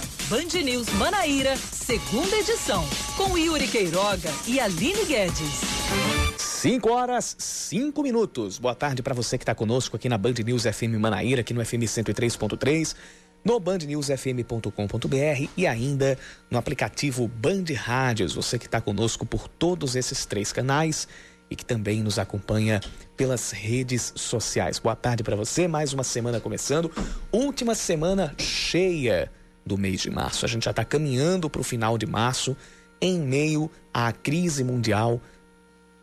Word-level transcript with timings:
agora, 0.00 0.08
Band 0.28 0.62
News 0.62 0.88
Manaíra, 0.94 1.56
segunda 1.56 2.36
edição, 2.36 2.84
com 3.16 3.36
Yuri 3.36 3.68
Queiroga 3.68 4.30
e 4.46 4.58
Aline 4.58 5.04
Guedes. 5.04 5.60
5 6.36 6.90
horas, 6.90 7.36
5 7.38 8.02
minutos. 8.02 8.58
Boa 8.58 8.74
tarde 8.74 9.02
para 9.02 9.14
você 9.14 9.36
que 9.38 9.42
está 9.42 9.54
conosco 9.54 9.96
aqui 9.96 10.08
na 10.08 10.18
Band 10.18 10.34
News 10.44 10.64
FM 10.64 10.98
Manaíra, 10.98 11.40
aqui 11.40 11.54
no 11.54 11.64
FM 11.64 11.84
103.3, 11.84 12.94
no 13.44 13.58
bandnewsfm.com.br 13.58 15.48
e 15.56 15.66
ainda 15.66 16.18
no 16.50 16.58
aplicativo 16.58 17.28
Band 17.28 17.64
Rádios. 17.74 18.34
Você 18.34 18.58
que 18.58 18.66
está 18.66 18.80
conosco 18.80 19.24
por 19.26 19.48
todos 19.48 19.96
esses 19.96 20.26
três 20.26 20.52
canais 20.52 21.08
e 21.50 21.56
que 21.56 21.64
também 21.64 22.02
nos 22.02 22.18
acompanha 22.18 22.80
pelas 23.16 23.50
redes 23.50 24.12
sociais. 24.14 24.78
Boa 24.78 24.94
tarde 24.94 25.24
para 25.24 25.34
você, 25.34 25.66
mais 25.66 25.92
uma 25.92 26.04
semana 26.04 26.38
começando, 26.38 26.92
última 27.32 27.74
semana 27.74 28.32
cheia 28.38 29.30
do 29.64 29.76
mês 29.78 30.00
de 30.00 30.10
março. 30.10 30.44
A 30.44 30.48
gente 30.48 30.64
já 30.64 30.70
está 30.70 30.84
caminhando 30.84 31.48
para 31.48 31.60
o 31.60 31.64
final 31.64 31.96
de 31.96 32.06
março, 32.06 32.56
em 33.00 33.18
meio 33.18 33.70
à 33.92 34.12
crise 34.12 34.62
mundial 34.64 35.20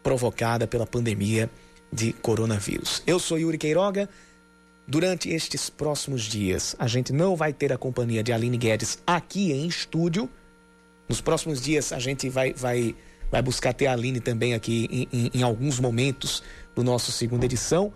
provocada 0.01 0.67
pela 0.67 0.87
pandemia 0.87 1.49
de 1.91 2.13
coronavírus. 2.13 3.03
Eu 3.05 3.19
sou 3.19 3.37
Yuri 3.37 3.57
Queiroga. 3.57 4.09
Durante 4.89 5.29
estes 5.29 5.69
próximos 5.69 6.23
dias, 6.23 6.73
a 6.79 6.87
gente 6.87 7.11
não 7.11 7.35
vai 7.35 7.51
ter 7.51 7.73
a 7.73 7.77
companhia 7.77 8.23
de 8.23 8.31
Aline 8.31 8.57
Guedes 8.57 8.99
aqui 9.05 9.51
em 9.51 9.67
estúdio. 9.67 10.29
Nos 11.09 11.19
próximos 11.19 11.61
dias, 11.61 11.91
a 11.91 11.99
gente 11.99 12.29
vai, 12.29 12.53
vai 12.53 12.95
vai 13.31 13.41
buscar 13.41 13.73
ter 13.73 13.87
a 13.87 13.93
Aline 13.93 14.19
também 14.19 14.53
aqui 14.53 14.87
em, 14.89 15.07
em, 15.11 15.31
em 15.33 15.43
alguns 15.43 15.79
momentos 15.79 16.41
do 16.75 16.83
nosso 16.83 17.11
segunda 17.11 17.45
edição. 17.45 17.93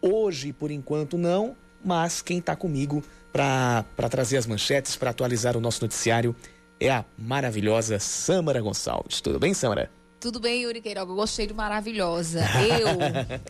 Hoje, 0.00 0.52
por 0.52 0.70
enquanto, 0.70 1.16
não, 1.16 1.56
mas 1.84 2.20
quem 2.22 2.38
está 2.38 2.56
comigo 2.56 3.02
para 3.32 4.08
trazer 4.10 4.36
as 4.36 4.46
manchetes, 4.46 4.96
para 4.96 5.10
atualizar 5.10 5.56
o 5.56 5.60
nosso 5.60 5.82
noticiário, 5.82 6.34
é 6.80 6.90
a 6.90 7.04
maravilhosa 7.16 7.98
Samara 7.98 8.60
Gonçalves. 8.60 9.20
Tudo 9.20 9.38
bem, 9.38 9.54
Samara? 9.54 9.90
Tudo 10.20 10.40
bem, 10.40 10.62
Yuri 10.62 10.80
Queiroga. 10.80 11.12
Eu 11.12 11.16
gostei 11.16 11.46
de 11.46 11.54
maravilhosa. 11.54 12.40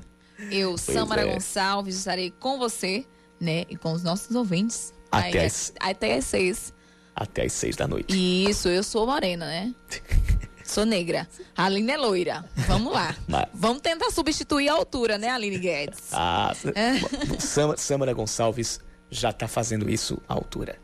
Eu, 0.48 0.70
eu, 0.70 0.76
Samara 0.76 1.22
é. 1.22 1.32
Gonçalves, 1.32 1.96
estarei 1.96 2.30
com 2.30 2.58
você, 2.58 3.06
né, 3.40 3.64
e 3.70 3.76
com 3.76 3.92
os 3.92 4.02
nossos 4.02 4.36
ouvintes. 4.36 4.92
Até, 5.10 5.40
aí, 5.40 5.46
as... 5.46 5.72
até 5.80 6.14
às 6.16 6.26
seis. 6.26 6.74
Até 7.14 7.46
às 7.46 7.52
seis 7.54 7.74
da 7.74 7.88
noite. 7.88 8.14
Isso, 8.14 8.68
eu 8.68 8.82
sou 8.82 9.06
morena, 9.06 9.46
né? 9.46 9.74
Sou 10.62 10.84
negra. 10.84 11.28
A 11.56 11.66
Aline 11.66 11.92
é 11.92 11.96
loira. 11.96 12.44
Vamos 12.66 12.92
lá. 12.92 13.14
Mas... 13.28 13.46
Vamos 13.54 13.80
tentar 13.80 14.10
substituir 14.10 14.68
a 14.68 14.74
altura, 14.74 15.16
né, 15.16 15.30
Aline 15.30 15.58
Guedes? 15.58 16.08
Ah, 16.12 16.52
é. 16.74 17.76
Samara 17.76 18.12
Gonçalves 18.12 18.80
já 19.10 19.30
está 19.30 19.48
fazendo 19.48 19.88
isso 19.88 20.18
à 20.28 20.34
altura. 20.34 20.78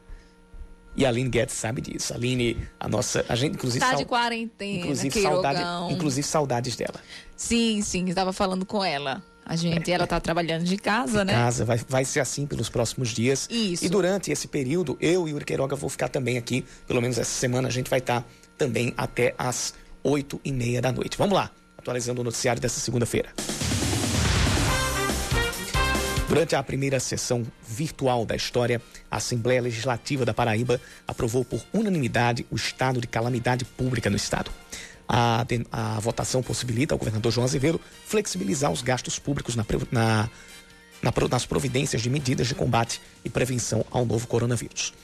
E 0.95 1.07
a 1.07 1.09
Aline 1.09 1.31
Guedes 1.31 1.55
sabe 1.55 1.81
disso. 1.81 2.13
A 2.13 2.17
Aline, 2.17 2.57
a 2.79 2.89
nossa. 2.89 3.25
A 3.29 3.35
gente, 3.35 3.55
inclusive. 3.55 3.83
Está 3.83 3.97
de 3.97 4.05
quarentena. 4.05 4.81
Inclusive, 4.81 5.23
saudade, 5.23 5.93
inclusive, 5.93 6.27
saudades 6.27 6.77
dela. 6.77 7.01
Sim, 7.37 7.81
sim. 7.83 8.09
Estava 8.09 8.33
falando 8.33 8.67
com 8.67 8.85
ela. 8.85 9.23
A 9.45 9.57
gente, 9.57 9.91
é, 9.91 9.95
ela 9.95 10.05
está 10.05 10.21
trabalhando 10.21 10.65
de 10.65 10.77
casa, 10.77 11.21
de 11.21 11.25
né? 11.25 11.33
Casa, 11.33 11.65
vai, 11.65 11.81
vai 11.89 12.05
ser 12.05 12.21
assim 12.21 12.47
pelos 12.47 12.69
próximos 12.69 13.09
dias. 13.09 13.49
Isso. 13.51 13.85
E 13.85 13.89
durante 13.89 14.31
esse 14.31 14.47
período, 14.47 14.97
eu 15.01 15.27
e 15.27 15.35
o 15.35 15.39
Queiroga 15.39 15.75
vou 15.75 15.91
ficar 15.91 16.09
também 16.09 16.39
aqui. 16.39 16.65
Pelo 16.87 17.01
menos 17.03 17.19
essa 17.19 17.33
semana 17.33 17.69
a 17.69 17.71
gente 17.71 17.91
vai 17.91 17.99
estar 17.99 18.21
tá 18.21 18.27
também 18.57 18.95
até 18.97 19.35
às 19.37 19.75
oito 20.05 20.41
e 20.45 20.53
meia 20.53 20.81
da 20.81 20.93
noite. 20.93 21.19
Vamos 21.19 21.35
lá, 21.35 21.51
atualizando 21.77 22.21
o 22.21 22.25
noticiário 22.25 22.63
dessa 22.63 22.79
segunda-feira. 22.79 23.31
Durante 26.33 26.57
a 26.57 26.63
primeira 26.63 26.99
sessão 26.99 27.47
virtual 27.69 28.25
da 28.25 28.35
história, 28.35 28.81
a 29.11 29.19
Assembleia 29.19 29.61
Legislativa 29.61 30.25
da 30.25 30.33
Paraíba 30.33 30.81
aprovou 31.07 31.45
por 31.45 31.63
unanimidade 31.75 32.47
o 32.51 32.57
estado 32.57 33.03
de 33.03 33.07
calamidade 33.07 33.67
pública 33.67 34.09
no 34.09 34.17
estado. 34.17 34.51
A, 35.07 35.45
a 35.71 36.01
votação 36.01 36.43
possibilita 36.43 36.95
ao 36.95 36.99
governador 36.99 37.31
João 37.31 37.45
Azevedo 37.45 37.79
flexibilizar 38.07 38.73
os 38.73 38.81
gastos 38.81 39.19
públicos 39.19 39.57
na, 39.57 39.67
na, 39.91 40.31
na, 41.03 41.13
nas 41.31 41.45
providências 41.45 42.01
de 42.01 42.09
medidas 42.09 42.47
de 42.47 42.55
combate 42.55 43.03
e 43.23 43.29
prevenção 43.29 43.85
ao 43.91 44.07
novo 44.07 44.27
coronavírus. 44.27 44.95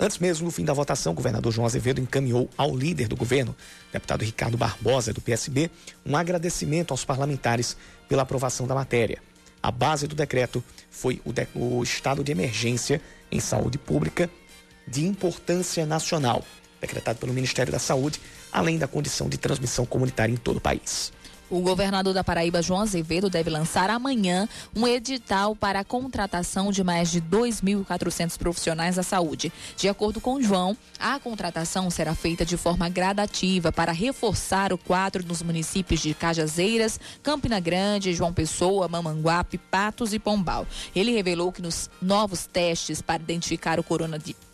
Antes 0.00 0.16
mesmo 0.18 0.46
do 0.46 0.50
fim 0.50 0.64
da 0.64 0.72
votação, 0.72 1.12
o 1.12 1.16
governador 1.16 1.52
João 1.52 1.66
Azevedo 1.66 2.00
encaminhou 2.00 2.48
ao 2.56 2.74
líder 2.74 3.08
do 3.08 3.16
governo, 3.16 3.54
deputado 3.92 4.24
Ricardo 4.24 4.56
Barbosa, 4.56 5.12
do 5.12 5.20
PSB, 5.20 5.70
um 6.06 6.16
agradecimento 6.16 6.92
aos 6.92 7.04
parlamentares 7.04 7.76
pela 8.08 8.22
aprovação 8.22 8.66
da 8.66 8.74
matéria. 8.74 9.27
A 9.62 9.70
base 9.70 10.06
do 10.06 10.14
decreto 10.14 10.62
foi 10.90 11.20
o, 11.24 11.32
de, 11.32 11.46
o 11.54 11.82
estado 11.82 12.22
de 12.22 12.32
emergência 12.32 13.00
em 13.30 13.40
saúde 13.40 13.78
pública 13.78 14.30
de 14.86 15.04
importância 15.04 15.84
nacional, 15.84 16.44
decretado 16.80 17.18
pelo 17.18 17.34
Ministério 17.34 17.72
da 17.72 17.78
Saúde, 17.78 18.20
além 18.50 18.78
da 18.78 18.88
condição 18.88 19.28
de 19.28 19.36
transmissão 19.36 19.84
comunitária 19.84 20.32
em 20.32 20.36
todo 20.36 20.56
o 20.56 20.60
país. 20.60 21.12
O 21.50 21.60
governador 21.60 22.12
da 22.12 22.22
Paraíba, 22.22 22.60
João 22.60 22.82
Azevedo, 22.82 23.30
deve 23.30 23.48
lançar 23.48 23.88
amanhã 23.88 24.46
um 24.76 24.86
edital 24.86 25.56
para 25.56 25.80
a 25.80 25.84
contratação 25.84 26.70
de 26.70 26.84
mais 26.84 27.10
de 27.10 27.22
2.400 27.22 28.36
profissionais 28.36 28.96
da 28.96 29.02
saúde. 29.02 29.50
De 29.74 29.88
acordo 29.88 30.20
com 30.20 30.42
João, 30.42 30.76
a 30.98 31.18
contratação 31.18 31.88
será 31.88 32.14
feita 32.14 32.44
de 32.44 32.58
forma 32.58 32.88
gradativa 32.90 33.72
para 33.72 33.92
reforçar 33.92 34.74
o 34.74 34.78
quadro 34.78 35.24
nos 35.26 35.42
municípios 35.42 36.00
de 36.00 36.12
Cajazeiras, 36.12 37.00
Campina 37.22 37.58
Grande, 37.60 38.12
João 38.12 38.32
Pessoa, 38.32 38.86
Mamanguape, 38.86 39.56
Patos 39.56 40.12
e 40.12 40.18
Pombal. 40.18 40.66
Ele 40.94 41.12
revelou 41.12 41.50
que 41.50 41.62
nos 41.62 41.88
novos 42.02 42.44
testes 42.44 43.00
para 43.00 43.22
identificar 43.22 43.80
o 43.80 43.84
coronavírus 43.84 44.47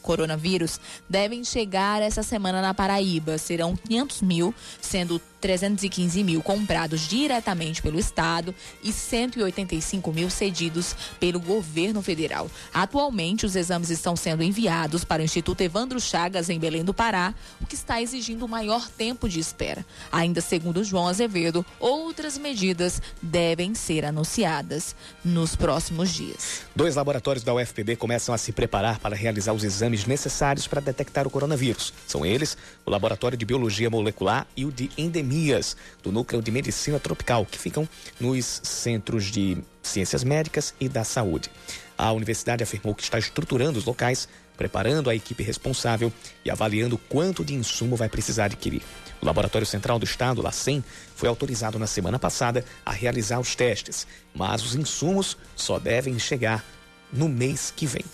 devem 1.08 1.44
chegar 1.44 2.02
essa 2.02 2.22
semana 2.22 2.60
na 2.60 2.74
Paraíba. 2.74 3.38
Serão 3.38 3.76
500 3.76 4.22
mil, 4.22 4.54
sendo 4.80 5.20
315 5.44 6.24
mil 6.24 6.42
comprados 6.42 7.06
diretamente 7.06 7.82
pelo 7.82 7.98
Estado 7.98 8.54
e 8.82 8.90
185 8.90 10.10
mil 10.10 10.30
cedidos 10.30 10.96
pelo 11.20 11.38
governo 11.38 12.00
federal. 12.00 12.50
Atualmente, 12.72 13.44
os 13.44 13.54
exames 13.54 13.90
estão 13.90 14.16
sendo 14.16 14.42
enviados 14.42 15.04
para 15.04 15.20
o 15.20 15.24
Instituto 15.24 15.60
Evandro 15.60 16.00
Chagas, 16.00 16.48
em 16.48 16.58
Belém 16.58 16.82
do 16.82 16.94
Pará, 16.94 17.34
o 17.60 17.66
que 17.66 17.74
está 17.74 18.00
exigindo 18.00 18.48
maior 18.48 18.88
tempo 18.88 19.28
de 19.28 19.38
espera. 19.38 19.84
Ainda 20.10 20.40
segundo 20.40 20.82
João 20.82 21.08
Azevedo, 21.08 21.64
outras 21.78 22.38
medidas 22.38 23.02
devem 23.20 23.74
ser 23.74 24.06
anunciadas 24.06 24.96
nos 25.22 25.54
próximos 25.54 26.10
dias. 26.10 26.62
Dois 26.74 26.96
laboratórios 26.96 27.44
da 27.44 27.52
UFPB 27.52 27.96
começam 27.96 28.34
a 28.34 28.38
se 28.38 28.50
preparar 28.50 28.98
para 28.98 29.14
realizar 29.14 29.52
os 29.52 29.62
exames 29.62 29.93
necessários 30.06 30.66
para 30.66 30.80
detectar 30.80 31.26
o 31.26 31.30
coronavírus. 31.30 31.92
São 32.06 32.24
eles 32.24 32.56
o 32.84 32.90
Laboratório 32.90 33.38
de 33.38 33.44
Biologia 33.44 33.90
Molecular 33.90 34.46
e 34.56 34.64
o 34.64 34.72
de 34.72 34.90
Endemia 34.98 35.34
endemias 35.34 35.76
do 36.02 36.12
Núcleo 36.12 36.40
de 36.40 36.50
Medicina 36.50 36.98
Tropical, 36.98 37.44
que 37.44 37.58
ficam 37.58 37.88
nos 38.20 38.60
Centros 38.62 39.26
de 39.26 39.58
Ciências 39.82 40.24
Médicas 40.24 40.74
e 40.80 40.88
da 40.88 41.04
Saúde. 41.04 41.50
A 41.96 42.12
universidade 42.12 42.62
afirmou 42.62 42.94
que 42.94 43.02
está 43.02 43.18
estruturando 43.18 43.78
os 43.78 43.84
locais, 43.84 44.28
preparando 44.56 45.10
a 45.10 45.14
equipe 45.14 45.42
responsável 45.42 46.12
e 46.44 46.50
avaliando 46.50 46.96
quanto 46.96 47.44
de 47.44 47.54
insumo 47.54 47.96
vai 47.96 48.08
precisar 48.08 48.46
adquirir. 48.46 48.82
O 49.20 49.26
Laboratório 49.26 49.66
Central 49.66 49.98
do 49.98 50.04
Estado, 50.04 50.42
LACEN, 50.42 50.82
foi 51.14 51.28
autorizado 51.28 51.78
na 51.78 51.86
semana 51.86 52.18
passada 52.18 52.64
a 52.84 52.92
realizar 52.92 53.40
os 53.40 53.54
testes, 53.54 54.06
mas 54.34 54.62
os 54.64 54.74
insumos 54.74 55.36
só 55.56 55.78
devem 55.78 56.18
chegar 56.18 56.64
no 57.12 57.28
mês 57.28 57.72
que 57.74 57.86
vem. 57.86 58.04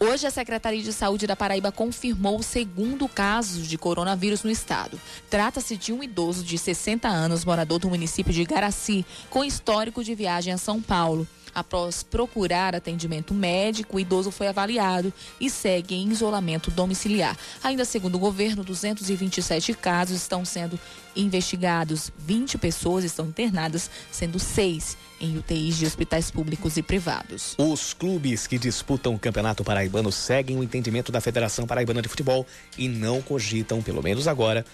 Hoje, 0.00 0.26
a 0.26 0.30
Secretaria 0.30 0.82
de 0.82 0.92
Saúde 0.92 1.26
da 1.26 1.36
Paraíba 1.36 1.70
confirmou 1.70 2.38
o 2.38 2.42
segundo 2.42 3.08
caso 3.08 3.62
de 3.62 3.78
coronavírus 3.78 4.42
no 4.42 4.50
estado. 4.50 5.00
Trata-se 5.30 5.76
de 5.76 5.92
um 5.92 6.02
idoso 6.02 6.42
de 6.42 6.58
60 6.58 7.06
anos, 7.06 7.44
morador 7.44 7.78
do 7.78 7.88
município 7.88 8.32
de 8.32 8.44
Garaci, 8.44 9.06
com 9.30 9.44
histórico 9.44 10.02
de 10.02 10.14
viagem 10.14 10.52
a 10.52 10.58
São 10.58 10.82
Paulo. 10.82 11.26
Após 11.54 12.02
procurar 12.02 12.74
atendimento 12.74 13.32
médico, 13.32 13.96
o 13.96 14.00
idoso 14.00 14.32
foi 14.32 14.48
avaliado 14.48 15.12
e 15.40 15.48
segue 15.48 15.94
em 15.94 16.10
isolamento 16.10 16.72
domiciliar. 16.72 17.38
Ainda 17.62 17.84
segundo 17.84 18.16
o 18.16 18.18
governo, 18.18 18.64
227 18.64 19.72
casos 19.74 20.16
estão 20.16 20.44
sendo 20.44 20.78
investigados. 21.14 22.10
20 22.18 22.58
pessoas 22.58 23.04
estão 23.04 23.26
internadas, 23.26 23.88
sendo 24.10 24.40
seis 24.40 24.96
em 25.24 25.38
UTIs 25.38 25.78
de 25.78 25.86
hospitais 25.86 26.30
públicos 26.30 26.76
e 26.76 26.82
privados. 26.82 27.54
Os 27.58 27.94
clubes 27.94 28.46
que 28.46 28.58
disputam 28.58 29.14
o 29.14 29.18
Campeonato 29.18 29.64
Paraibano 29.64 30.12
seguem 30.12 30.58
o 30.58 30.62
entendimento 30.62 31.10
da 31.10 31.20
Federação 31.20 31.66
Paraibana 31.66 32.02
de 32.02 32.08
Futebol 32.08 32.46
e 32.76 32.88
não 32.88 33.22
cogitam, 33.22 33.82
pelo 33.82 34.02
menos 34.02 34.28
agora, 34.28 34.64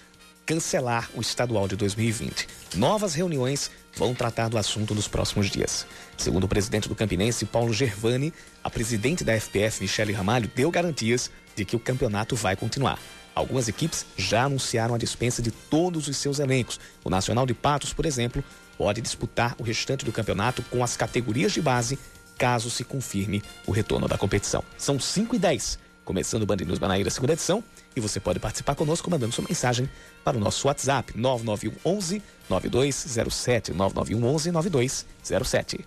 cancelar 0.44 1.08
o 1.14 1.20
estadual 1.20 1.68
de 1.68 1.76
2020. 1.76 2.48
Novas 2.74 3.14
reuniões 3.14 3.70
vão 3.94 4.14
tratar 4.14 4.48
do 4.48 4.58
assunto 4.58 4.94
nos 4.94 5.06
próximos 5.06 5.48
dias. 5.48 5.86
Segundo 6.16 6.44
o 6.44 6.48
presidente 6.48 6.88
do 6.88 6.96
Campinense, 6.96 7.44
Paulo 7.44 7.72
Gervani, 7.72 8.32
a 8.64 8.68
presidente 8.68 9.22
da 9.22 9.38
FPF, 9.38 9.80
Michele 9.80 10.12
Ramalho, 10.12 10.50
deu 10.54 10.70
garantias 10.70 11.30
de 11.54 11.64
que 11.64 11.76
o 11.76 11.80
campeonato 11.80 12.34
vai 12.34 12.56
continuar. 12.56 12.98
Algumas 13.32 13.68
equipes 13.68 14.04
já 14.16 14.44
anunciaram 14.44 14.94
a 14.94 14.98
dispensa 14.98 15.40
de 15.40 15.52
todos 15.52 16.08
os 16.08 16.16
seus 16.16 16.40
elencos. 16.40 16.80
O 17.04 17.10
Nacional 17.10 17.46
de 17.46 17.54
Patos, 17.54 17.92
por 17.92 18.04
exemplo, 18.04 18.42
pode 18.80 19.02
disputar 19.02 19.54
o 19.58 19.62
restante 19.62 20.06
do 20.06 20.10
campeonato 20.10 20.62
com 20.70 20.82
as 20.82 20.96
categorias 20.96 21.52
de 21.52 21.60
base, 21.60 21.98
caso 22.38 22.70
se 22.70 22.82
confirme 22.82 23.42
o 23.66 23.72
retorno 23.72 24.08
da 24.08 24.16
competição. 24.16 24.64
São 24.78 24.98
5 24.98 25.36
e 25.36 25.38
10. 25.38 25.78
começando 26.02 26.44
o 26.44 26.46
Band 26.46 26.56
News 26.56 26.78
Manaíra, 26.78 27.10
segunda 27.10 27.34
edição. 27.34 27.62
E 27.94 28.00
você 28.00 28.18
pode 28.18 28.40
participar 28.40 28.74
conosco 28.74 29.10
mandando 29.10 29.34
sua 29.34 29.44
mensagem 29.46 29.86
para 30.24 30.38
o 30.38 30.40
nosso 30.40 30.66
WhatsApp 30.66 31.12
99111 31.14 32.22
9207 32.48 33.74
99111 33.74 34.50
9207. 34.50 35.84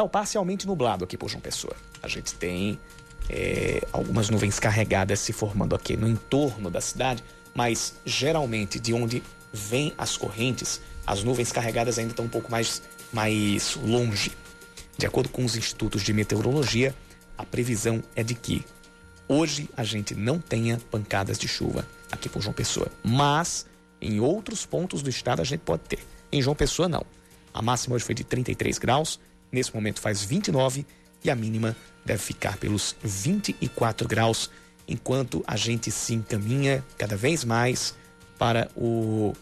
Céu 0.00 0.08
parcialmente 0.08 0.66
nublado 0.66 1.04
aqui 1.04 1.14
por 1.14 1.28
João 1.28 1.42
Pessoa. 1.42 1.76
A 2.02 2.08
gente 2.08 2.32
tem 2.32 2.80
é, 3.28 3.86
algumas 3.92 4.30
nuvens 4.30 4.58
carregadas 4.58 5.20
se 5.20 5.30
formando 5.30 5.76
aqui 5.76 5.94
no 5.94 6.08
entorno 6.08 6.70
da 6.70 6.80
cidade, 6.80 7.22
mas 7.54 7.96
geralmente 8.06 8.80
de 8.80 8.94
onde 8.94 9.22
vêm 9.52 9.92
as 9.98 10.16
correntes, 10.16 10.80
as 11.06 11.22
nuvens 11.22 11.52
carregadas 11.52 11.98
ainda 11.98 12.12
estão 12.12 12.24
um 12.24 12.30
pouco 12.30 12.50
mais, 12.50 12.82
mais 13.12 13.76
longe. 13.84 14.32
De 14.96 15.04
acordo 15.04 15.28
com 15.28 15.44
os 15.44 15.54
institutos 15.54 16.00
de 16.00 16.14
meteorologia, 16.14 16.94
a 17.36 17.44
previsão 17.44 18.02
é 18.16 18.22
de 18.22 18.34
que 18.34 18.64
hoje 19.28 19.68
a 19.76 19.84
gente 19.84 20.14
não 20.14 20.38
tenha 20.38 20.80
pancadas 20.90 21.38
de 21.38 21.46
chuva 21.46 21.86
aqui 22.10 22.26
por 22.26 22.40
João 22.40 22.54
Pessoa, 22.54 22.90
mas 23.04 23.66
em 24.00 24.18
outros 24.18 24.64
pontos 24.64 25.02
do 25.02 25.10
estado 25.10 25.42
a 25.42 25.44
gente 25.44 25.60
pode 25.60 25.82
ter. 25.82 25.98
Em 26.32 26.40
João 26.40 26.56
Pessoa, 26.56 26.88
não. 26.88 27.04
A 27.52 27.60
máxima 27.60 27.96
hoje 27.96 28.04
foi 28.06 28.14
de 28.14 28.24
33 28.24 28.78
graus, 28.78 29.20
nesse 29.50 29.74
momento 29.74 30.00
faz 30.00 30.22
29 30.22 30.86
e 31.24 31.30
a 31.30 31.34
mínima 31.34 31.76
deve 32.04 32.22
ficar 32.22 32.56
pelos 32.56 32.96
24 33.02 34.08
graus, 34.08 34.50
enquanto 34.88 35.44
a 35.46 35.56
gente 35.56 35.90
se 35.90 36.14
encaminha 36.14 36.84
cada 36.96 37.16
vez 37.16 37.44
mais 37.44 37.94
para 38.38 38.70
o 38.76 39.34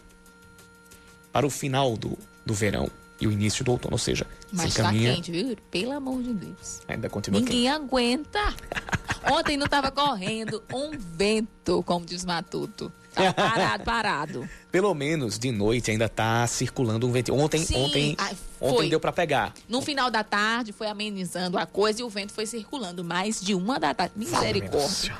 para 1.31 1.45
o 1.45 1.49
final 1.49 1.95
do, 1.95 2.17
do 2.45 2.53
verão 2.53 2.89
e 3.21 3.27
o 3.27 3.31
início 3.31 3.63
do 3.63 3.71
outono, 3.71 3.93
ou 3.93 3.99
seja, 3.99 4.25
Mas 4.51 4.73
se 4.73 4.77
tá 4.77 4.83
encaminha 4.83 5.13
quente, 5.15 5.31
viu? 5.31 5.55
Pelo 5.69 5.91
amor 5.91 6.23
de 6.23 6.33
Deus. 6.33 6.81
ainda 6.87 7.09
continua 7.09 7.39
quente. 7.39 7.51
Ninguém 7.51 7.69
aguenta. 7.69 8.39
Ontem 9.31 9.57
não 9.57 9.67
tava 9.67 9.91
correndo 9.91 10.63
um 10.73 10.91
vento, 10.97 11.83
como 11.83 12.05
diz 12.05 12.23
Matuto. 12.25 12.91
Tava 13.13 13.33
parado, 13.33 13.83
parado. 13.83 14.49
Pelo 14.71 14.93
menos 14.93 15.39
de 15.39 15.51
noite 15.51 15.91
ainda 15.91 16.07
tá 16.07 16.45
circulando 16.47 17.07
um 17.07 17.11
vento. 17.11 17.33
Ontem, 17.33 17.65
Sim, 17.65 17.75
ontem, 17.75 18.15
ai, 18.17 18.35
ontem 18.61 18.89
deu 18.89 18.99
para 18.99 19.11
pegar. 19.11 19.53
No 19.67 19.81
final 19.81 20.11
da 20.11 20.23
tarde 20.23 20.71
foi 20.71 20.87
amenizando 20.87 21.57
a 21.57 21.65
coisa 21.65 22.01
e 22.01 22.03
o 22.03 22.09
vento 22.09 22.33
foi 22.33 22.45
circulando. 22.45 23.03
Mais 23.03 23.41
de 23.41 23.55
uma 23.55 23.79
da 23.79 23.93
tarde. 23.93 24.13
Misericórdia. 24.15 25.17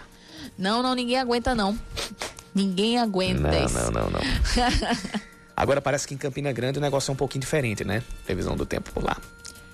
Não, 0.57 0.83
não, 0.83 0.93
ninguém 0.93 1.17
aguenta, 1.17 1.55
não. 1.55 1.77
Ninguém 2.53 2.97
aguenta 2.97 3.39
Não, 3.41 3.65
isso. 3.65 3.91
não, 3.91 3.91
não, 3.91 4.09
não. 4.11 4.19
Agora 5.55 5.81
parece 5.81 6.07
que 6.07 6.13
em 6.13 6.17
Campina 6.17 6.51
Grande 6.51 6.79
o 6.79 6.81
negócio 6.81 7.11
é 7.11 7.13
um 7.13 7.17
pouquinho 7.17 7.41
diferente, 7.41 7.83
né? 7.83 8.01
Previsão 8.25 8.55
do 8.55 8.65
tempo 8.65 8.91
por 8.91 9.03
lá. 9.03 9.17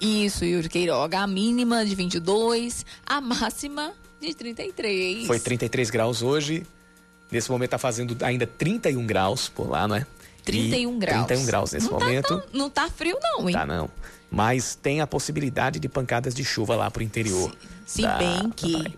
Isso, 0.02 0.44
Yuri 0.44 0.68
Queiroga. 0.68 1.20
A 1.20 1.28
mínima 1.28 1.86
de 1.86 1.96
22, 1.96 2.86
a 3.06 3.22
máxima 3.22 3.94
de 4.20 4.34
33. 4.34 5.28
Foi 5.28 5.40
33 5.40 5.90
graus 5.90 6.22
hoje. 6.22 6.66
Nesse 7.32 7.50
momento 7.52 7.72
tá 7.72 7.78
fazendo 7.78 8.16
ainda 8.24 8.46
31 8.48 9.06
graus 9.06 9.50
por 9.50 9.70
lá, 9.70 9.88
não 9.88 9.96
é? 9.96 10.06
31 10.44 10.94
E 10.96 10.98
graus. 11.00 11.26
31 11.28 11.46
graus 11.46 11.72
nesse 11.72 11.88
não 11.90 12.00
momento. 12.00 12.28
Tá 12.38 12.42
tão- 12.42 12.60
não 12.60 12.70
tá 12.70 12.90
frio, 12.90 13.18
não, 13.22 13.50
hein? 13.50 13.54
Tá 13.56 13.66
não. 13.66 13.90
Mas 14.30 14.76
tem 14.76 15.02
a 15.02 15.08
possibilidade 15.08 15.80
de 15.80 15.88
pancadas 15.90 16.34
de 16.36 16.44
chuva 16.44 16.76
lá 16.76 16.90
pro 16.92 17.02
interior. 17.04 17.52
Se 17.86 18.02
da- 18.04 18.18
bem 18.18 18.50
que 18.56 18.96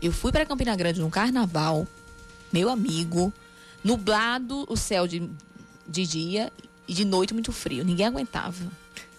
eu 0.00 0.12
fui 0.12 0.32
para 0.32 0.44
Campina 0.46 0.74
Grande 0.74 1.00
no 1.00 1.10
carnaval, 1.10 1.86
meu 2.52 2.68
amigo, 2.68 3.32
nublado 3.84 4.64
o 4.68 4.76
céu 4.76 5.06
de, 5.06 5.28
de 5.86 6.06
dia 6.06 6.52
e 6.88 6.94
de 6.94 7.04
noite 7.04 7.32
muito 7.34 7.52
frio. 7.52 7.84
Ninguém 7.84 8.06
aguentava. 8.06 8.64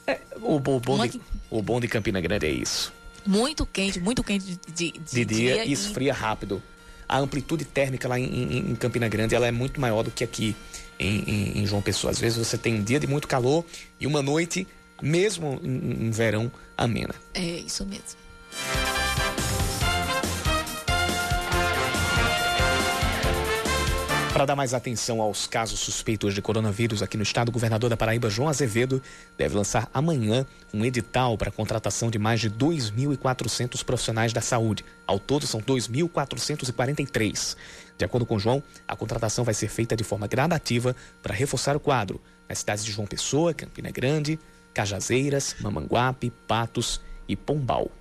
É, 0.05 0.19
o, 0.41 0.59
bo- 0.59 0.79
bom 0.79 0.95
Uma 0.95 1.07
de, 1.07 1.19
o 1.49 1.61
bom 1.61 1.79
de 1.79 1.87
Campina 1.87 2.19
Grande 2.19 2.45
é 2.45 2.51
isso. 2.51 2.91
Muito 3.25 3.65
quente, 3.65 3.99
muito 4.01 4.21
quente 4.23 4.45
de, 4.45 4.71
de, 4.73 4.91
de 4.99 5.01
De 5.13 5.25
dia 5.25 5.65
e- 5.65 5.71
esfria 5.71 6.13
rápido. 6.13 6.61
A 7.07 7.17
amplitude 7.19 7.65
térmica 7.65 8.07
lá 8.07 8.19
em, 8.19 8.25
em- 8.71 8.75
Campina 8.75 9.07
Grande 9.07 9.35
ela 9.35 9.47
é 9.47 9.51
muito 9.51 9.79
maior 9.79 10.03
do 10.03 10.11
que 10.11 10.23
aqui 10.23 10.55
em, 11.00 11.19
em- 11.27 11.57
em 11.61 11.65
João 11.65 11.81
Pessoa. 11.81 12.11
Às 12.11 12.19
vezes 12.19 12.38
você 12.38 12.57
tem 12.57 12.75
um 12.75 12.83
dia 12.83 13.00
de 13.00 13.07
muito 13.07 13.27
calor 13.27 13.65
e 14.00 14.07
uma 14.07 14.21
noite, 14.21 14.67
mesmo 15.01 15.59
em 15.63 16.09
verão, 16.11 16.51
amena. 16.77 17.13
É 17.33 17.41
isso 17.41 17.85
mesmo. 17.85 18.17
Para 24.33 24.45
dar 24.45 24.56
mais 24.56 24.74
atenção 24.74 25.21
aos 25.21 25.45
casos 25.45 25.80
suspeitos 25.80 26.33
de 26.33 26.41
coronavírus 26.41 27.03
aqui 27.03 27.15
no 27.15 27.21
estado, 27.21 27.50
o 27.50 27.51
governador 27.51 27.88
da 27.88 27.95
Paraíba, 27.95 28.31
João 28.31 28.50
Azevedo, 28.50 29.00
deve 29.38 29.56
lançar 29.56 29.88
amanhã 29.94 30.44
um 30.74 30.83
edital 30.83 31.38
para 31.38 31.50
a 31.50 31.51
contratação 31.51 32.09
de 32.09 32.18
mais 32.18 32.41
de 32.41 32.50
2.400 32.50 33.85
profissionais 33.85 34.33
da 34.33 34.41
saúde. 34.41 34.83
Ao 35.06 35.19
todo, 35.19 35.45
são 35.45 35.62
2.443. 35.62 37.56
De 37.95 38.03
acordo 38.03 38.25
com 38.25 38.39
João, 38.39 38.63
a 38.88 38.95
contratação 38.95 39.45
vai 39.45 39.53
ser 39.53 39.68
feita 39.68 39.95
de 39.95 40.03
forma 40.03 40.25
gradativa 40.25 40.95
para 41.21 41.36
reforçar 41.36 41.75
o 41.75 41.79
quadro 41.79 42.19
nas 42.50 42.57
cidades 42.57 42.83
de 42.83 42.91
João 42.91 43.06
Pessoa, 43.06 43.53
Campina 43.53 43.91
Grande, 43.91 44.39
Cajazeiras, 44.74 45.56
Mamanguape, 45.59 46.33
Patos 46.47 47.00
e 47.27 47.36
Pombal. 47.36 47.91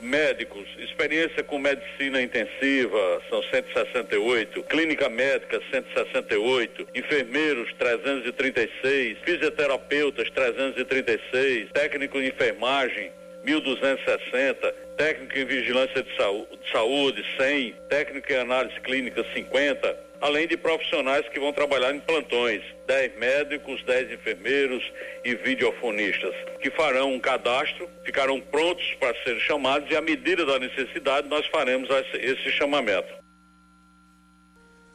Médicos, 0.00 0.66
experiência 0.78 1.42
com 1.42 1.58
medicina 1.58 2.20
intensiva, 2.20 3.22
são 3.28 3.42
168, 3.42 4.62
clínica 4.64 5.08
médica, 5.08 5.60
168, 5.70 6.88
enfermeiros, 6.94 7.72
336, 7.74 9.18
fisioterapeutas, 9.24 10.30
336, 10.30 11.70
técnico 11.72 12.18
em 12.18 12.28
enfermagem, 12.28 13.10
1.260, 13.46 14.74
técnico 14.96 15.38
em 15.38 15.44
vigilância 15.44 16.02
de 16.02 16.10
de 16.10 16.70
saúde, 16.70 17.24
100, 17.38 17.74
técnico 17.88 18.32
em 18.32 18.36
análise 18.36 18.78
clínica, 18.80 19.24
50, 19.34 20.09
além 20.20 20.46
de 20.46 20.56
profissionais 20.56 21.26
que 21.28 21.40
vão 21.40 21.52
trabalhar 21.52 21.94
em 21.94 22.00
plantões, 22.00 22.62
10 22.86 23.18
médicos, 23.18 23.82
10 23.84 24.12
enfermeiros 24.12 24.82
e 25.24 25.34
videofonistas, 25.34 26.34
que 26.60 26.70
farão 26.70 27.14
um 27.14 27.20
cadastro, 27.20 27.88
ficarão 28.04 28.40
prontos 28.40 28.84
para 28.98 29.14
serem 29.24 29.40
chamados 29.40 29.90
e, 29.90 29.96
à 29.96 30.00
medida 30.00 30.44
da 30.44 30.58
necessidade, 30.58 31.28
nós 31.28 31.46
faremos 31.46 31.88
esse, 32.14 32.50
chamamento. 32.50 33.08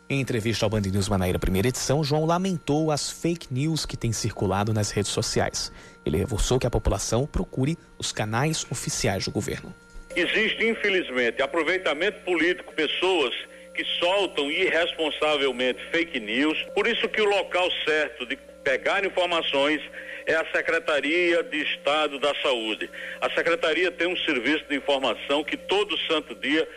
Em 0.07 0.19
entrevista 0.19 0.65
ao 0.65 0.69
Band 0.69 0.81
News 0.81 1.09
Manaíra, 1.09 1.39
primeira 1.39 1.67
edição, 1.67 2.03
João 2.03 2.25
lamentou 2.25 2.91
as 2.91 3.09
fake 3.09 3.51
news 3.51 3.87
que 3.87 3.97
têm 3.97 4.11
circulado 4.11 4.71
nas 4.71 4.91
redes 4.91 5.11
sociais. 5.11 5.71
Ele 6.05 6.17
reforçou 6.17 6.59
que 6.59 6.67
a 6.67 6.69
população 6.69 7.25
procure 7.25 7.75
os 7.97 8.11
canais 8.11 8.67
oficiais 8.69 9.25
do 9.25 9.31
governo. 9.31 9.73
Existe, 10.15 10.63
infelizmente, 10.63 11.41
aproveitamento 11.41 12.19
político, 12.21 12.71
pessoas 12.73 13.33
que 13.75 13.83
soltam 13.99 14.49
irresponsavelmente 14.49 15.83
fake 15.91 16.19
news. 16.19 16.57
Por 16.73 16.87
isso 16.87 17.07
que 17.09 17.21
o 17.21 17.25
local 17.25 17.69
certo 17.85 18.25
de 18.25 18.37
pegar 18.63 19.05
informações 19.05 19.81
é 20.25 20.33
a 20.33 20.45
Secretaria 20.51 21.43
de 21.43 21.61
Estado 21.61 22.17
da 22.17 22.33
Saúde. 22.41 22.89
A 23.21 23.29
Secretaria 23.29 23.91
tem 23.91 24.07
um 24.07 24.17
serviço 24.17 24.65
de 24.67 24.75
informação 24.75 25.43
que 25.43 25.55
todo 25.55 25.97
santo 26.07 26.33
dia 26.35 26.67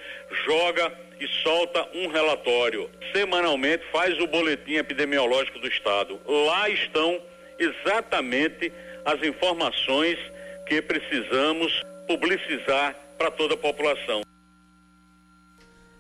joga 0.45 0.93
e 1.19 1.27
solta 1.43 1.89
um 1.95 2.09
relatório. 2.09 2.91
Semanalmente 3.13 3.85
faz 3.91 4.19
o 4.21 4.27
boletim 4.27 4.75
epidemiológico 4.75 5.59
do 5.59 5.67
Estado. 5.67 6.21
Lá 6.27 6.69
estão 6.69 7.21
exatamente 7.59 8.73
as 9.05 9.23
informações 9.23 10.19
que 10.67 10.83
precisamos 10.83 11.83
publicizar 12.07 12.95
para 13.17 13.31
toda 13.31 13.55
a 13.55 13.57
população. 13.57 14.23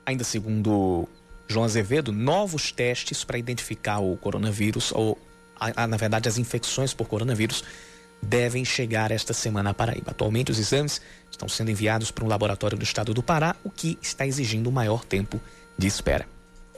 Ainda 0.08 0.24
segundo 0.24 1.06
João 1.46 1.66
Azevedo, 1.66 2.12
novos 2.12 2.72
testes 2.72 3.24
para 3.24 3.36
identificar 3.36 3.98
o 3.98 4.16
coronavírus, 4.16 4.90
ou, 4.90 5.18
a- 5.60 5.82
a- 5.84 5.86
na 5.86 5.98
verdade, 5.98 6.26
as 6.26 6.38
infecções 6.38 6.94
por 6.94 7.06
coronavírus, 7.06 7.62
devem 8.22 8.64
chegar 8.64 9.10
esta 9.10 9.34
semana 9.34 9.68
à 9.68 9.74
Paraíba. 9.74 10.12
Atualmente, 10.12 10.50
os 10.50 10.58
exames 10.58 11.02
estão 11.30 11.46
sendo 11.46 11.70
enviados 11.70 12.10
para 12.10 12.24
um 12.24 12.26
laboratório 12.26 12.78
do 12.78 12.82
estado 12.84 13.12
do 13.12 13.22
Pará, 13.22 13.54
o 13.62 13.68
que 13.70 13.98
está 14.00 14.26
exigindo 14.26 14.72
maior 14.72 15.04
tempo 15.04 15.38
de 15.76 15.86
espera. 15.86 16.26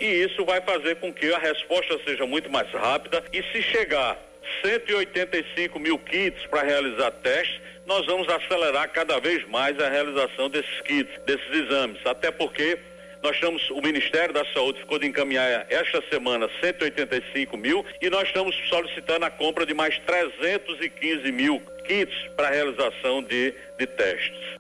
E 0.01 0.07
isso 0.07 0.45
vai 0.45 0.61
fazer 0.63 0.97
com 0.97 1.13
que 1.13 1.33
a 1.33 1.39
resposta 1.39 2.01
seja 2.05 2.27
muito 2.27 2.51
mais 2.51 2.69
rápida. 2.73 3.23
E 3.33 3.45
se 3.53 3.63
chegar 3.63 4.19
185 4.61 5.79
mil 5.79 5.99
kits 6.01 6.45
para 6.51 6.65
realizar 6.65 7.13
testes, 7.13 7.61
nós 7.87 8.05
vamos 8.07 8.29
acelerar 8.29 8.91
cada 8.91 9.21
vez 9.21 9.49
mais 9.49 9.79
a 9.79 9.89
realização 9.89 10.51
desses 10.51 10.81
kits, 10.83 11.13
desses 11.27 11.49
exames. 11.55 12.05
Até 12.05 12.31
porque 12.33 12.79
Nós 13.23 13.35
estamos, 13.35 13.69
o 13.71 13.83
Ministério 13.83 14.33
da 14.33 14.45
Saúde 14.55 14.81
ficou 14.81 14.99
de 14.99 15.07
encaminhar 15.07 15.67
esta 15.69 16.03
semana 16.09 16.49
185 16.61 17.55
mil 17.57 17.85
e 18.01 18.09
nós 18.09 18.29
estamos 18.29 18.57
solicitando 18.69 19.27
a 19.27 19.31
compra 19.31 19.67
de 19.67 19.75
mais 19.75 19.99
315 20.01 21.31
mil 21.31 21.61
kits 21.87 22.15
para 22.35 22.49
a 22.49 22.51
realização 22.51 23.23
de, 23.23 23.55
de 23.79 23.87
testes. 23.87 24.59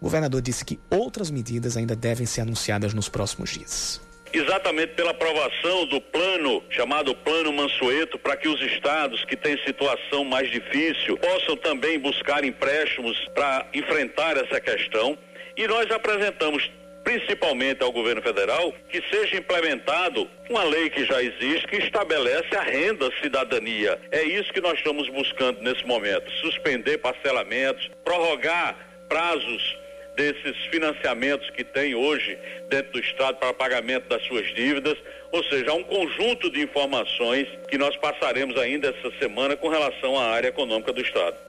O 0.00 0.04
governador 0.04 0.40
disse 0.40 0.64
que 0.64 0.78
outras 0.88 1.30
medidas 1.30 1.76
ainda 1.76 1.94
devem 1.94 2.24
ser 2.24 2.40
anunciadas 2.40 2.94
nos 2.94 3.08
próximos 3.08 3.50
dias 3.50 4.00
exatamente 4.32 4.92
pela 4.94 5.10
aprovação 5.10 5.86
do 5.86 6.00
plano 6.00 6.62
chamado 6.70 7.14
Plano 7.14 7.52
Mansueto, 7.52 8.18
para 8.18 8.36
que 8.36 8.48
os 8.48 8.60
estados 8.60 9.24
que 9.24 9.36
têm 9.36 9.56
situação 9.64 10.24
mais 10.24 10.50
difícil 10.50 11.16
possam 11.16 11.56
também 11.56 11.98
buscar 11.98 12.44
empréstimos 12.44 13.16
para 13.34 13.66
enfrentar 13.72 14.36
essa 14.36 14.60
questão. 14.60 15.16
E 15.56 15.66
nós 15.66 15.90
apresentamos 15.90 16.70
principalmente 17.04 17.82
ao 17.82 17.92
governo 17.92 18.20
federal, 18.22 18.74
que 18.88 19.02
seja 19.10 19.36
implementado 19.36 20.28
uma 20.48 20.64
lei 20.64 20.90
que 20.90 21.04
já 21.04 21.22
existe, 21.22 21.66
que 21.66 21.76
estabelece 21.76 22.54
a 22.56 22.62
renda 22.62 23.10
cidadania. 23.22 23.98
É 24.10 24.22
isso 24.22 24.52
que 24.52 24.60
nós 24.60 24.78
estamos 24.78 25.08
buscando 25.08 25.60
nesse 25.62 25.86
momento: 25.86 26.30
suspender 26.40 26.98
parcelamentos, 26.98 27.90
prorrogar 28.04 28.76
prazos 29.08 29.78
desses 30.18 30.56
financiamentos 30.66 31.48
que 31.50 31.62
tem 31.62 31.94
hoje 31.94 32.36
dentro 32.68 32.92
do 32.92 32.98
Estado 32.98 33.36
para 33.36 33.54
pagamento 33.54 34.08
das 34.08 34.22
suas 34.24 34.52
dívidas, 34.52 34.98
ou 35.30 35.44
seja, 35.44 35.70
há 35.70 35.74
um 35.74 35.84
conjunto 35.84 36.50
de 36.50 36.60
informações 36.60 37.46
que 37.68 37.78
nós 37.78 37.96
passaremos 37.96 38.56
ainda 38.58 38.88
essa 38.88 39.16
semana 39.18 39.56
com 39.56 39.68
relação 39.68 40.18
à 40.18 40.24
área 40.30 40.48
econômica 40.48 40.92
do 40.92 41.00
Estado. 41.00 41.47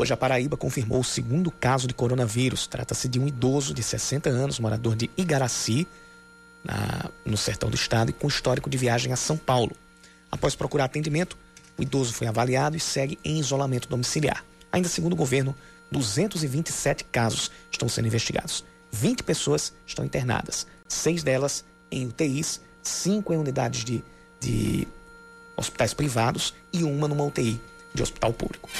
Hoje 0.00 0.14
a 0.14 0.16
Paraíba 0.16 0.56
confirmou 0.56 1.00
o 1.00 1.04
segundo 1.04 1.50
caso 1.50 1.86
de 1.86 1.92
coronavírus. 1.92 2.66
Trata-se 2.66 3.06
de 3.06 3.20
um 3.20 3.28
idoso 3.28 3.74
de 3.74 3.82
60 3.82 4.30
anos, 4.30 4.58
morador 4.58 4.96
de 4.96 5.10
Igaraci, 5.14 5.86
na, 6.64 7.10
no 7.22 7.36
sertão 7.36 7.68
do 7.68 7.74
estado, 7.74 8.08
e 8.08 8.14
com 8.14 8.26
histórico 8.26 8.70
de 8.70 8.78
viagem 8.78 9.12
a 9.12 9.16
São 9.16 9.36
Paulo. 9.36 9.76
Após 10.32 10.56
procurar 10.56 10.86
atendimento, 10.86 11.36
o 11.76 11.82
idoso 11.82 12.14
foi 12.14 12.26
avaliado 12.26 12.78
e 12.78 12.80
segue 12.80 13.18
em 13.22 13.38
isolamento 13.38 13.90
domiciliar. 13.90 14.42
Ainda 14.72 14.88
segundo 14.88 15.12
o 15.12 15.16
governo, 15.16 15.54
227 15.92 17.04
casos 17.04 17.50
estão 17.70 17.86
sendo 17.86 18.08
investigados. 18.08 18.64
20 18.92 19.22
pessoas 19.22 19.70
estão 19.86 20.02
internadas, 20.02 20.66
seis 20.88 21.22
delas 21.22 21.62
em 21.92 22.06
UTIs, 22.06 22.62
cinco 22.82 23.34
em 23.34 23.36
unidades 23.36 23.84
de, 23.84 24.02
de 24.40 24.88
hospitais 25.58 25.92
privados 25.92 26.54
e 26.72 26.84
uma 26.84 27.06
numa 27.06 27.24
UTI 27.24 27.60
de 27.92 28.02
hospital 28.02 28.32
público. 28.32 28.70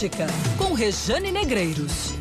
Política 0.00 0.26
com 0.56 0.72
Rejane 0.72 1.30
Negreiros. 1.30 2.14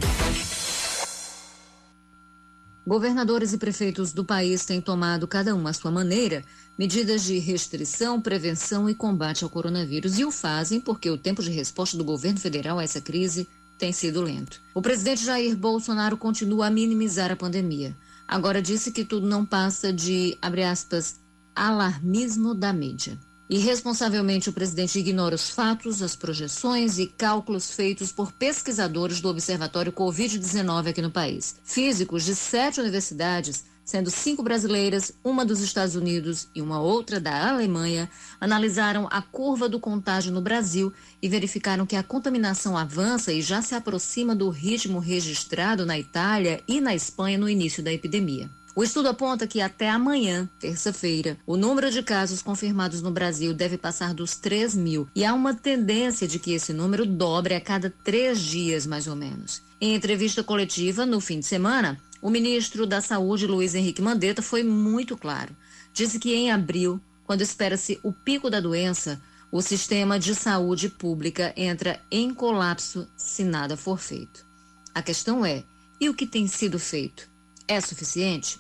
Governadores 2.85 3.53
e 3.53 3.57
prefeitos 3.57 4.11
do 4.11 4.25
país 4.25 4.65
têm 4.65 4.81
tomado, 4.81 5.25
cada 5.25 5.55
um 5.55 5.65
à 5.65 5.71
sua 5.71 5.89
maneira, 5.89 6.43
medidas 6.77 7.23
de 7.23 7.39
restrição, 7.39 8.19
prevenção 8.19 8.89
e 8.89 8.93
combate 8.93 9.45
ao 9.45 9.49
coronavírus 9.49 10.19
e 10.19 10.25
o 10.25 10.31
fazem 10.31 10.81
porque 10.81 11.09
o 11.09 11.17
tempo 11.17 11.41
de 11.41 11.51
resposta 11.51 11.95
do 11.95 12.03
governo 12.03 12.37
federal 12.37 12.79
a 12.79 12.83
essa 12.83 12.99
crise 12.99 13.47
tem 13.77 13.93
sido 13.93 14.21
lento. 14.21 14.61
O 14.73 14.81
presidente 14.81 15.23
Jair 15.23 15.55
Bolsonaro 15.55 16.17
continua 16.17 16.67
a 16.67 16.71
minimizar 16.71 17.31
a 17.31 17.37
pandemia. 17.37 17.95
Agora 18.27 18.61
disse 18.61 18.91
que 18.91 19.05
tudo 19.05 19.25
não 19.25 19.45
passa 19.45 19.93
de, 19.93 20.37
abre 20.41 20.65
aspas, 20.65 21.17
alarmismo 21.55 22.53
da 22.53 22.73
mídia. 22.73 23.17
Irresponsavelmente, 23.49 24.47
o 24.47 24.53
presidente 24.53 24.99
ignora 24.99 25.33
os 25.33 25.49
fatos, 25.49 26.03
as 26.03 26.15
projeções 26.15 26.99
e 26.99 27.07
cálculos 27.07 27.71
feitos 27.71 28.11
por 28.11 28.31
pesquisadores 28.31 29.19
do 29.21 29.27
Observatório 29.27 29.91
Covid-19 29.91 30.89
aqui 30.89 31.01
no 31.01 31.09
país. 31.09 31.55
Físicos 31.63 32.23
de 32.25 32.35
sete 32.35 32.79
universidades, 32.79 33.65
sendo 33.83 34.11
cinco 34.11 34.43
brasileiras, 34.43 35.11
uma 35.23 35.43
dos 35.43 35.61
Estados 35.61 35.95
Unidos 35.95 36.47
e 36.53 36.61
uma 36.61 36.79
outra 36.79 37.19
da 37.19 37.49
Alemanha, 37.49 38.07
analisaram 38.39 39.07
a 39.09 39.19
curva 39.19 39.67
do 39.67 39.79
contágio 39.79 40.31
no 40.31 40.41
Brasil 40.41 40.93
e 41.19 41.27
verificaram 41.27 41.87
que 41.87 41.95
a 41.95 42.03
contaminação 42.03 42.77
avança 42.77 43.33
e 43.33 43.41
já 43.41 43.63
se 43.63 43.73
aproxima 43.73 44.35
do 44.35 44.47
ritmo 44.51 44.99
registrado 44.99 45.87
na 45.87 45.97
Itália 45.97 46.61
e 46.67 46.79
na 46.79 46.93
Espanha 46.93 47.39
no 47.39 47.49
início 47.49 47.81
da 47.81 47.91
epidemia. 47.91 48.58
O 48.75 48.83
estudo 48.83 49.09
aponta 49.09 49.47
que 49.47 49.61
até 49.61 49.89
amanhã, 49.89 50.47
terça-feira, 50.59 51.37
o 51.45 51.57
número 51.57 51.89
de 51.89 52.03
casos 52.03 52.41
confirmados 52.41 53.01
no 53.01 53.11
Brasil 53.11 53.53
deve 53.53 53.77
passar 53.77 54.13
dos 54.13 54.35
3 54.35 54.75
mil 54.75 55.07
e 55.15 55.25
há 55.25 55.33
uma 55.33 55.53
tendência 55.53 56.27
de 56.27 56.37
que 56.37 56.53
esse 56.53 56.71
número 56.71 57.05
dobre 57.05 57.55
a 57.55 57.61
cada 57.61 57.89
três 58.03 58.39
dias, 58.39 58.85
mais 58.85 59.07
ou 59.07 59.15
menos. 59.15 59.61
Em 59.81 59.95
entrevista 59.95 60.43
coletiva 60.43 61.05
no 61.05 61.19
fim 61.19 61.39
de 61.39 61.47
semana, 61.47 61.99
o 62.21 62.29
ministro 62.29 62.85
da 62.85 63.01
Saúde, 63.01 63.47
Luiz 63.47 63.73
Henrique 63.73 64.01
Mandetta, 64.01 64.41
foi 64.41 64.61
muito 64.61 65.17
claro. 65.17 65.55
Disse 65.91 66.19
que 66.19 66.33
em 66.33 66.51
abril, 66.51 67.01
quando 67.25 67.41
espera-se 67.41 67.99
o 68.03 68.11
pico 68.11 68.49
da 68.49 68.59
doença, 68.59 69.21
o 69.51 69.61
sistema 69.61 70.19
de 70.19 70.35
saúde 70.35 70.89
pública 70.89 71.53
entra 71.57 71.99
em 72.11 72.33
colapso 72.33 73.07
se 73.17 73.43
nada 73.43 73.75
for 73.75 73.97
feito. 73.99 74.45
A 74.93 75.01
questão 75.01 75.45
é: 75.45 75.63
e 75.99 76.07
o 76.07 76.13
que 76.13 76.27
tem 76.27 76.45
sido 76.47 76.77
feito? 76.77 77.28
É 77.69 77.79
suficiente? 77.79 78.59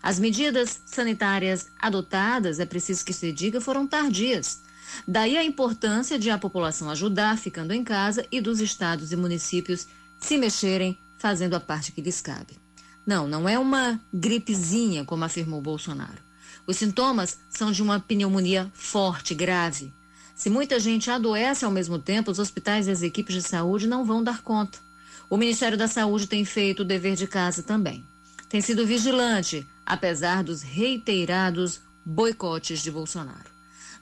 As 0.00 0.20
medidas 0.20 0.80
sanitárias 0.86 1.66
adotadas, 1.76 2.60
é 2.60 2.64
preciso 2.64 3.04
que 3.04 3.12
se 3.12 3.32
diga, 3.32 3.60
foram 3.60 3.84
tardias. 3.84 4.62
Daí 5.08 5.36
a 5.36 5.42
importância 5.42 6.16
de 6.16 6.30
a 6.30 6.38
população 6.38 6.88
ajudar 6.88 7.36
ficando 7.36 7.72
em 7.72 7.82
casa 7.82 8.24
e 8.30 8.40
dos 8.40 8.60
estados 8.60 9.10
e 9.10 9.16
municípios 9.16 9.88
se 10.20 10.38
mexerem 10.38 10.96
fazendo 11.18 11.54
a 11.54 11.60
parte 11.60 11.90
que 11.90 12.00
lhes 12.00 12.20
cabe. 12.20 12.56
Não, 13.04 13.26
não 13.26 13.48
é 13.48 13.58
uma 13.58 14.00
gripezinha, 14.12 15.04
como 15.04 15.24
afirmou 15.24 15.60
Bolsonaro. 15.60 16.22
Os 16.64 16.76
sintomas 16.76 17.40
são 17.50 17.72
de 17.72 17.82
uma 17.82 17.98
pneumonia 17.98 18.70
forte, 18.72 19.34
grave. 19.34 19.92
Se 20.32 20.48
muita 20.48 20.78
gente 20.78 21.10
adoece 21.10 21.64
ao 21.64 21.72
mesmo 21.72 21.98
tempo, 21.98 22.30
os 22.30 22.38
hospitais 22.38 22.86
e 22.86 22.92
as 22.92 23.02
equipes 23.02 23.34
de 23.34 23.42
saúde 23.42 23.88
não 23.88 24.04
vão 24.04 24.22
dar 24.22 24.42
conta. 24.42 24.78
O 25.28 25.36
Ministério 25.36 25.76
da 25.76 25.88
Saúde 25.88 26.28
tem 26.28 26.44
feito 26.44 26.80
o 26.80 26.84
dever 26.84 27.16
de 27.16 27.26
casa 27.26 27.60
também. 27.60 28.04
Tem 28.54 28.60
sido 28.60 28.86
vigilante 28.86 29.66
apesar 29.84 30.44
dos 30.44 30.62
reiterados 30.62 31.80
boicotes 32.04 32.84
de 32.84 32.88
Bolsonaro. 32.88 33.50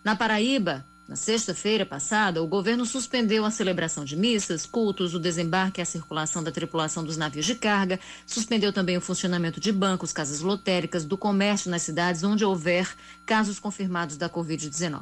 Na 0.05 0.15
Paraíba, 0.15 0.85
na 1.09 1.17
sexta-feira 1.17 1.87
passada, 1.87 2.43
o 2.43 2.47
governo 2.47 2.85
suspendeu 2.85 3.47
a 3.47 3.51
celebração 3.51 4.05
de 4.05 4.15
missas, 4.15 4.67
cultos, 4.67 5.15
o 5.15 5.19
desembarque 5.19 5.81
e 5.81 5.83
a 5.83 5.87
circulação 5.87 6.45
da 6.45 6.53
tripulação 6.53 7.03
dos 7.03 7.17
navios 7.17 7.47
de 7.47 7.55
carga, 7.55 7.99
suspendeu 8.27 8.75
também 8.75 8.99
o 8.99 9.01
funcionamento 9.01 9.59
de 9.59 9.73
bancos, 9.73 10.13
casas 10.13 10.41
lotéricas, 10.41 11.07
do 11.07 11.17
comércio 11.17 11.71
nas 11.71 11.81
cidades 11.81 12.23
onde 12.23 12.45
houver 12.45 12.95
casos 13.25 13.59
confirmados 13.59 14.19
da 14.19 14.29
Covid-19. 14.29 15.01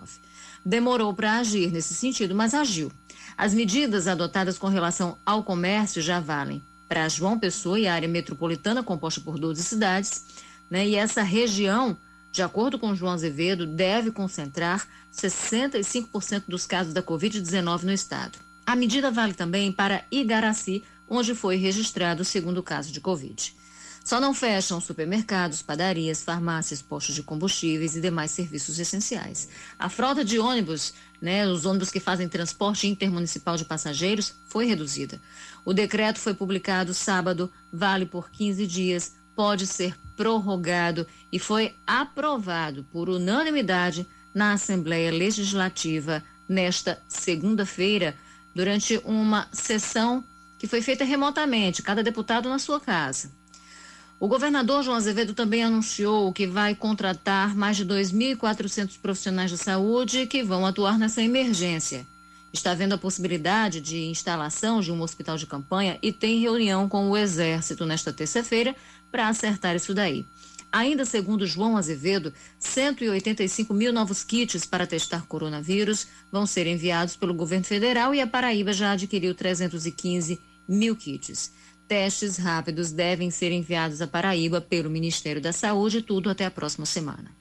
Demorou 0.65 1.13
para 1.13 1.39
agir 1.39 1.73
nesse 1.73 1.93
sentido, 1.93 2.37
mas 2.37 2.55
agiu. 2.55 2.93
As 3.37 3.53
medidas 3.53 4.07
adotadas 4.07 4.57
com 4.59 4.69
relação 4.69 5.19
ao 5.27 5.43
comércio 5.43 6.01
já 6.01 6.21
valem 6.21 6.63
para 6.91 7.09
João 7.09 7.39
Pessoa 7.39 7.81
e 7.81 7.87
a 7.87 7.95
área 7.95 8.09
metropolitana 8.09 8.83
composta 8.83 9.23
por 9.23 9.39
12 9.39 9.63
cidades 9.63 10.27
né? 10.71 10.87
E 10.87 10.95
essa 10.95 11.23
região, 11.23 11.99
de 12.31 12.43
acordo 12.43 12.79
com 12.79 12.95
João 12.95 13.13
Azevedo, 13.13 13.67
deve 13.67 14.13
concentrar 14.13 14.87
65% 15.13 16.45
dos 16.47 16.65
casos 16.65 16.95
da 16.95 17.03
Covid-19 17.03 17.83
no 17.83 17.93
estado. 17.93 18.39
A 18.65 18.77
medida 18.77 19.11
vale 19.11 19.35
também 19.35 19.73
para 19.73 20.05
Igaraci, 20.11 20.85
onde 21.09 21.35
foi 21.35 21.57
registrado 21.57 22.23
o 22.23 22.25
segundo 22.25 22.63
caso 22.63 22.93
de 22.93 23.01
Covid. 23.01 23.57
Só 24.05 24.21
não 24.21 24.33
fecham 24.33 24.81
supermercados, 24.81 25.61
padarias, 25.61 26.23
farmácias, 26.23 26.81
postos 26.81 27.15
de 27.15 27.23
combustíveis 27.23 27.97
e 27.97 28.01
demais 28.01 28.31
serviços 28.31 28.79
essenciais. 28.79 29.49
A 29.79 29.89
frota 29.89 30.25
de 30.25 30.39
ônibus, 30.39 30.95
né, 31.21 31.47
os 31.47 31.67
ônibus 31.67 31.91
que 31.91 32.01
fazem 32.01 32.29
transporte 32.29 32.87
intermunicipal 32.87 33.57
de 33.57 33.65
passageiros, 33.65 34.35
foi 34.49 34.67
reduzida. 34.67 35.21
O 35.65 35.73
decreto 35.73 36.19
foi 36.19 36.35
publicado 36.35 36.95
sábado, 36.95 37.53
vale 37.73 38.07
por 38.07 38.31
15 38.31 38.67
dias, 38.67 39.15
pode 39.37 39.67
ser 39.67 39.97
prorrogado 40.17 41.07
e 41.33 41.39
foi 41.39 41.75
aprovado 41.87 42.85
por 42.93 43.09
unanimidade 43.09 44.07
na 44.35 44.53
Assembleia 44.53 45.11
Legislativa 45.11 46.23
nesta 46.49 47.01
segunda-feira, 47.09 48.15
durante 48.55 49.01
uma 49.05 49.49
sessão 49.53 50.25
que 50.59 50.67
foi 50.67 50.83
feita 50.83 51.05
remotamente, 51.05 51.83
cada 51.83 52.03
deputado 52.03 52.49
na 52.49 52.59
sua 52.59 52.81
casa. 52.81 53.31
O 54.21 54.29
governador 54.29 54.83
João 54.83 54.99
Azevedo 54.99 55.33
também 55.33 55.65
anunciou 55.65 56.31
que 56.31 56.47
vai 56.47 56.75
contratar 56.75 57.57
mais 57.57 57.79
de 57.79 57.87
2.400 57.87 58.99
profissionais 59.01 59.51
de 59.51 59.57
saúde 59.57 60.27
que 60.27 60.43
vão 60.43 60.67
atuar 60.67 60.99
nessa 60.99 61.23
emergência. 61.23 62.07
Está 62.53 62.75
vendo 62.75 62.93
a 62.93 62.99
possibilidade 62.99 63.81
de 63.81 64.05
instalação 64.05 64.83
de 64.83 64.93
um 64.93 65.01
hospital 65.01 65.39
de 65.39 65.47
campanha 65.47 65.99
e 66.03 66.13
tem 66.13 66.39
reunião 66.39 66.87
com 66.87 67.09
o 67.09 67.17
Exército 67.17 67.87
nesta 67.87 68.13
terça-feira 68.13 68.77
para 69.11 69.27
acertar 69.27 69.75
isso 69.75 69.95
daí. 69.95 70.27
Ainda 70.71 71.07
segundo 71.07 71.47
João 71.47 71.79
Azevedo, 71.79 72.31
185 72.59 73.73
mil 73.73 73.91
novos 73.91 74.23
kits 74.23 74.67
para 74.67 74.87
testar 74.87 75.25
coronavírus 75.27 76.07
vão 76.31 76.45
ser 76.45 76.67
enviados 76.67 77.17
pelo 77.17 77.33
governo 77.33 77.65
federal 77.65 78.15
e 78.15 78.21
a 78.21 78.27
Paraíba 78.27 78.75
já 78.75 78.93
adquiriu 78.93 79.35
315 79.35 80.39
mil 80.69 80.95
kits. 80.95 81.59
Testes 81.91 82.37
rápidos 82.37 82.93
devem 82.93 83.33
ser 83.33 83.51
enviados 83.51 84.01
à 84.01 84.07
Paraíba 84.07 84.61
pelo 84.61 84.89
Ministério 84.89 85.43
da 85.43 85.53
Saúde, 85.53 86.01
tudo 86.01 86.31
até 86.31 86.47
a 86.47 86.51
próxima 86.51 86.87
semana. 86.87 87.33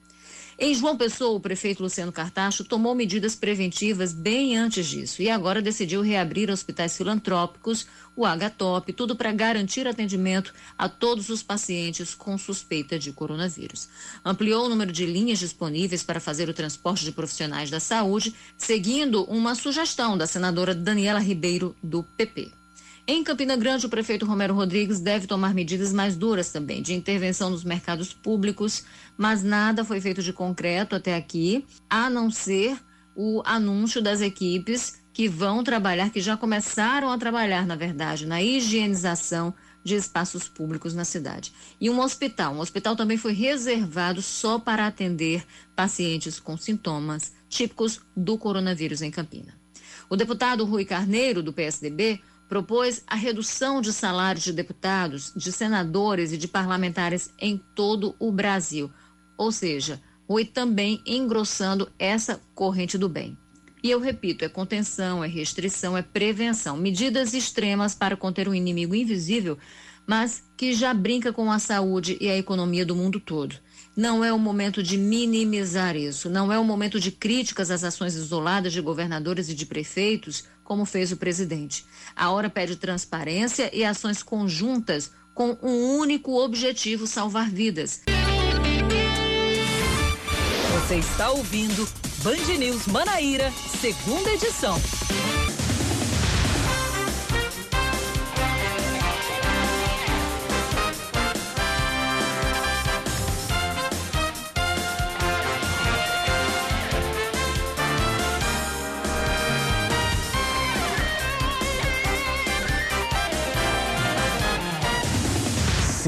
Em 0.58 0.74
João 0.74 0.96
Pessoa, 0.96 1.36
o 1.36 1.40
prefeito 1.40 1.84
Luciano 1.84 2.10
Cartacho 2.10 2.64
tomou 2.64 2.92
medidas 2.92 3.36
preventivas 3.36 4.12
bem 4.12 4.56
antes 4.56 4.88
disso 4.88 5.22
e 5.22 5.30
agora 5.30 5.62
decidiu 5.62 6.02
reabrir 6.02 6.50
hospitais 6.50 6.96
filantrópicos, 6.96 7.86
o 8.16 8.26
HTOP, 8.26 8.92
tudo 8.92 9.14
para 9.14 9.30
garantir 9.30 9.86
atendimento 9.86 10.52
a 10.76 10.88
todos 10.88 11.28
os 11.28 11.44
pacientes 11.44 12.12
com 12.12 12.36
suspeita 12.36 12.98
de 12.98 13.12
coronavírus. 13.12 13.88
Ampliou 14.24 14.66
o 14.66 14.68
número 14.68 14.90
de 14.90 15.06
linhas 15.06 15.38
disponíveis 15.38 16.02
para 16.02 16.18
fazer 16.18 16.48
o 16.48 16.54
transporte 16.54 17.04
de 17.04 17.12
profissionais 17.12 17.70
da 17.70 17.78
saúde, 17.78 18.34
seguindo 18.58 19.22
uma 19.26 19.54
sugestão 19.54 20.18
da 20.18 20.26
senadora 20.26 20.74
Daniela 20.74 21.20
Ribeiro, 21.20 21.76
do 21.80 22.02
PP. 22.02 22.58
Em 23.12 23.24
Campina 23.24 23.56
Grande, 23.56 23.86
o 23.86 23.88
prefeito 23.88 24.24
Romero 24.24 24.54
Rodrigues 24.54 25.00
deve 25.00 25.26
tomar 25.26 25.52
medidas 25.52 25.92
mais 25.92 26.16
duras 26.16 26.52
também, 26.52 26.80
de 26.80 26.94
intervenção 26.94 27.50
nos 27.50 27.64
mercados 27.64 28.12
públicos, 28.12 28.84
mas 29.18 29.42
nada 29.42 29.84
foi 29.84 30.00
feito 30.00 30.22
de 30.22 30.32
concreto 30.32 30.94
até 30.94 31.16
aqui, 31.16 31.66
a 31.90 32.08
não 32.08 32.30
ser 32.30 32.78
o 33.16 33.42
anúncio 33.44 34.00
das 34.00 34.20
equipes 34.20 35.02
que 35.12 35.26
vão 35.26 35.64
trabalhar, 35.64 36.10
que 36.10 36.20
já 36.20 36.36
começaram 36.36 37.10
a 37.10 37.18
trabalhar, 37.18 37.66
na 37.66 37.74
verdade, 37.74 38.26
na 38.26 38.40
higienização 38.40 39.52
de 39.82 39.96
espaços 39.96 40.48
públicos 40.48 40.94
na 40.94 41.04
cidade. 41.04 41.52
E 41.80 41.90
um 41.90 41.98
hospital. 41.98 42.54
Um 42.54 42.60
hospital 42.60 42.94
também 42.94 43.16
foi 43.16 43.32
reservado 43.32 44.22
só 44.22 44.56
para 44.56 44.86
atender 44.86 45.44
pacientes 45.74 46.38
com 46.38 46.56
sintomas 46.56 47.32
típicos 47.48 48.00
do 48.16 48.38
coronavírus 48.38 49.02
em 49.02 49.10
Campina. 49.10 49.58
O 50.08 50.16
deputado 50.16 50.64
Rui 50.64 50.84
Carneiro, 50.84 51.42
do 51.42 51.52
PSDB, 51.52 52.20
propôs 52.50 53.04
a 53.06 53.14
redução 53.14 53.80
de 53.80 53.92
salários 53.92 54.42
de 54.42 54.52
deputados, 54.52 55.32
de 55.36 55.52
senadores 55.52 56.32
e 56.32 56.36
de 56.36 56.48
parlamentares 56.48 57.32
em 57.38 57.56
todo 57.76 58.16
o 58.18 58.32
Brasil. 58.32 58.90
Ou 59.38 59.52
seja, 59.52 60.02
foi 60.26 60.44
também 60.44 61.00
engrossando 61.06 61.88
essa 61.96 62.40
corrente 62.52 62.98
do 62.98 63.08
bem. 63.08 63.38
E 63.84 63.88
eu 63.88 64.00
repito, 64.00 64.44
é 64.44 64.48
contenção, 64.48 65.22
é 65.22 65.28
restrição, 65.28 65.96
é 65.96 66.02
prevenção, 66.02 66.76
medidas 66.76 67.34
extremas 67.34 67.94
para 67.94 68.16
conter 68.16 68.48
um 68.48 68.54
inimigo 68.54 68.96
invisível, 68.96 69.56
mas 70.04 70.42
que 70.56 70.74
já 70.74 70.92
brinca 70.92 71.32
com 71.32 71.52
a 71.52 71.60
saúde 71.60 72.18
e 72.20 72.28
a 72.28 72.36
economia 72.36 72.84
do 72.84 72.96
mundo 72.96 73.20
todo. 73.20 73.54
Não 73.96 74.24
é 74.24 74.32
o 74.32 74.38
momento 74.38 74.82
de 74.82 74.98
minimizar 74.98 75.96
isso, 75.96 76.28
não 76.28 76.52
é 76.52 76.58
o 76.58 76.64
momento 76.64 76.98
de 76.98 77.12
críticas 77.12 77.70
às 77.70 77.84
ações 77.84 78.16
isoladas 78.16 78.72
de 78.72 78.80
governadores 78.80 79.48
e 79.48 79.54
de 79.54 79.66
prefeitos, 79.66 80.44
como 80.70 80.84
fez 80.84 81.10
o 81.10 81.16
presidente. 81.16 81.84
A 82.14 82.30
hora 82.30 82.48
pede 82.48 82.76
transparência 82.76 83.68
e 83.74 83.84
ações 83.84 84.22
conjuntas 84.22 85.10
com 85.34 85.58
um 85.60 85.96
único 85.98 86.38
objetivo: 86.40 87.08
salvar 87.08 87.50
vidas. 87.50 88.02
Você 90.72 90.94
está 90.94 91.30
ouvindo 91.30 91.88
Band 92.22 92.56
News 92.56 92.86
Manaíra, 92.86 93.52
segunda 93.80 94.30
edição. 94.30 94.76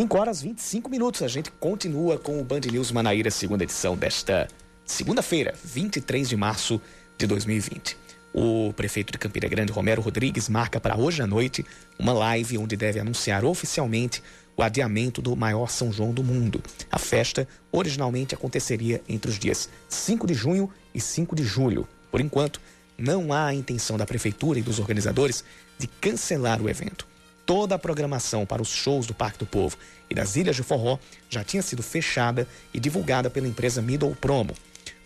5 0.02 0.18
horas 0.18 0.42
25 0.42 0.90
minutos. 0.90 1.22
A 1.22 1.28
gente 1.28 1.48
continua 1.52 2.18
com 2.18 2.40
o 2.40 2.44
Band 2.44 2.62
News 2.72 2.90
Manaíra, 2.90 3.30
segunda 3.30 3.62
edição 3.62 3.96
desta 3.96 4.48
segunda-feira, 4.84 5.54
23 5.62 6.28
de 6.28 6.36
março 6.36 6.80
de 7.16 7.24
2020. 7.24 7.96
O 8.34 8.72
prefeito 8.72 9.12
de 9.12 9.18
Campina 9.18 9.46
Grande, 9.46 9.70
Romero 9.70 10.02
Rodrigues, 10.02 10.48
marca 10.48 10.80
para 10.80 10.98
hoje 10.98 11.22
à 11.22 11.26
noite 11.26 11.64
uma 12.00 12.12
live 12.12 12.58
onde 12.58 12.76
deve 12.76 12.98
anunciar 12.98 13.44
oficialmente 13.44 14.20
o 14.56 14.62
adiamento 14.64 15.22
do 15.22 15.36
maior 15.36 15.70
São 15.70 15.92
João 15.92 16.12
do 16.12 16.24
mundo. 16.24 16.60
A 16.90 16.98
festa 16.98 17.46
originalmente 17.70 18.34
aconteceria 18.34 19.00
entre 19.08 19.30
os 19.30 19.38
dias 19.38 19.68
5 19.88 20.26
de 20.26 20.34
junho 20.34 20.68
e 20.92 21.00
5 21.00 21.36
de 21.36 21.44
julho. 21.44 21.86
Por 22.10 22.20
enquanto, 22.20 22.60
não 22.98 23.32
há 23.32 23.46
a 23.46 23.54
intenção 23.54 23.96
da 23.96 24.04
prefeitura 24.04 24.58
e 24.58 24.62
dos 24.62 24.80
organizadores 24.80 25.44
de 25.78 25.86
cancelar 25.86 26.60
o 26.60 26.68
evento 26.68 27.11
toda 27.46 27.74
a 27.74 27.78
programação 27.78 28.46
para 28.46 28.62
os 28.62 28.68
shows 28.68 29.06
do 29.06 29.14
Parque 29.14 29.38
do 29.38 29.46
Povo 29.46 29.76
e 30.08 30.14
das 30.14 30.36
Ilhas 30.36 30.56
de 30.56 30.62
Forró 30.62 30.98
já 31.28 31.42
tinha 31.42 31.62
sido 31.62 31.82
fechada 31.82 32.46
e 32.72 32.80
divulgada 32.80 33.30
pela 33.30 33.48
empresa 33.48 33.82
Middle 33.82 34.16
Promo. 34.16 34.54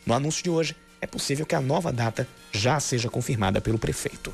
No 0.04 0.14
anúncio 0.14 0.42
de 0.42 0.50
hoje, 0.50 0.76
é 1.00 1.06
possível 1.06 1.46
que 1.46 1.54
a 1.54 1.60
nova 1.60 1.92
data 1.92 2.26
já 2.52 2.80
seja 2.80 3.08
confirmada 3.08 3.60
pelo 3.60 3.78
prefeito. 3.78 4.32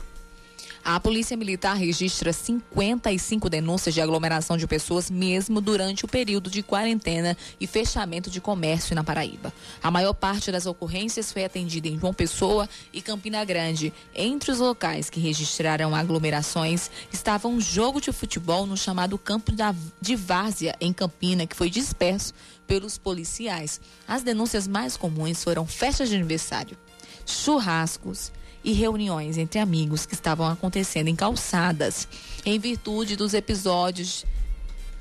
A 0.84 0.98
Polícia 0.98 1.36
Militar 1.36 1.76
registra 1.76 2.32
55 2.32 3.48
denúncias 3.48 3.94
de 3.94 4.00
aglomeração 4.00 4.56
de 4.56 4.66
pessoas 4.66 5.08
mesmo 5.08 5.60
durante 5.60 6.04
o 6.04 6.08
período 6.08 6.50
de 6.50 6.60
quarentena 6.60 7.36
e 7.60 7.68
fechamento 7.68 8.28
de 8.28 8.40
comércio 8.40 8.92
na 8.92 9.04
Paraíba. 9.04 9.52
A 9.80 9.92
maior 9.92 10.12
parte 10.12 10.50
das 10.50 10.66
ocorrências 10.66 11.32
foi 11.32 11.44
atendida 11.44 11.86
em 11.86 11.96
João 11.96 12.12
Pessoa 12.12 12.68
e 12.92 13.00
Campina 13.00 13.44
Grande. 13.44 13.92
Entre 14.12 14.50
os 14.50 14.58
locais 14.58 15.08
que 15.08 15.20
registraram 15.20 15.94
aglomerações 15.94 16.90
estava 17.12 17.46
um 17.46 17.60
jogo 17.60 18.00
de 18.00 18.10
futebol 18.10 18.66
no 18.66 18.76
chamado 18.76 19.16
Campo 19.16 19.52
de 20.00 20.16
Várzea, 20.16 20.74
em 20.80 20.92
Campina, 20.92 21.46
que 21.46 21.54
foi 21.54 21.70
disperso 21.70 22.34
pelos 22.66 22.98
policiais. 22.98 23.80
As 24.06 24.24
denúncias 24.24 24.66
mais 24.66 24.96
comuns 24.96 25.44
foram 25.44 25.64
festas 25.64 26.08
de 26.08 26.16
aniversário, 26.16 26.76
churrascos 27.24 28.32
e 28.64 28.72
reuniões 28.72 29.38
entre 29.38 29.58
amigos 29.58 30.06
que 30.06 30.14
estavam 30.14 30.46
acontecendo 30.48 31.08
em 31.08 31.16
calçadas, 31.16 32.06
em 32.44 32.58
virtude 32.58 33.16
dos 33.16 33.34
episódios. 33.34 34.24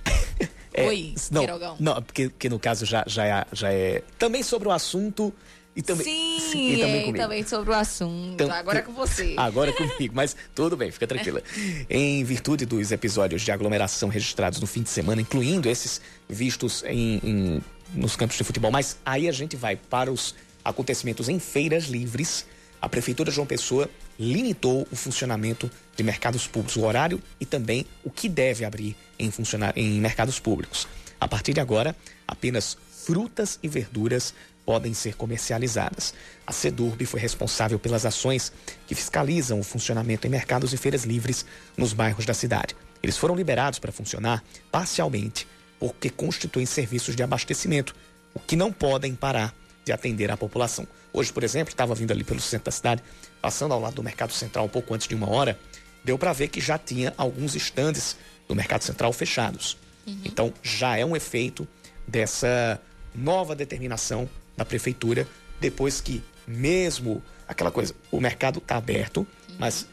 É, 0.73 0.87
Oi, 0.87 1.15
não, 1.29 1.41
Queirogão. 1.41 1.75
Não, 1.81 2.01
porque, 2.01 2.29
porque 2.29 2.47
no 2.47 2.57
caso 2.57 2.85
já, 2.85 3.03
já, 3.05 3.25
é, 3.25 3.45
já 3.51 3.73
é 3.73 4.01
também 4.17 4.41
sobre 4.41 4.69
o 4.69 4.71
assunto 4.71 5.33
e 5.75 5.81
também, 5.81 6.05
sim, 6.05 6.39
sim 6.39 6.73
e 6.73 6.79
também, 6.79 7.09
é, 7.09 7.13
também 7.13 7.45
sobre 7.45 7.71
o 7.71 7.73
assunto. 7.73 8.33
Então, 8.33 8.51
agora 8.51 8.79
é 8.79 8.81
com 8.81 8.91
você. 8.93 9.35
Agora 9.37 9.69
é 9.69 9.73
comigo, 9.73 10.13
mas 10.13 10.35
tudo 10.53 10.75
bem, 10.75 10.91
fica 10.91 11.07
tranquila. 11.07 11.41
em 11.89 12.23
virtude 12.23 12.65
dos 12.65 12.91
episódios 12.91 13.41
de 13.41 13.51
aglomeração 13.51 14.09
registrados 14.09 14.59
no 14.59 14.67
fim 14.67 14.81
de 14.81 14.89
semana, 14.89 15.21
incluindo 15.21 15.69
esses 15.69 16.01
vistos 16.27 16.83
em, 16.85 17.19
em, 17.23 17.61
nos 17.93 18.15
campos 18.15 18.37
de 18.37 18.43
futebol, 18.43 18.71
mas 18.71 18.97
aí 19.05 19.29
a 19.29 19.31
gente 19.31 19.55
vai 19.55 19.75
para 19.75 20.11
os 20.11 20.35
acontecimentos 20.63 21.29
em 21.29 21.39
feiras 21.39 21.85
livres 21.85 22.45
a 22.81 22.89
Prefeitura 22.89 23.29
de 23.29 23.35
João 23.35 23.45
Pessoa 23.45 23.89
limitou 24.19 24.87
o 24.91 24.95
funcionamento 24.95 25.69
de 25.95 26.03
mercados 26.03 26.47
públicos, 26.47 26.75
o 26.75 26.85
horário 26.85 27.21
e 27.39 27.45
também 27.45 27.85
o 28.03 28.09
que 28.09 28.27
deve 28.27 28.65
abrir 28.65 28.95
em, 29.19 29.29
funcionar, 29.29 29.73
em 29.77 29.99
mercados 30.01 30.39
públicos. 30.39 30.87
A 31.19 31.27
partir 31.27 31.53
de 31.53 31.59
agora, 31.59 31.95
apenas 32.27 32.77
frutas 33.05 33.59
e 33.61 33.67
verduras 33.67 34.33
podem 34.65 34.93
ser 34.93 35.15
comercializadas. 35.15 36.13
A 36.45 36.51
SEDURB 36.51 37.05
foi 37.05 37.19
responsável 37.19 37.77
pelas 37.77 38.05
ações 38.05 38.51
que 38.87 38.95
fiscalizam 38.95 39.59
o 39.59 39.63
funcionamento 39.63 40.25
em 40.25 40.29
mercados 40.29 40.73
e 40.73 40.77
feiras 40.77 41.03
livres 41.03 41.45
nos 41.77 41.93
bairros 41.93 42.25
da 42.25 42.33
cidade. 42.33 42.75
Eles 43.03 43.17
foram 43.17 43.35
liberados 43.35 43.79
para 43.79 43.91
funcionar 43.91 44.43
parcialmente 44.71 45.47
porque 45.79 46.09
constituem 46.09 46.65
serviços 46.65 47.15
de 47.15 47.23
abastecimento, 47.23 47.95
o 48.35 48.39
que 48.39 48.55
não 48.55 48.71
podem 48.71 49.15
parar 49.15 49.53
de 49.83 49.91
atender 49.91 50.31
a 50.31 50.37
população. 50.37 50.87
Hoje, 51.13 51.31
por 51.31 51.43
exemplo, 51.43 51.71
estava 51.71 51.93
vindo 51.95 52.11
ali 52.11 52.23
pelo 52.23 52.39
centro 52.39 52.65
da 52.65 52.71
cidade, 52.71 53.03
passando 53.41 53.73
ao 53.73 53.79
lado 53.79 53.95
do 53.95 54.03
Mercado 54.03 54.31
Central 54.31 54.65
um 54.65 54.69
pouco 54.69 54.93
antes 54.93 55.07
de 55.07 55.15
uma 55.15 55.29
hora, 55.29 55.59
deu 56.03 56.17
para 56.17 56.33
ver 56.33 56.47
que 56.47 56.61
já 56.61 56.77
tinha 56.77 57.13
alguns 57.17 57.55
estandes 57.55 58.15
do 58.47 58.55
Mercado 58.55 58.83
Central 58.83 59.11
fechados. 59.13 59.77
Uhum. 60.05 60.21
Então, 60.25 60.53
já 60.63 60.97
é 60.97 61.05
um 61.05 61.15
efeito 61.15 61.67
dessa 62.07 62.79
nova 63.13 63.55
determinação 63.55 64.29
da 64.55 64.65
prefeitura, 64.65 65.27
depois 65.59 66.01
que, 66.01 66.23
mesmo 66.47 67.21
aquela 67.47 67.71
coisa, 67.71 67.93
o 68.11 68.19
mercado 68.19 68.59
está 68.59 68.77
aberto, 68.77 69.19
uhum. 69.19 69.55
mas 69.59 69.87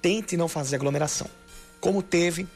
tente 0.00 0.36
não 0.36 0.48
fazer 0.48 0.76
aglomeração. 0.76 1.28
Como 1.80 2.02
teve, 2.02 2.46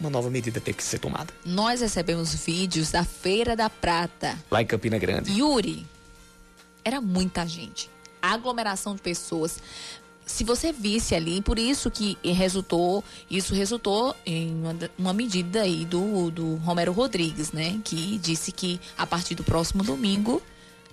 uma 0.00 0.10
nova 0.10 0.30
medida 0.30 0.60
teve 0.60 0.78
que 0.78 0.84
ser 0.84 0.98
tomada. 0.98 1.32
Nós 1.44 1.80
recebemos 1.80 2.34
vídeos 2.34 2.90
da 2.90 3.04
Feira 3.04 3.56
da 3.56 3.68
Prata. 3.68 4.38
Lá 4.50 4.62
em 4.62 4.66
Campina 4.66 4.98
Grande. 4.98 5.32
Yuri, 5.32 5.86
era 6.88 7.00
muita 7.00 7.46
gente. 7.46 7.90
Aglomeração 8.20 8.94
de 8.94 9.00
pessoas. 9.00 9.62
se 10.26 10.44
você 10.44 10.72
visse 10.72 11.14
ali, 11.14 11.40
por 11.40 11.58
isso 11.58 11.90
que 11.90 12.18
resultou, 12.22 13.02
isso 13.30 13.54
resultou 13.54 14.14
em 14.26 14.52
uma, 14.54 14.76
uma, 14.98 15.12
medida 15.12 15.62
aí 15.62 15.86
do, 15.86 16.30
do 16.30 16.56
Romero 16.56 16.92
Rodrigues, 16.92 17.52
né? 17.52 17.80
Que 17.84 18.18
disse 18.18 18.52
que 18.52 18.78
a 18.96 19.06
partir 19.06 19.34
do 19.34 19.42
próximo 19.44 19.82
domingo 19.82 20.42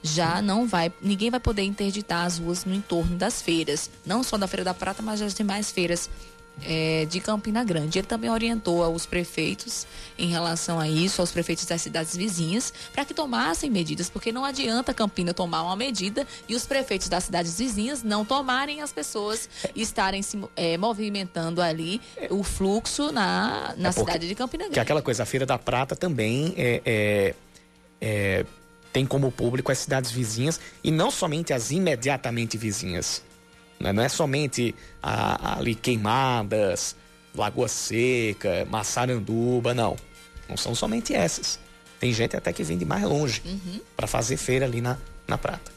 já 0.01 0.41
não 0.41 0.67
vai, 0.67 0.93
ninguém 1.01 1.31
vai 1.31 1.39
poder 1.39 1.63
interditar 1.63 2.25
as 2.25 2.37
ruas 2.37 2.63
no 2.63 2.73
entorno 2.73 3.17
das 3.17 3.41
feiras, 3.41 3.89
não 4.05 4.23
só 4.23 4.37
da 4.37 4.47
Feira 4.47 4.63
da 4.63 4.73
Prata, 4.73 5.01
mas 5.01 5.19
das 5.19 5.33
demais 5.33 5.71
feiras 5.71 6.09
é, 6.63 7.05
de 7.05 7.19
Campina 7.19 7.63
Grande. 7.63 7.99
Ele 7.99 8.07
também 8.07 8.29
orientou 8.29 8.83
aos 8.83 9.05
prefeitos 9.05 9.85
em 10.17 10.27
relação 10.27 10.79
a 10.79 10.87
isso, 10.87 11.21
aos 11.21 11.31
prefeitos 11.31 11.65
das 11.65 11.81
cidades 11.81 12.15
vizinhas, 12.15 12.73
para 12.93 13.05
que 13.05 13.13
tomassem 13.13 13.69
medidas, 13.69 14.09
porque 14.09 14.31
não 14.31 14.45
adianta 14.45 14.93
Campina 14.93 15.33
tomar 15.33 15.63
uma 15.63 15.75
medida 15.75 16.25
e 16.47 16.55
os 16.55 16.65
prefeitos 16.65 17.09
das 17.09 17.25
cidades 17.25 17.57
vizinhas 17.57 18.03
não 18.03 18.23
tomarem 18.23 18.81
as 18.81 18.93
pessoas 18.93 19.49
estarem 19.75 20.21
se 20.21 20.39
é, 20.55 20.77
movimentando 20.77 21.61
ali 21.61 22.01
o 22.29 22.43
fluxo 22.43 23.11
na, 23.11 23.73
na 23.77 23.89
é 23.89 23.91
cidade 23.91 24.27
de 24.27 24.35
Campina 24.35 24.63
Grande. 24.65 24.73
Que 24.73 24.79
aquela 24.79 25.01
coisa, 25.01 25.23
a 25.23 25.25
Feira 25.25 25.45
da 25.45 25.57
Prata 25.57 25.95
também 25.95 26.53
é, 26.57 26.81
é, 26.85 27.35
é 28.01 28.45
tem 28.95 29.05
como 29.05 29.29
público 29.29 29.73
as 29.73 29.79
cidades 29.79 30.09
vizinhas 30.09 30.57
e 30.81 30.89
não 30.89 31.11
somente 31.11 31.51
as 31.51 31.69
imediatamente 31.69 32.57
vizinhas. 32.57 33.21
Né? 33.79 33.91
Não 33.93 34.03
é 34.03 34.09
somente 34.09 34.73
a, 35.01 35.57
ali 35.57 35.75
queimadas, 35.75 36.95
Lagoa 37.35 37.67
Seca, 37.67 38.65
Massaranduba, 38.69 39.73
não. 39.73 39.95
Não 40.47 40.57
são 40.57 40.73
somente 40.73 41.13
essas. 41.13 41.59
Tem 41.99 42.13
gente 42.13 42.35
até 42.35 42.53
que 42.53 42.63
vem 42.63 42.77
de 42.77 42.85
mais 42.85 43.03
longe 43.03 43.41
uhum. 43.45 43.79
para 43.95 44.07
fazer 44.07 44.37
feira 44.37 44.65
ali 44.65 44.81
na, 44.81 44.97
na 45.27 45.37
Prata. 45.37 45.74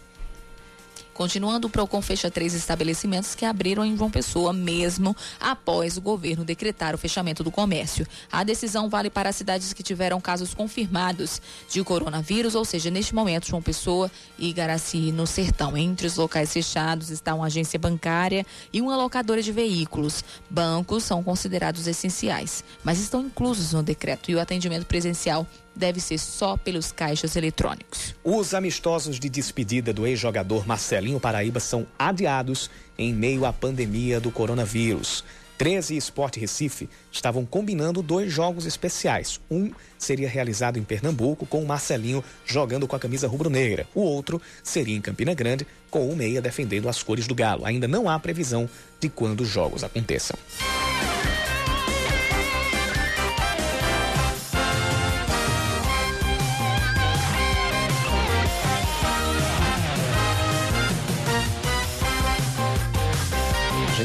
Continuando, 1.19 1.67
o 1.67 1.71
PROCON 1.71 2.01
fecha 2.01 2.31
três 2.31 2.55
estabelecimentos 2.55 3.35
que 3.35 3.45
abriram 3.45 3.85
em 3.85 3.97
João 3.97 4.09
Pessoa, 4.09 4.53
mesmo 4.53 5.17
após 5.41 5.97
o 5.97 6.01
governo 6.01 6.45
decretar 6.45 6.95
o 6.95 6.99
fechamento 6.99 7.43
do 7.43 7.51
comércio. 7.51 8.07
A 8.31 8.45
decisão 8.45 8.89
vale 8.89 9.11
para 9.11 9.31
as 9.31 9.35
cidades 9.35 9.73
que 9.73 9.83
tiveram 9.83 10.21
casos 10.21 10.55
confirmados 10.55 11.43
de 11.69 11.83
coronavírus, 11.83 12.55
ou 12.55 12.65
seja, 12.65 12.89
neste 12.89 13.17
momento, 13.17 13.49
João 13.49 13.61
Pessoa 13.61 14.09
e 14.39 14.53
Garaci 14.53 15.11
no 15.11 15.27
Sertão. 15.27 15.77
Entre 15.77 16.07
os 16.07 16.15
locais 16.15 16.53
fechados 16.53 17.11
está 17.11 17.35
uma 17.35 17.47
agência 17.47 17.81
bancária 17.81 18.47
e 18.73 18.81
uma 18.81 18.97
locadora 18.97 19.43
de 19.43 19.51
veículos. 19.51 20.23
Bancos 20.49 21.03
são 21.03 21.21
considerados 21.21 21.89
essenciais, 21.89 22.63
mas 22.85 23.01
estão 23.01 23.23
inclusos 23.23 23.73
no 23.73 23.83
decreto 23.83 24.31
e 24.31 24.37
o 24.37 24.41
atendimento 24.41 24.87
presencial 24.87 25.45
deve 25.79 26.01
ser 26.01 26.19
só 26.19 26.57
pelos 26.57 26.93
caixas 26.93 27.37
eletrônicos. 27.37 28.15
Os 28.25 28.53
amistosos 28.53 29.19
de 29.19 29.29
despedida 29.29 29.93
do 29.93 30.07
ex-jogador 30.07 30.67
Marcelinho 30.67 31.21
Paraíba 31.21 31.61
são 31.61 31.87
adiados 31.99 32.69
em 32.99 33.15
meio 33.15 33.47
à 33.47 33.53
pandemia 33.53 34.21
do 34.21 34.31
coronavírus. 34.31 35.25
13 35.59 35.95
e 35.95 35.97
Sport 35.99 36.37
Recife 36.37 36.89
estavam 37.11 37.45
combinando 37.45 38.01
dois 38.01 38.33
jogos 38.33 38.65
especiais. 38.65 39.41
Um 39.51 39.73
seria 39.99 40.29
realizado 40.29 40.79
em 40.79 40.85
Pernambuco, 40.85 41.45
com 41.45 41.61
o 41.61 41.67
Marcelinho 41.67 42.23
jogando 42.47 42.87
com 42.87 42.95
a 42.95 43.01
camisa 43.01 43.27
rubro-negra. 43.27 43.87
O 43.93 44.01
outro 44.01 44.41
seria 44.63 44.97
em 44.97 45.01
Campina 45.01 45.35
Grande, 45.35 45.67
com 45.91 46.09
o 46.09 46.15
Meia 46.15 46.41
defendendo 46.41 46.89
as 46.89 47.03
cores 47.03 47.27
do 47.27 47.35
Galo. 47.35 47.67
Ainda 47.67 47.89
não 47.89 48.09
há 48.09 48.19
previsão 48.21 48.71
de 49.01 49.09
quando 49.09 49.41
os 49.41 49.49
jogos 49.49 49.83
aconteçam. 49.83 50.39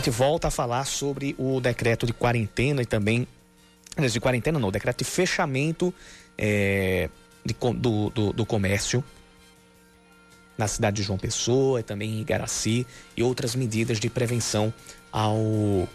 Gente 0.03 0.09
volta 0.09 0.49
a 0.49 0.51
falar 0.51 0.83
sobre 0.85 1.33
o 1.39 1.61
decreto 1.61 2.05
de 2.05 2.11
quarentena 2.11 2.81
e 2.81 2.85
também. 2.85 3.25
De 3.97 4.19
quarentena 4.19 4.59
não, 4.59 4.69
decreto 4.69 4.97
de 4.97 5.05
fechamento 5.05 5.93
é, 6.37 7.09
de, 7.45 7.53
do, 7.53 8.09
do, 8.09 8.33
do 8.33 8.45
comércio 8.45 9.01
na 10.57 10.67
cidade 10.67 10.97
de 10.97 11.03
João 11.03 11.17
Pessoa 11.17 11.79
e 11.79 11.83
também 11.83 12.15
em 12.15 12.19
Igaraci 12.19 12.85
e 13.15 13.23
outras 13.23 13.55
medidas 13.55 13.97
de 13.97 14.09
prevenção 14.09 14.73
ao, 15.09 15.87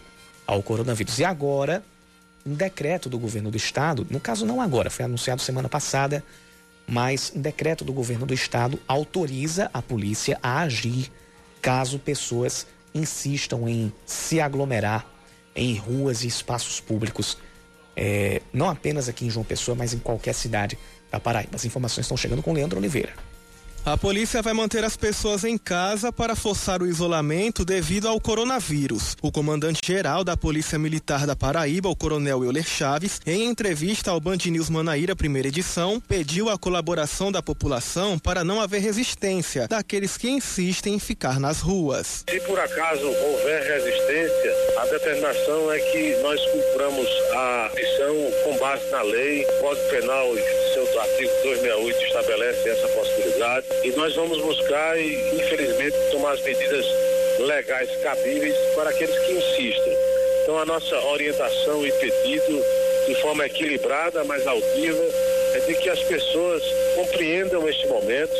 ao 0.47 0.63
coronavírus. 0.63 1.19
E 1.19 1.23
agora, 1.23 1.83
um 2.43 2.55
decreto 2.55 3.09
do 3.09 3.19
governo 3.19 3.51
do 3.51 3.57
estado, 3.57 4.07
no 4.09 4.19
caso 4.19 4.43
não 4.43 4.59
agora, 4.59 4.89
foi 4.89 5.05
anunciado 5.05 5.39
semana 5.41 5.69
passada, 5.69 6.23
mas 6.87 7.31
um 7.35 7.41
decreto 7.41 7.85
do 7.85 7.93
governo 7.93 8.25
do 8.25 8.33
estado 8.33 8.79
autoriza 8.87 9.69
a 9.71 9.83
polícia 9.83 10.39
a 10.41 10.61
agir 10.61 11.11
caso 11.61 11.99
pessoas 11.99 12.65
insistam 12.93 13.67
em 13.67 13.91
se 14.05 14.39
aglomerar 14.39 15.05
em 15.55 15.75
ruas 15.75 16.23
e 16.23 16.27
espaços 16.27 16.79
públicos, 16.79 17.37
é, 17.95 18.41
não 18.53 18.69
apenas 18.69 19.09
aqui 19.09 19.25
em 19.25 19.29
João 19.29 19.43
Pessoa, 19.43 19.75
mas 19.75 19.93
em 19.93 19.99
qualquer 19.99 20.33
cidade 20.33 20.77
da 21.11 21.19
Paraíba. 21.19 21.55
As 21.55 21.65
informações 21.65 22.05
estão 22.05 22.17
chegando 22.17 22.41
com 22.41 22.53
Leandro 22.53 22.77
Oliveira. 22.79 23.28
A 23.91 23.97
polícia 23.97 24.39
vai 24.43 24.53
manter 24.53 24.83
as 24.83 24.95
pessoas 24.95 25.43
em 25.43 25.57
casa 25.57 26.13
para 26.13 26.35
forçar 26.35 26.79
o 26.79 26.85
isolamento 26.85 27.65
devido 27.65 28.07
ao 28.07 28.21
coronavírus. 28.21 29.17
O 29.19 29.31
comandante-geral 29.31 30.23
da 30.23 30.37
Polícia 30.37 30.77
Militar 30.77 31.25
da 31.25 31.35
Paraíba, 31.35 31.89
o 31.89 31.95
coronel 31.95 32.43
Euler 32.43 32.63
Chaves, 32.63 33.19
em 33.25 33.45
entrevista 33.45 34.11
ao 34.11 34.19
Band 34.19 34.37
News 34.45 34.69
Manaíra, 34.69 35.15
primeira 35.15 35.47
edição, 35.47 35.99
pediu 35.99 36.49
a 36.49 36.57
colaboração 36.59 37.31
da 37.31 37.41
população 37.41 38.19
para 38.19 38.43
não 38.43 38.61
haver 38.61 38.79
resistência 38.79 39.67
daqueles 39.67 40.17
que 40.17 40.29
insistem 40.29 40.93
em 40.93 40.99
ficar 40.99 41.39
nas 41.39 41.59
ruas. 41.59 42.23
Se 42.29 42.39
por 42.41 42.59
acaso 42.59 43.07
houver 43.07 43.63
resistência, 43.63 44.53
a 44.77 44.85
determinação 44.85 45.71
é 45.71 45.79
que 45.79 46.15
nós 46.21 46.39
cumpramos 46.51 47.07
a 47.35 47.71
missão 47.73 48.15
com 48.43 48.59
base 48.59 48.87
na 48.91 49.01
lei, 49.01 49.43
Código 49.59 49.89
Penal, 49.89 50.27
artigo 50.99 51.31
268 51.43 52.03
estabelece 52.03 52.69
essa 52.69 52.87
possibilidade 52.89 53.65
e 53.83 53.91
nós 53.91 54.15
vamos 54.15 54.39
buscar 54.41 54.99
e, 54.99 55.13
infelizmente, 55.35 55.95
tomar 56.11 56.33
as 56.33 56.41
medidas 56.41 56.85
legais 57.39 57.89
cabíveis 58.03 58.55
para 58.75 58.89
aqueles 58.89 59.17
que 59.19 59.31
insistem. 59.31 59.97
Então, 60.43 60.57
a 60.57 60.65
nossa 60.65 60.95
orientação 61.07 61.85
e 61.85 61.91
pedido, 61.91 62.65
de 63.07 63.15
forma 63.21 63.45
equilibrada, 63.45 64.23
mas 64.23 64.45
altiva, 64.45 65.03
é 65.53 65.59
de 65.59 65.75
que 65.75 65.89
as 65.89 65.99
pessoas 66.03 66.63
compreendam 66.95 67.67
este 67.67 67.87
momento, 67.87 68.35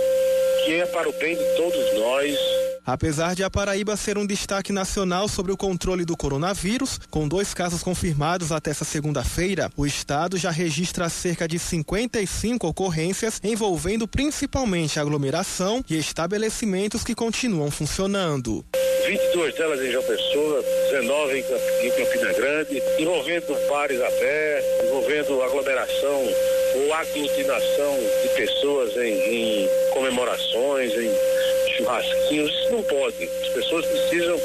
que 0.64 0.82
é 0.82 0.86
para 0.86 1.10
o 1.10 1.14
bem 1.14 1.36
de 1.36 1.44
todos 1.56 1.94
nós, 1.94 2.59
Apesar 2.86 3.36
de 3.36 3.44
a 3.44 3.50
Paraíba 3.50 3.96
ser 3.96 4.18
um 4.18 4.26
destaque 4.26 4.72
nacional 4.72 5.28
sobre 5.28 5.52
o 5.52 5.58
controle 5.58 6.06
do 6.06 6.18
coronavírus, 6.18 7.00
com 7.10 7.28
dois 7.28 7.54
casos 7.54 7.84
confirmados 7.84 8.52
até 8.52 8.72
essa 8.72 8.86
segunda-feira, 8.86 9.70
o 9.78 9.86
estado 9.86 10.38
já 10.38 10.52
registra 10.52 11.10
cerca 11.10 11.48
de 11.48 11.60
55 11.60 12.68
ocorrências 12.68 13.40
envolvendo 13.44 14.08
principalmente 14.08 15.00
aglomeração 15.00 15.84
e 15.90 15.98
estabelecimentos 15.98 17.04
que 17.04 17.16
continuam 17.16 17.70
funcionando. 17.72 18.66
22 19.08 19.56
delas 19.56 19.82
em 19.82 19.92
João 19.92 20.04
Pessoa, 20.04 20.64
19 20.92 21.40
em 21.40 21.92
Campina 21.92 22.34
Grande, 22.34 22.84
envolvendo 23.00 23.70
bares 23.70 24.00
abertos, 24.02 24.86
envolvendo 24.86 25.42
aglomeração 25.42 26.28
ou 26.76 26.94
aglutinação 26.94 27.98
de 28.22 28.30
pessoas 28.36 28.96
em, 28.98 29.14
em 29.14 29.70
comemorações, 29.94 30.94
em 30.94 31.39
churrasquinhos, 31.80 32.52
isso 32.52 32.72
não 32.72 32.84
pode. 32.84 33.30
As 33.42 33.50
pessoas 33.50 33.86
precisam 33.86 34.40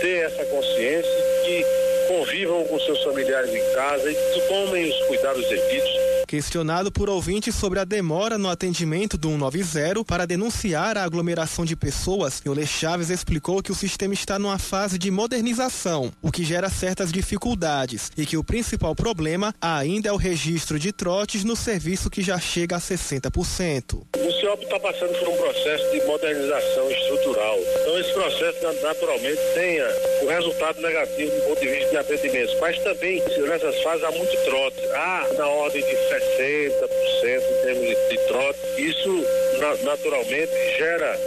ter 0.00 0.24
essa 0.24 0.44
consciência 0.46 1.22
que 1.44 1.66
convivam 2.06 2.64
com 2.64 2.78
seus 2.78 3.02
familiares 3.02 3.52
em 3.52 3.72
casa 3.72 4.10
e 4.10 4.16
tomem 4.46 4.88
os 4.88 5.02
cuidados 5.02 5.46
devidos 5.48 6.05
Questionado 6.26 6.90
por 6.90 7.08
ouvintes 7.08 7.54
sobre 7.54 7.78
a 7.78 7.84
demora 7.84 8.36
no 8.36 8.50
atendimento 8.50 9.16
do 9.16 9.28
190 9.28 10.04
para 10.04 10.26
denunciar 10.26 10.98
a 10.98 11.04
aglomeração 11.04 11.64
de 11.64 11.76
pessoas, 11.76 12.42
Yolê 12.44 12.66
Chaves 12.66 13.10
explicou 13.10 13.62
que 13.62 13.70
o 13.70 13.74
sistema 13.76 14.12
está 14.12 14.36
numa 14.36 14.58
fase 14.58 14.98
de 14.98 15.08
modernização, 15.08 16.12
o 16.20 16.32
que 16.32 16.44
gera 16.44 16.68
certas 16.68 17.12
dificuldades 17.12 18.10
e 18.16 18.26
que 18.26 18.36
o 18.36 18.42
principal 18.42 18.92
problema 18.96 19.54
ainda 19.60 20.08
é 20.08 20.12
o 20.12 20.16
registro 20.16 20.80
de 20.80 20.90
trotes 20.90 21.44
no 21.44 21.54
serviço 21.54 22.10
que 22.10 22.22
já 22.22 22.40
chega 22.40 22.74
a 22.74 22.80
60%. 22.80 24.02
O 24.16 24.32
CIOP 24.32 24.64
está 24.64 24.80
passando 24.80 25.16
por 25.20 25.28
um 25.28 25.36
processo 25.36 25.92
de 25.92 26.04
modernização 26.06 26.90
estrutural. 26.90 27.56
Então 27.82 28.00
esse 28.00 28.12
processo 28.12 28.82
naturalmente 28.82 29.40
tenha 29.54 29.86
o 30.22 30.26
resultado 30.26 30.80
negativo 30.80 31.30
do 31.30 31.42
ponto 31.42 31.60
de 31.60 31.68
vista 31.68 31.90
de 31.90 31.96
atendimento, 31.98 32.52
mas 32.60 32.76
também 32.80 33.22
nessas 33.46 33.80
fases 33.82 34.02
há 34.02 34.10
muito 34.10 34.36
trote. 34.44 34.80
Há 34.92 35.28
na 35.38 35.46
ordem 35.46 35.82
de 35.84 35.92
60% 35.92 36.15
em 36.16 37.62
termos 37.62 37.86
de, 37.86 38.08
de 38.08 38.18
trote. 38.26 38.58
Isso 38.78 39.24
na, 39.58 39.76
naturalmente 39.90 40.52
gera 40.76 41.18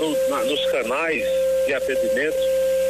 no, 0.00 0.28
na, 0.28 0.44
nos 0.44 0.64
canais 0.66 1.24
de 1.66 1.74
atendimento 1.74 2.36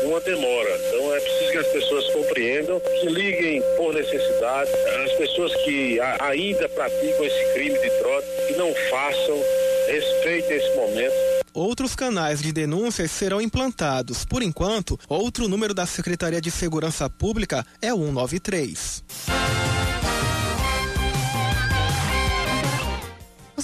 uma 0.05 0.21
demora. 0.21 0.81
Então 0.87 1.15
é 1.15 1.21
preciso 1.21 1.51
que 1.51 1.59
as 1.59 1.67
pessoas 1.69 2.07
compreendam, 2.11 2.81
que 2.81 3.07
liguem 3.07 3.63
por 3.77 3.93
necessidade, 3.93 4.71
as 5.05 5.13
pessoas 5.13 5.55
que 5.65 5.99
a, 6.01 6.27
ainda 6.27 6.69
praticam 6.69 7.25
esse 7.25 7.53
crime 7.53 7.79
de 7.79 7.91
trote, 7.99 8.27
que 8.47 8.55
não 8.55 8.73
façam, 8.91 9.45
respeitem 9.89 10.57
esse 10.57 10.75
momento 10.77 11.29
outros 11.55 11.97
canais 11.97 12.41
de 12.41 12.53
denúncias 12.53 13.11
serão 13.11 13.41
implantados. 13.41 14.25
Por 14.25 14.43
enquanto, 14.43 14.99
outro 15.09 15.49
número 15.49 15.75
da 15.75 15.87
Secretaria 15.87 16.41
de 16.41 16.53
Segurança 16.53 17.11
Pública 17.11 17.67
é 17.83 17.93
o 17.93 17.99
193. 17.99 19.03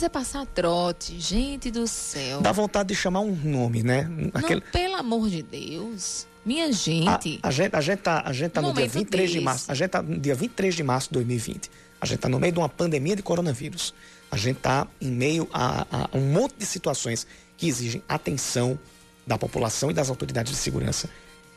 Você 0.05 0.11
passar 0.11 0.45
trote, 0.45 1.19
gente 1.19 1.71
do 1.71 1.87
céu. 1.87 2.43
Dá 2.43 2.53
vontade 2.53 2.90
de 2.90 2.95
chamar 2.95 3.21
um 3.21 3.35
nome, 3.35 3.83
né? 3.83 4.07
Aquele... 4.35 4.61
Não, 4.61 4.71
pelo 4.71 4.97
amor 4.97 5.31
de 5.31 5.43
Deus. 5.43 6.27
Minha 6.45 6.71
gente. 6.75 7.40
A, 7.43 7.49
a 7.49 7.51
gente, 7.51 7.75
a 7.75 7.81
gente 7.81 8.01
tá, 8.01 8.23
a 8.23 8.31
gente 8.31 8.51
tá 8.51 8.61
no 8.61 8.75
dia 8.75 8.87
23 8.87 9.23
desse. 9.23 9.33
de 9.33 9.40
março. 9.43 9.73
A 9.73 9.75
gente 9.75 9.88
tá 9.88 10.03
no 10.03 10.19
dia 10.19 10.35
23 10.35 10.75
de 10.75 10.83
março 10.83 11.09
de 11.09 11.14
2020. 11.14 11.71
A 11.99 12.05
gente 12.05 12.19
tá 12.19 12.29
no 12.29 12.38
meio 12.38 12.53
de 12.53 12.59
uma 12.59 12.69
pandemia 12.69 13.17
de 13.17 13.23
coronavírus. 13.23 13.95
A 14.31 14.37
gente 14.37 14.59
tá 14.59 14.87
em 15.01 15.11
meio 15.11 15.49
a, 15.51 15.87
a 15.90 16.09
um 16.12 16.21
monte 16.21 16.57
de 16.59 16.67
situações 16.67 17.27
que 17.57 17.67
exigem 17.67 18.03
atenção 18.07 18.79
da 19.27 19.38
população 19.38 19.90
e 19.90 19.95
das 19.95 20.11
autoridades 20.11 20.53
de 20.53 20.59
segurança. 20.59 21.09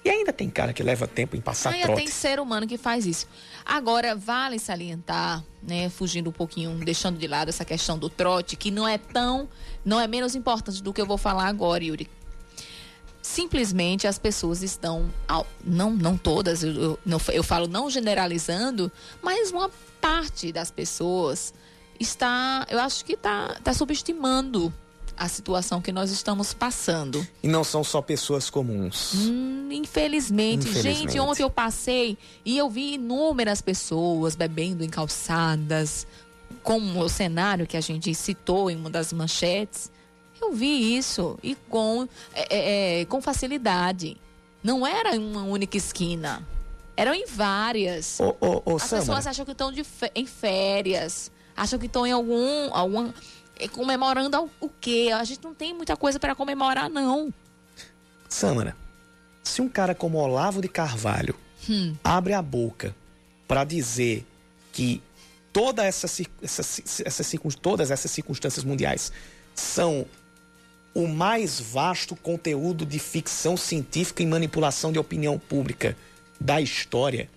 E 0.07 0.09
ainda 0.09 0.31
tem 0.31 0.49
cara 0.49 0.71
que 0.71 0.81
leva 0.81 1.05
tempo 1.05 1.35
em 1.35 1.41
passar 1.41 1.73
ainda 1.73 1.87
trote. 1.87 1.97
tem 1.97 2.07
ser 2.07 2.39
humano 2.39 2.65
que 2.65 2.77
faz 2.77 3.05
isso. 3.05 3.27
Agora, 3.65 4.15
vale 4.15 4.57
salientar, 4.57 5.43
né, 5.61 5.89
fugindo 5.89 6.29
um 6.29 6.33
pouquinho, 6.33 6.73
deixando 6.77 7.19
de 7.19 7.27
lado 7.27 7.49
essa 7.49 7.65
questão 7.65 7.99
do 7.99 8.09
trote, 8.09 8.55
que 8.55 8.71
não 8.71 8.87
é 8.87 8.97
tão, 8.97 9.49
não 9.83 9.99
é 9.99 10.07
menos 10.07 10.33
importante 10.33 10.81
do 10.81 10.93
que 10.93 11.01
eu 11.01 11.05
vou 11.05 11.17
falar 11.17 11.47
agora, 11.47 11.83
Yuri. 11.83 12.09
Simplesmente 13.21 14.07
as 14.07 14.17
pessoas 14.17 14.63
estão, 14.63 15.11
não, 15.61 15.91
não 15.91 16.17
todas, 16.17 16.63
eu, 16.63 16.97
eu, 17.05 17.21
eu 17.33 17.43
falo 17.43 17.67
não 17.67 17.89
generalizando, 17.89 18.89
mas 19.21 19.51
uma 19.51 19.69
parte 19.99 20.53
das 20.53 20.71
pessoas 20.71 21.53
está, 21.99 22.65
eu 22.69 22.79
acho 22.79 23.03
que 23.03 23.15
está 23.15 23.57
tá 23.61 23.73
subestimando 23.73 24.73
a 25.17 25.27
situação 25.27 25.81
que 25.81 25.91
nós 25.91 26.11
estamos 26.11 26.53
passando. 26.53 27.25
E 27.41 27.47
não 27.47 27.63
são 27.63 27.83
só 27.83 28.01
pessoas 28.01 28.49
comuns. 28.49 29.13
Hum, 29.15 29.69
infelizmente. 29.71 30.69
infelizmente. 30.69 31.11
Gente, 31.13 31.19
ontem 31.19 31.43
eu 31.43 31.49
passei 31.49 32.17
e 32.45 32.57
eu 32.57 32.69
vi 32.69 32.93
inúmeras 32.93 33.59
pessoas 33.59 34.35
bebendo 34.35 34.83
em 34.83 34.89
calçadas, 34.89 36.05
como 36.61 37.01
o 37.01 37.09
cenário 37.09 37.65
que 37.65 37.75
a 37.75 37.81
gente 37.81 38.13
citou 38.13 38.69
em 38.69 38.75
uma 38.75 38.89
das 38.89 39.11
manchetes. 39.11 39.91
Eu 40.39 40.53
vi 40.53 40.95
isso 40.95 41.37
e 41.41 41.55
com, 41.67 42.07
é, 42.33 42.55
é, 42.55 43.01
é 43.01 43.05
com 43.05 43.19
facilidade. 43.19 44.17
Não 44.63 44.85
era 44.85 45.15
em 45.15 45.19
uma 45.19 45.43
única 45.43 45.77
esquina. 45.77 46.45
Eram 46.95 47.13
em 47.13 47.25
várias. 47.25 48.19
Ô, 48.19 48.35
ô, 48.39 48.61
ô, 48.65 48.75
As 48.75 48.89
pessoas 48.89 49.25
acham 49.27 49.45
que 49.45 49.51
estão 49.51 49.71
de, 49.71 49.85
em 50.15 50.25
férias, 50.25 51.31
acham 51.55 51.79
que 51.79 51.85
estão 51.85 52.05
em 52.05 52.11
algum, 52.11 52.73
alguma 52.73 53.13
comemorando 53.71 54.49
o 54.59 54.69
quê? 54.69 55.09
A 55.13 55.23
gente 55.23 55.43
não 55.43 55.53
tem 55.53 55.73
muita 55.73 55.95
coisa 55.95 56.19
para 56.19 56.35
comemorar, 56.35 56.89
não. 56.89 57.33
Samara, 58.29 58.75
se 59.43 59.61
um 59.61 59.69
cara 59.69 59.95
como 59.95 60.17
Olavo 60.17 60.61
de 60.61 60.67
Carvalho 60.67 61.35
hum. 61.69 61.95
abre 62.03 62.33
a 62.33 62.41
boca 62.41 62.95
para 63.47 63.63
dizer 63.63 64.25
que 64.73 65.01
toda 65.53 65.83
essa, 65.85 66.05
essa, 66.41 66.61
essa, 67.05 67.37
todas 67.61 67.89
essas 67.89 68.11
circunstâncias 68.11 68.63
mundiais 68.63 69.11
são 69.55 70.05
o 70.93 71.07
mais 71.07 71.59
vasto 71.59 72.15
conteúdo 72.15 72.85
de 72.85 72.99
ficção 72.99 73.55
científica 73.55 74.21
e 74.21 74.25
manipulação 74.25 74.91
de 74.91 74.99
opinião 74.99 75.37
pública 75.37 75.95
da 76.39 76.59
história, 76.59 77.29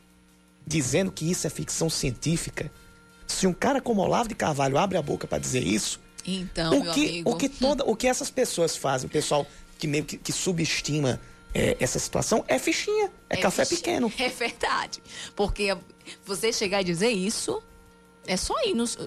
dizendo 0.67 1.13
que 1.13 1.31
isso 1.31 1.47
é 1.47 1.51
ficção 1.51 1.89
científica. 1.89 2.71
Se 3.27 3.47
um 3.47 3.53
cara 3.53 3.81
como 3.81 4.03
Olavo 4.03 4.29
de 4.29 4.35
Carvalho 4.35 4.79
abre 4.79 4.99
a 4.99 5.03
boca 5.03 5.27
para 5.27 5.39
dizer 5.39 5.63
isso, 5.63 6.01
então, 6.27 6.79
o 6.79 6.93
que, 6.93 7.09
amigo. 7.09 7.31
O 7.31 7.37
que, 7.37 7.49
toda, 7.49 7.85
o 7.85 7.97
que 7.97 8.07
essas 8.07 8.31
pessoas 8.31 8.77
fazem, 8.77 9.07
o 9.07 9.11
pessoal 9.11 9.47
que 9.79 9.87
meio 9.87 10.05
que, 10.05 10.17
que 10.17 10.33
subestima 10.33 11.21
é, 11.55 11.77
essa 11.81 11.99
situação, 11.99 12.45
é 12.47 12.59
fichinha, 12.59 13.11
é, 13.29 13.35
é 13.35 13.37
café 13.37 13.65
fichinha. 13.65 14.01
pequeno. 14.01 14.13
É 14.19 14.29
verdade. 14.29 15.03
Porque 15.35 15.77
você 16.25 16.53
chegar 16.53 16.81
e 16.83 16.85
dizer 16.85 17.11
isso, 17.11 17.63
é 18.27 18.37
só 18.37 18.55
ir 18.65 18.75
nos. 18.75 18.99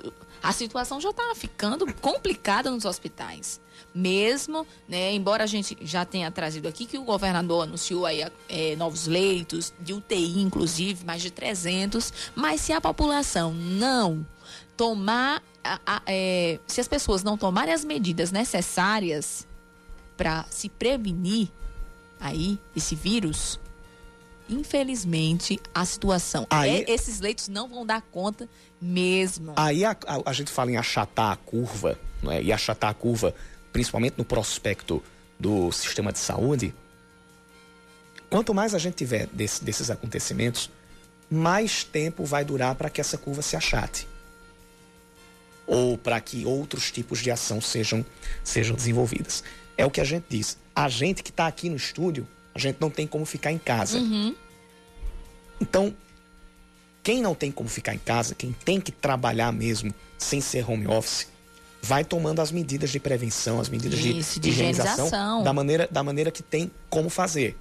A 0.42 0.52
situação 0.52 1.00
já 1.00 1.12
está 1.12 1.34
ficando 1.36 1.92
complicada 1.96 2.70
nos 2.70 2.84
hospitais. 2.84 3.62
Mesmo, 3.96 4.68
né, 4.90 5.14
embora 5.14 5.44
a 5.44 5.48
gente 5.48 5.78
já 5.82 6.04
tenha 6.04 6.30
trazido 6.32 6.68
aqui 6.68 6.86
que 6.86 6.98
o 6.98 7.04
governador 7.04 7.64
anunciou 7.64 8.06
aí 8.06 8.26
é, 8.50 8.76
novos 8.76 9.08
leitos, 9.08 9.72
de 9.80 9.94
UTI 9.94 10.42
inclusive, 10.42 11.06
mais 11.06 11.22
de 11.22 11.30
300, 11.30 12.12
mas 12.36 12.60
se 12.62 12.74
a 12.74 12.82
população 12.82 13.54
não 13.54 14.26
tomar 14.76 15.44
a, 15.64 15.80
a, 15.86 16.02
é, 16.08 16.60
se 16.68 16.82
as 16.82 16.88
pessoas 16.88 17.24
não 17.24 17.38
tomarem 17.38 17.74
as 17.74 17.86
medidas 17.86 18.32
necessárias 18.32 19.48
para 20.18 20.46
se 20.50 20.70
prevenir 20.70 21.50
aí 22.20 22.60
esse 22.76 22.96
vírus, 22.96 23.60
infelizmente 24.50 25.60
a 25.74 25.86
situação 25.86 26.46
aí, 26.50 26.84
é, 26.84 26.92
esses 26.92 27.20
leitos 27.20 27.48
não 27.48 27.68
vão 27.68 27.86
dar 27.86 28.02
conta 28.02 28.48
mesmo. 28.82 29.54
Aí 29.56 29.86
a, 29.86 29.92
a, 30.06 30.30
a 30.30 30.34
gente 30.34 30.52
fala 30.52 30.72
em 30.72 30.78
achatar 30.78 31.32
a 31.32 31.36
curva, 31.36 31.98
não 32.22 32.32
é? 32.32 32.42
E 32.42 32.52
achatar 32.52 32.90
a 32.90 32.94
curva, 32.94 33.34
principalmente 33.72 34.16
no 34.18 34.26
prospecto 34.26 35.02
do 35.40 35.72
sistema 35.72 36.12
de 36.12 36.20
saúde. 36.20 36.74
Quanto 38.30 38.54
mais 38.54 38.74
a 38.74 38.80
gente 38.80 38.96
tiver 38.96 39.28
desse, 39.28 39.64
desses 39.64 39.90
acontecimentos, 39.90 40.70
mais 41.30 41.84
tempo 41.84 42.26
vai 42.26 42.44
durar 42.44 42.76
para 42.76 42.90
que 42.90 43.00
essa 43.00 43.18
curva 43.18 43.42
se 43.42 43.56
achate 43.56 44.08
ou 45.66 45.98
para 45.98 46.20
que 46.20 46.46
outros 46.46 46.92
tipos 46.92 47.20
de 47.20 47.32
ação 47.32 47.62
sejam, 47.62 48.06
sejam 48.44 48.76
desenvolvidas. 48.76 49.44
É 49.78 49.86
o 49.86 49.92
que 49.92 50.02
a 50.02 50.04
gente 50.04 50.26
diz. 50.30 50.58
A 50.76 50.90
gente 50.90 51.24
que 51.24 51.30
está 51.30 51.48
aqui 51.48 51.70
no 51.70 51.76
estúdio, 51.76 52.28
a 52.54 52.60
gente 52.60 52.78
não 52.80 52.90
tem 52.90 53.08
como 53.08 53.26
ficar 53.26 53.52
em 53.52 53.58
casa. 53.58 53.98
Uhum. 53.98 54.36
Então, 55.60 55.96
quem 57.02 57.22
não 57.22 57.34
tem 57.34 57.52
como 57.52 57.70
ficar 57.70 57.94
em 57.94 58.00
casa, 58.00 58.36
quem 58.36 58.52
tem 58.52 58.80
que 58.80 58.92
trabalhar 58.92 59.52
mesmo 59.52 59.94
sem 60.18 60.40
ser 60.42 60.70
home 60.70 60.88
office, 60.88 61.28
vai 61.82 62.04
tomando 62.04 62.40
as 62.40 62.52
medidas 62.52 62.92
de 62.92 63.00
prevenção, 63.00 63.60
as 63.60 63.68
medidas 63.68 64.00
Isso, 64.00 64.40
de, 64.40 64.42
de 64.42 64.50
higienização 64.50 65.44
da 65.44 65.52
maneira, 65.52 65.88
da 65.92 66.02
maneira 66.02 66.32
que 66.32 66.42
tem 66.42 66.72
como 66.90 67.10
fazer. 67.10 67.58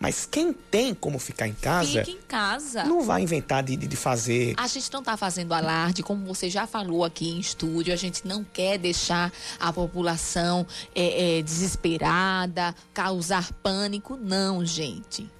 Mas 0.00 0.24
quem 0.24 0.54
tem 0.54 0.94
como 0.94 1.18
ficar 1.18 1.46
em 1.46 1.52
casa. 1.52 2.02
Fica 2.02 2.10
em 2.10 2.22
casa. 2.22 2.84
Não 2.84 3.02
vai 3.02 3.20
inventar 3.20 3.62
de, 3.62 3.76
de 3.76 3.96
fazer. 3.96 4.54
A 4.56 4.66
gente 4.66 4.90
não 4.90 5.00
está 5.00 5.14
fazendo 5.14 5.52
alarde, 5.52 6.02
como 6.02 6.24
você 6.24 6.48
já 6.48 6.66
falou 6.66 7.04
aqui 7.04 7.28
em 7.28 7.38
estúdio. 7.38 7.92
A 7.92 7.96
gente 7.96 8.26
não 8.26 8.42
quer 8.42 8.78
deixar 8.78 9.30
a 9.60 9.70
população 9.70 10.66
é, 10.94 11.38
é, 11.38 11.42
desesperada, 11.42 12.74
causar 12.94 13.52
pânico. 13.62 14.16
Não, 14.16 14.64
gente. 14.64 15.30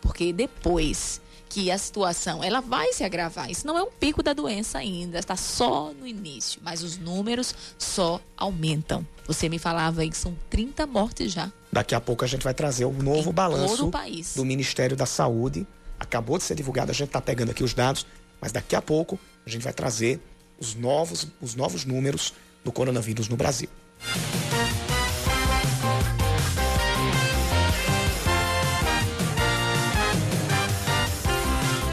Porque 0.00 0.32
depois 0.32 1.20
que 1.50 1.70
a 1.70 1.76
situação 1.76 2.42
ela 2.42 2.62
vai 2.62 2.94
se 2.94 3.04
agravar. 3.04 3.50
Isso 3.50 3.66
não 3.66 3.76
é 3.76 3.82
um 3.82 3.90
pico 3.90 4.22
da 4.22 4.32
doença 4.32 4.78
ainda, 4.78 5.18
está 5.18 5.36
só 5.36 5.92
no 5.92 6.06
início, 6.06 6.58
mas 6.64 6.82
os 6.82 6.96
números 6.96 7.54
só 7.76 8.18
aumentam. 8.38 9.06
Você 9.26 9.50
me 9.50 9.58
falava 9.58 10.00
aí 10.00 10.08
que 10.08 10.16
são 10.16 10.34
30 10.48 10.86
mortes 10.86 11.30
já. 11.30 11.52
Daqui 11.72 11.94
a 11.94 12.00
pouco 12.00 12.22
a 12.22 12.28
gente 12.28 12.44
vai 12.44 12.52
trazer 12.52 12.84
o 12.84 12.92
novo 12.92 13.30
em 13.30 13.32
balanço 13.32 13.90
do 14.36 14.44
Ministério 14.44 14.94
da 14.94 15.06
Saúde. 15.06 15.66
Acabou 15.98 16.36
de 16.36 16.44
ser 16.44 16.54
divulgado, 16.54 16.90
a 16.90 16.94
gente 16.94 17.08
está 17.08 17.20
pegando 17.20 17.50
aqui 17.50 17.64
os 17.64 17.72
dados, 17.72 18.06
mas 18.38 18.52
daqui 18.52 18.76
a 18.76 18.82
pouco 18.82 19.18
a 19.46 19.48
gente 19.48 19.62
vai 19.62 19.72
trazer 19.72 20.20
os 20.58 20.74
novos, 20.74 21.28
os 21.40 21.54
novos 21.54 21.86
números 21.86 22.34
do 22.62 22.70
coronavírus 22.70 23.26
no 23.26 23.36
Brasil. 23.36 23.70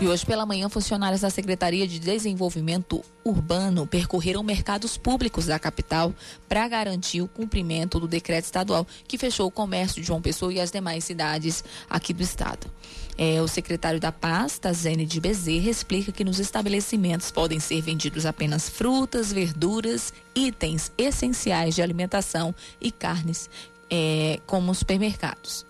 E 0.01 0.07
hoje 0.07 0.25
pela 0.25 0.45
manhã, 0.45 0.69
funcionários 0.69 1.19
da 1.19 1.29
Secretaria 1.29 1.85
de 1.85 1.99
Desenvolvimento 1.99 3.03
Urbano 3.21 3.85
percorreram 3.85 4.41
mercados 4.41 4.95
públicos 4.95 5.47
da 5.47 5.59
capital 5.59 6.13
para 6.47 6.65
garantir 6.69 7.21
o 7.21 7.27
cumprimento 7.27 7.99
do 7.99 8.07
decreto 8.07 8.45
estadual 8.45 8.88
que 9.05 9.17
fechou 9.17 9.47
o 9.47 9.51
comércio 9.51 10.01
de 10.01 10.07
João 10.07 10.21
Pessoa 10.21 10.53
e 10.53 10.59
as 10.62 10.71
demais 10.71 11.03
cidades 11.03 11.65
aqui 11.89 12.13
do 12.13 12.23
estado. 12.23 12.71
É, 13.17 13.41
o 13.41 13.47
secretário 13.49 13.99
da 13.99 14.09
pasta, 14.09 14.71
Zene 14.71 15.05
de 15.05 15.19
Bezerra, 15.19 15.69
explica 15.69 16.13
que 16.13 16.23
nos 16.23 16.39
estabelecimentos 16.39 17.29
podem 17.29 17.59
ser 17.59 17.81
vendidos 17.81 18.25
apenas 18.25 18.69
frutas, 18.69 19.33
verduras, 19.33 20.13
itens 20.33 20.93
essenciais 20.97 21.75
de 21.75 21.81
alimentação 21.81 22.55
e 22.79 22.89
carnes, 22.89 23.49
é, 23.91 24.39
como 24.47 24.73
supermercados 24.73 25.67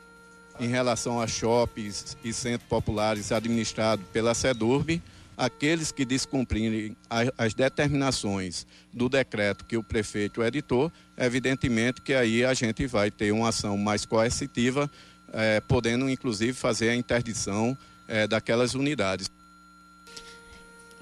em 0.60 0.68
relação 0.68 1.22
a 1.22 1.28
shoppings 1.28 2.18
e 2.24 2.34
centros 2.34 2.68
populares 2.68 3.32
administrados 3.32 4.06
pela 4.12 4.34
SEDURB, 4.34 5.02
aqueles 5.38 5.92
que 5.92 6.04
descumprirem 6.04 6.98
as 7.38 7.54
determinações 7.54 8.68
do 8.92 9.08
decreto 9.08 9.64
que 9.64 9.78
o 9.78 9.84
prefeito 9.84 10.44
editou, 10.44 10.92
evidentemente 11.18 12.02
que 12.02 12.14
aí 12.14 12.44
a 12.44 12.54
gente 12.54 12.86
vai 12.86 13.10
ter 13.10 13.32
uma 13.32 13.50
ação 13.50 13.78
mais 13.78 14.06
coercitiva, 14.06 14.92
eh, 15.32 15.62
podendo 15.62 16.10
inclusive 16.10 16.52
fazer 16.52 16.90
a 16.90 16.96
interdição 16.96 17.78
eh, 18.10 18.28
daquelas 18.28 18.74
unidades. 18.74 19.32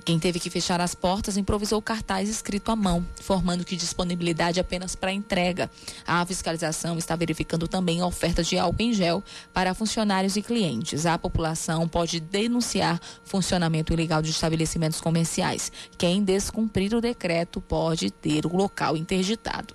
Quem 0.08 0.18
teve 0.18 0.40
que 0.40 0.50
fechar 0.50 0.80
as 0.80 0.96
portas 0.96 1.36
improvisou 1.36 1.82
cartaz 1.82 2.30
escrito 2.30 2.72
à 2.72 2.78
mão, 2.78 3.06
informando 3.20 3.66
que 3.66 3.76
disponibilidade 3.76 4.58
apenas 4.58 4.96
para 4.96 5.12
entrega. 5.12 5.70
A 6.06 6.26
fiscalização 6.26 6.98
está 6.98 7.14
verificando 7.14 7.68
também 7.68 8.00
a 8.00 8.08
oferta 8.08 8.42
de 8.42 8.58
álcool 8.58 8.84
em 8.84 8.94
gel 8.94 9.22
para 9.54 9.74
funcionários 9.74 10.38
e 10.38 10.42
clientes. 10.42 11.06
A 11.06 11.18
população 11.18 11.90
pode 11.90 12.22
denunciar 12.22 13.02
funcionamento 13.26 13.92
ilegal 13.92 14.22
de 14.22 14.32
estabelecimentos 14.32 15.02
comerciais. 15.02 15.74
Quem 15.98 16.24
descumprir 16.24 16.96
o 16.96 17.02
decreto 17.02 17.60
pode 17.60 18.10
ter 18.10 18.46
o 18.46 18.56
local 18.56 18.96
interditado. 18.96 19.74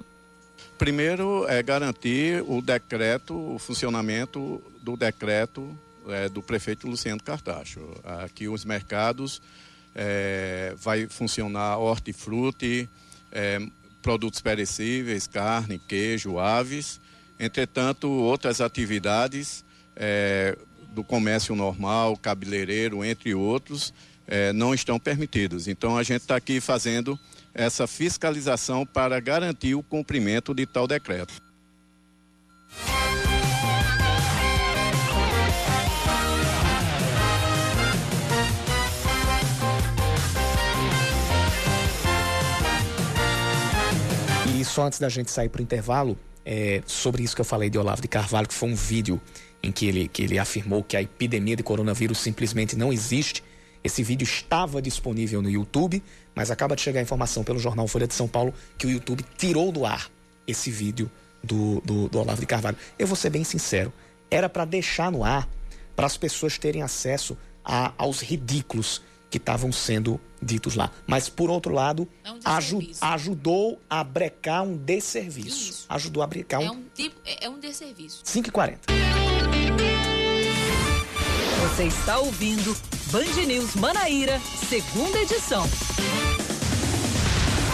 Primeiro 0.78 1.46
é 1.46 1.62
garantir 1.62 2.42
o 2.48 2.62
decreto, 2.62 3.34
o 3.36 3.58
funcionamento 3.58 4.62
do 4.80 4.96
decreto 4.96 5.76
é, 6.08 6.26
do 6.30 6.40
prefeito 6.42 6.88
Luciano 6.88 7.22
Cartacho. 7.22 7.86
Aqui 8.02 8.48
os 8.48 8.64
mercados 8.64 9.42
é, 9.94 10.74
vai 10.76 11.06
funcionar 11.06 11.78
hortifruti, 11.78 12.88
é, 13.30 13.60
produtos 14.02 14.40
perecíveis, 14.40 15.26
carne, 15.26 15.78
queijo, 15.78 16.38
aves. 16.38 17.00
Entretanto, 17.38 18.08
outras 18.08 18.60
atividades 18.60 19.64
é, 19.96 20.56
do 20.92 21.02
comércio 21.02 21.54
normal, 21.54 22.16
cabeleireiro, 22.16 23.04
entre 23.04 23.34
outros, 23.34 23.92
é, 24.26 24.52
não 24.52 24.74
estão 24.74 24.98
permitidos. 24.98 25.68
Então, 25.68 25.96
a 25.96 26.02
gente 26.02 26.22
está 26.22 26.36
aqui 26.36 26.60
fazendo 26.60 27.18
essa 27.54 27.86
fiscalização 27.86 28.86
para 28.86 29.18
garantir 29.20 29.74
o 29.74 29.82
cumprimento 29.82 30.54
de 30.54 30.66
tal 30.66 30.86
decreto. 30.86 31.51
E 44.62 44.64
só 44.64 44.86
antes 44.86 45.00
da 45.00 45.08
gente 45.08 45.28
sair 45.28 45.48
para 45.48 45.58
o 45.58 45.62
intervalo, 45.64 46.16
é, 46.46 46.84
sobre 46.86 47.24
isso 47.24 47.34
que 47.34 47.40
eu 47.40 47.44
falei 47.44 47.68
de 47.68 47.76
Olavo 47.76 48.00
de 48.00 48.06
Carvalho, 48.06 48.46
que 48.46 48.54
foi 48.54 48.68
um 48.68 48.76
vídeo 48.76 49.20
em 49.60 49.72
que 49.72 49.86
ele, 49.86 50.06
que 50.06 50.22
ele 50.22 50.38
afirmou 50.38 50.84
que 50.84 50.96
a 50.96 51.02
epidemia 51.02 51.56
de 51.56 51.64
coronavírus 51.64 52.18
simplesmente 52.18 52.76
não 52.76 52.92
existe. 52.92 53.42
Esse 53.82 54.04
vídeo 54.04 54.22
estava 54.22 54.80
disponível 54.80 55.42
no 55.42 55.50
YouTube, 55.50 56.00
mas 56.32 56.48
acaba 56.48 56.76
de 56.76 56.82
chegar 56.82 57.00
a 57.00 57.02
informação 57.02 57.42
pelo 57.42 57.58
jornal 57.58 57.88
Folha 57.88 58.06
de 58.06 58.14
São 58.14 58.28
Paulo 58.28 58.54
que 58.78 58.86
o 58.86 58.90
YouTube 58.90 59.24
tirou 59.36 59.72
do 59.72 59.84
ar 59.84 60.08
esse 60.46 60.70
vídeo 60.70 61.10
do, 61.42 61.80
do, 61.80 62.08
do 62.08 62.20
Olavo 62.20 62.40
de 62.40 62.46
Carvalho. 62.46 62.76
Eu 62.96 63.08
vou 63.08 63.16
ser 63.16 63.30
bem 63.30 63.42
sincero, 63.42 63.92
era 64.30 64.48
para 64.48 64.64
deixar 64.64 65.10
no 65.10 65.24
ar 65.24 65.48
para 65.96 66.06
as 66.06 66.16
pessoas 66.16 66.56
terem 66.56 66.82
acesso 66.82 67.36
a, 67.64 67.92
aos 67.98 68.20
ridículos 68.20 69.02
que 69.32 69.38
estavam 69.38 69.72
sendo 69.72 70.20
ditos 70.42 70.74
lá. 70.76 70.90
Mas, 71.06 71.30
por 71.30 71.48
outro 71.48 71.72
lado, 71.72 72.06
é 72.22 72.30
um 72.30 72.38
aju 72.44 72.82
ajudou 73.00 73.80
a 73.88 74.04
brecar 74.04 74.62
um 74.62 74.76
desserviço. 74.76 75.70
Isso. 75.70 75.86
Ajudou 75.88 76.22
a 76.22 76.26
brecar 76.26 76.60
um... 76.60 76.64
É 76.64 76.70
um, 76.70 76.84
tipo, 76.94 77.16
é, 77.24 77.46
é 77.46 77.48
um 77.48 77.58
desserviço. 77.58 78.22
5h40. 78.24 78.78
Você 81.62 81.84
está 81.84 82.18
ouvindo 82.18 82.76
Band 83.10 83.46
News 83.46 83.74
Manaíra, 83.74 84.38
segunda 84.68 85.18
edição. 85.18 85.64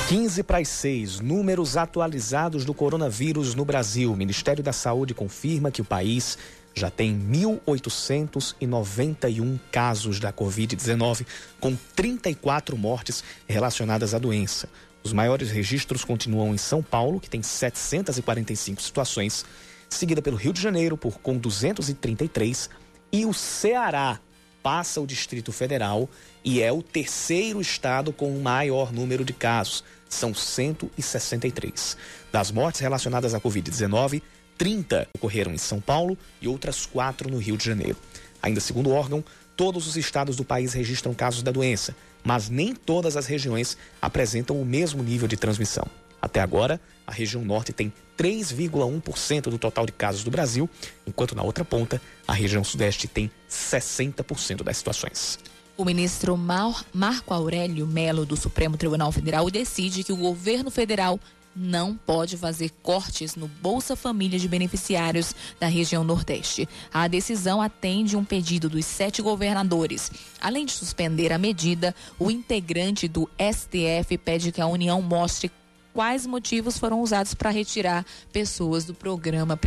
15 0.09 0.43
para 0.45 0.59
as 0.59 0.69
6, 0.69 1.21
números 1.21 1.77
atualizados 1.77 2.65
do 2.65 2.73
coronavírus 2.73 3.55
no 3.55 3.65
Brasil. 3.65 4.13
O 4.13 4.17
Ministério 4.17 4.63
da 4.63 4.73
Saúde 4.73 5.13
confirma 5.13 5.71
que 5.71 5.83
o 5.83 5.85
país 5.85 6.39
já 6.79 6.91
tem 6.91 7.19
1.891 7.19 9.59
casos 9.71 10.19
da 10.19 10.33
Covid-19, 10.33 11.27
com 11.61 11.77
34 11.95 12.77
mortes 12.77 13.23
relacionadas 13.47 14.15
à 14.15 14.19
doença. 14.19 14.69
Os 15.03 15.13
maiores 15.13 15.51
registros 15.51 16.05
continuam 16.05 16.55
em 16.55 16.59
São 16.59 16.83
Paulo, 16.83 17.21
que 17.21 17.31
tem 17.31 17.43
745 17.43 18.81
situações, 18.81 19.45
seguida 19.89 20.23
pelo 20.23 20.37
Rio 20.37 20.53
de 20.53 20.61
Janeiro, 20.61 20.97
por, 20.97 21.19
com 21.19 21.37
233, 21.37 22.71
e 23.13 23.25
o 23.25 23.33
Ceará 23.33 24.21
passa 24.63 25.01
o 25.01 25.07
Distrito 25.07 25.53
Federal 25.53 26.09
e 26.45 26.63
é 26.63 26.73
o 26.73 26.83
terceiro 26.83 27.61
estado 27.61 28.13
com 28.13 28.37
o 28.37 28.43
maior 28.43 28.93
número 28.93 29.25
de 29.25 29.33
casos, 29.33 29.85
são 30.09 30.35
163. 30.35 31.97
Das 32.33 32.51
mortes 32.51 32.81
relacionadas 32.81 33.35
à 33.35 33.41
Covid-19, 33.41 34.23
30 34.59 35.09
ocorreram 35.15 35.55
em 35.55 35.59
São 35.59 35.81
Paulo 35.81 36.19
e 36.43 36.49
outras 36.49 36.85
quatro 36.85 37.31
no 37.31 37.39
Rio 37.39 37.57
de 37.57 37.65
Janeiro. 37.65 37.97
Ainda 38.43 38.61
segundo 38.61 38.91
o 38.91 38.93
órgão, 38.93 39.25
todos 39.57 39.87
os 39.87 39.97
estados 39.97 40.37
do 40.37 40.45
país 40.45 40.73
registram 40.73 41.15
casos 41.15 41.43
da 41.43 41.53
doença, 41.53 41.97
mas 42.25 42.51
nem 42.51 42.75
todas 42.75 43.17
as 43.17 43.27
regiões 43.27 43.79
apresentam 44.03 44.61
o 44.61 44.65
mesmo 44.67 45.03
nível 45.03 45.29
de 45.29 45.37
transmissão. 45.37 45.87
Até 46.21 46.41
agora, 46.41 46.81
a 47.07 47.13
região 47.13 47.45
norte 47.45 47.73
tem 47.73 47.93
3,1% 48.19 49.43
do 49.43 49.59
total 49.59 49.87
de 49.87 49.93
casos 49.93 50.25
do 50.25 50.31
Brasil, 50.31 50.69
enquanto 51.07 51.37
na 51.37 51.45
outra 51.45 51.65
ponta, 51.65 52.03
a 52.27 52.33
região 52.33 52.65
sudeste 52.65 53.07
tem 53.07 53.31
60% 53.49 54.65
das 54.65 54.77
situações. 54.77 55.39
O 55.77 55.85
ministro 55.85 56.37
Mar 56.37 56.85
Marco 56.93 57.33
Aurélio 57.33 57.87
Melo, 57.87 58.27
do 58.27 58.37
Supremo 58.37 58.77
Tribunal 58.77 59.13
Federal, 59.13 59.49
decide 59.49 60.03
que 60.03 60.13
o 60.13 60.17
governo 60.17 60.73
federal 60.73 61.21
não 61.55 61.97
pode 61.97 62.37
fazer 62.37 62.71
cortes 62.83 63.35
no 63.35 63.49
Bolsa 63.49 63.97
Família 63.97 64.39
de 64.39 64.49
beneficiários 64.49 65.35
da 65.59 65.67
região 65.67 66.05
Nordeste. 66.05 66.69
A 66.93 67.09
decisão 67.09 67.61
atende 67.61 68.17
um 68.17 68.25
pedido 68.25 68.69
dos 68.69 68.85
sete 68.85 69.21
governadores. 69.21 70.11
Além 70.41 70.65
de 70.65 70.73
suspender 70.73 71.33
a 71.33 71.39
medida, 71.39 71.95
o 72.19 72.31
integrante 72.31 73.09
do 73.09 73.29
STF 73.39 74.17
pede 74.19 74.53
que 74.53 74.61
a 74.61 74.67
União 74.67 75.03
mostre 75.03 75.51
quais 75.93 76.27
motivos 76.27 76.79
foram 76.79 77.01
usados 77.03 77.35
para 77.35 77.51
retirar 77.51 78.07
pessoas 78.33 78.85
do 78.85 78.95
programa 78.95 79.59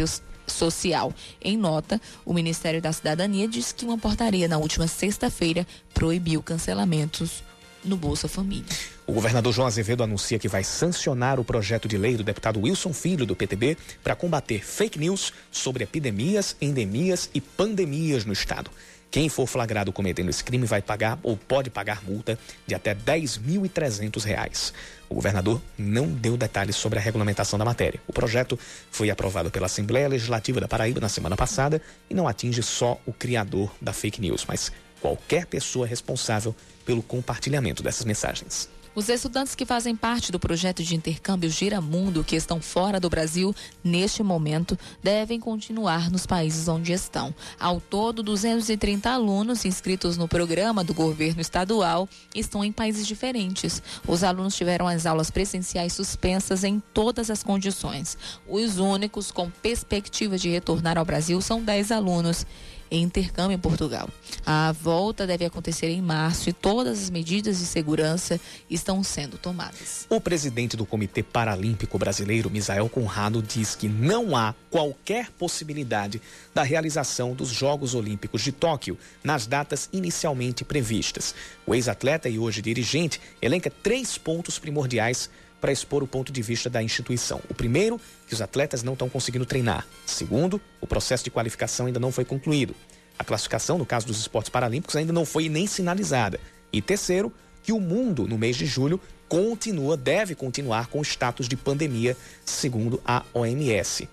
social. 0.47 1.13
Em 1.41 1.57
nota, 1.57 1.99
o 2.25 2.33
Ministério 2.33 2.81
da 2.81 2.91
Cidadania 2.91 3.47
disse 3.47 3.75
que 3.75 3.85
uma 3.85 3.97
portaria 3.97 4.47
na 4.47 4.57
última 4.57 4.87
sexta-feira 4.87 5.67
proibiu 5.93 6.41
cancelamentos 6.41 7.43
no 7.83 7.95
Bolsa 7.95 8.27
Família. 8.27 8.65
O 9.05 9.13
governador 9.13 9.53
João 9.53 9.67
Azevedo 9.67 10.03
anuncia 10.03 10.39
que 10.39 10.47
vai 10.47 10.63
sancionar 10.63 11.39
o 11.39 11.43
projeto 11.43 11.87
de 11.87 11.97
lei 11.97 12.15
do 12.15 12.23
deputado 12.23 12.61
Wilson 12.61 12.93
Filho, 12.93 13.25
do 13.25 13.35
PTB, 13.35 13.77
para 14.03 14.15
combater 14.15 14.63
fake 14.63 14.97
news 14.97 15.33
sobre 15.51 15.83
epidemias, 15.83 16.55
endemias 16.61 17.29
e 17.33 17.41
pandemias 17.41 18.25
no 18.25 18.33
estado. 18.33 18.71
Quem 19.11 19.27
for 19.27 19.45
flagrado 19.45 19.91
cometendo 19.91 20.29
esse 20.29 20.41
crime 20.41 20.65
vai 20.65 20.81
pagar 20.81 21.19
ou 21.21 21.35
pode 21.35 21.69
pagar 21.69 22.01
multa 22.01 22.39
de 22.65 22.73
até 22.73 22.91
R$ 22.93 22.99
10.300. 23.05 24.71
O 25.09 25.15
governador 25.15 25.61
não 25.77 26.07
deu 26.07 26.37
detalhes 26.37 26.77
sobre 26.77 26.97
a 26.97 27.01
regulamentação 27.01 27.59
da 27.59 27.65
matéria. 27.65 27.99
O 28.07 28.13
projeto 28.13 28.57
foi 28.89 29.09
aprovado 29.09 29.51
pela 29.51 29.65
Assembleia 29.65 30.07
Legislativa 30.07 30.61
da 30.61 30.67
Paraíba 30.69 31.01
na 31.01 31.09
semana 31.09 31.35
passada 31.35 31.81
e 32.09 32.13
não 32.13 32.25
atinge 32.25 32.63
só 32.63 32.97
o 33.05 33.11
criador 33.11 33.69
da 33.81 33.91
fake 33.91 34.21
news, 34.21 34.45
mas 34.47 34.71
qualquer 35.01 35.45
pessoa 35.45 35.85
responsável 35.85 36.55
pelo 36.91 37.01
compartilhamento 37.01 37.81
dessas 37.81 38.05
mensagens. 38.05 38.67
Os 38.93 39.07
estudantes 39.07 39.55
que 39.55 39.65
fazem 39.65 39.95
parte 39.95 40.33
do 40.33 40.37
projeto 40.37 40.83
de 40.83 40.93
intercâmbio 40.93 41.49
Giramundo, 41.49 42.25
que 42.25 42.35
estão 42.35 42.59
fora 42.59 42.99
do 42.99 43.09
Brasil 43.09 43.55
neste 43.81 44.21
momento, 44.21 44.77
devem 45.01 45.39
continuar 45.39 46.11
nos 46.11 46.25
países 46.25 46.67
onde 46.67 46.91
estão. 46.91 47.33
Ao 47.57 47.79
todo, 47.79 48.21
230 48.21 49.09
alunos 49.09 49.63
inscritos 49.63 50.17
no 50.17 50.27
programa 50.27 50.83
do 50.83 50.93
governo 50.93 51.39
estadual 51.39 52.09
estão 52.35 52.65
em 52.65 52.73
países 52.73 53.07
diferentes. 53.07 53.81
Os 54.05 54.21
alunos 54.21 54.57
tiveram 54.57 54.85
as 54.85 55.05
aulas 55.05 55.31
presenciais 55.31 55.93
suspensas 55.93 56.65
em 56.65 56.83
todas 56.93 57.29
as 57.29 57.41
condições. 57.41 58.17
Os 58.45 58.77
únicos 58.77 59.31
com 59.31 59.49
perspectiva 59.49 60.37
de 60.37 60.49
retornar 60.49 60.97
ao 60.97 61.05
Brasil 61.05 61.39
são 61.39 61.63
10 61.63 61.93
alunos 61.93 62.45
em 62.91 63.01
intercâmbio 63.03 63.55
em 63.55 63.59
Portugal. 63.59 64.09
A 64.45 64.73
volta 64.73 65.25
deve 65.25 65.45
acontecer 65.45 65.87
em 65.87 66.01
março 66.01 66.49
e 66.49 66.53
todas 66.53 67.03
as 67.03 67.09
medidas 67.09 67.59
de 67.59 67.65
segurança 67.65 68.39
estão 68.69 69.01
sendo 69.03 69.37
tomadas. 69.37 70.05
O 70.09 70.19
presidente 70.19 70.75
do 70.75 70.85
Comitê 70.85 71.23
Paralímpico 71.23 71.97
Brasileiro, 71.97 72.49
Misael 72.49 72.89
Conrado, 72.89 73.41
diz 73.41 73.73
que 73.75 73.87
não 73.87 74.35
há 74.35 74.53
qualquer 74.69 75.31
possibilidade 75.31 76.21
da 76.53 76.63
realização 76.63 77.33
dos 77.33 77.49
Jogos 77.49 77.95
Olímpicos 77.95 78.41
de 78.41 78.51
Tóquio 78.51 78.97
nas 79.23 79.47
datas 79.47 79.89
inicialmente 79.93 80.65
previstas. 80.65 81.33
O 81.65 81.73
ex-atleta 81.73 82.27
e 82.27 82.37
hoje 82.37 82.61
dirigente 82.61 83.21
elenca 83.41 83.71
três 83.71 84.17
pontos 84.17 84.59
primordiais 84.59 85.29
para 85.61 85.71
expor 85.71 86.01
o 86.01 86.07
ponto 86.07 86.31
de 86.31 86.41
vista 86.41 86.69
da 86.69 86.81
instituição. 86.81 87.39
O 87.47 87.53
primeiro, 87.53 88.01
que 88.27 88.33
os 88.33 88.41
atletas 88.41 88.81
não 88.81 88.93
estão 88.93 89.07
conseguindo 89.07 89.45
treinar. 89.45 89.87
Segundo, 90.05 90.59
o 90.81 90.87
processo 90.87 91.23
de 91.23 91.29
qualificação 91.29 91.85
ainda 91.85 91.99
não 91.99 92.11
foi 92.11 92.25
concluído. 92.25 92.75
A 93.17 93.23
classificação, 93.23 93.77
no 93.77 93.85
caso 93.85 94.07
dos 94.07 94.19
esportes 94.19 94.49
paralímpicos, 94.49 94.95
ainda 94.95 95.13
não 95.13 95.23
foi 95.23 95.47
nem 95.47 95.67
sinalizada. 95.67 96.39
E 96.73 96.81
terceiro, 96.81 97.31
que 97.61 97.71
o 97.71 97.79
mundo, 97.79 98.27
no 98.27 98.37
mês 98.37 98.55
de 98.55 98.65
julho, 98.65 98.99
continua, 99.29 99.95
deve 99.95 100.33
continuar 100.33 100.87
com 100.87 100.99
o 100.99 101.03
status 101.03 101.47
de 101.47 101.55
pandemia, 101.55 102.17
segundo 102.43 102.99
a 103.05 103.23
OMS. 103.33 104.09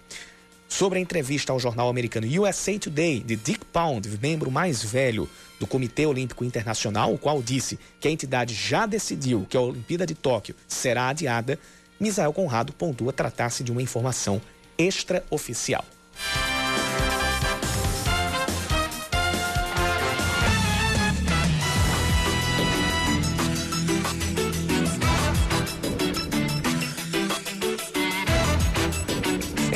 Sobre 0.69 0.99
a 0.99 1.03
entrevista 1.03 1.51
ao 1.51 1.59
jornal 1.59 1.89
americano 1.89 2.27
USA 2.43 2.79
Today 2.79 3.21
de 3.21 3.37
Dick 3.37 3.65
Pound, 3.65 4.07
membro 4.21 4.51
mais 4.51 4.83
velho 4.83 5.29
do 5.59 5.67
Comitê 5.67 6.05
Olímpico 6.05 6.45
Internacional, 6.45 7.13
o 7.13 7.19
qual 7.19 7.43
disse 7.43 7.79
que 7.99 8.07
a 8.07 8.11
entidade 8.11 8.55
já 8.55 8.85
decidiu 8.85 9.47
que 9.49 9.57
a 9.57 9.61
Olimpíada 9.61 10.07
de 10.07 10.15
Tóquio 10.15 10.55
será 10.69 11.09
adiada, 11.09 11.59
Misael 11.99 12.33
Conrado 12.35 12.73
pontua 12.73 13.13
tratar-se 13.13 13.65
de 13.65 13.73
uma 13.73 13.83
informação 13.83 14.41
extraoficial. 14.77 15.85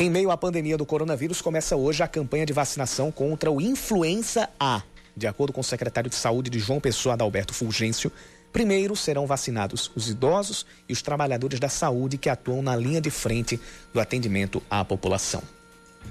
Em 0.03 0.11
meio 0.11 0.33
à 0.33 0.37
pandemia 0.37 0.77
do 0.77 0.85
coronavírus, 0.85 1.41
começa 1.41 1.77
hoje 1.77 2.03
a 2.03 2.09
campanha 2.09 2.45
de 2.45 2.53
vacinação 2.53 3.13
contra 3.13 3.53
o 3.53 3.61
influenza 3.61 4.51
A. 4.59 4.83
De 5.17 5.29
acordo 5.29 5.53
com 5.53 5.61
o 5.61 5.65
secretário 5.65 6.11
de 6.11 6.17
Saúde 6.17 6.51
de 6.51 6.59
João 6.59 6.81
Pessoa, 6.81 7.13
Adalberto 7.13 7.55
Fulgêncio, 7.55 8.11
primeiro 8.53 8.97
serão 8.97 9.29
vacinados 9.29 9.93
os 9.95 10.11
idosos 10.11 10.67
e 10.89 10.93
os 10.93 11.03
trabalhadores 11.03 11.61
da 11.61 11.69
saúde 11.69 12.19
que 12.19 12.29
atuam 12.29 12.63
na 12.63 12.75
linha 12.75 13.01
de 13.01 13.11
frente 13.11 13.61
do 13.95 14.01
atendimento 14.01 14.61
à 14.69 14.85
população. 14.85 15.41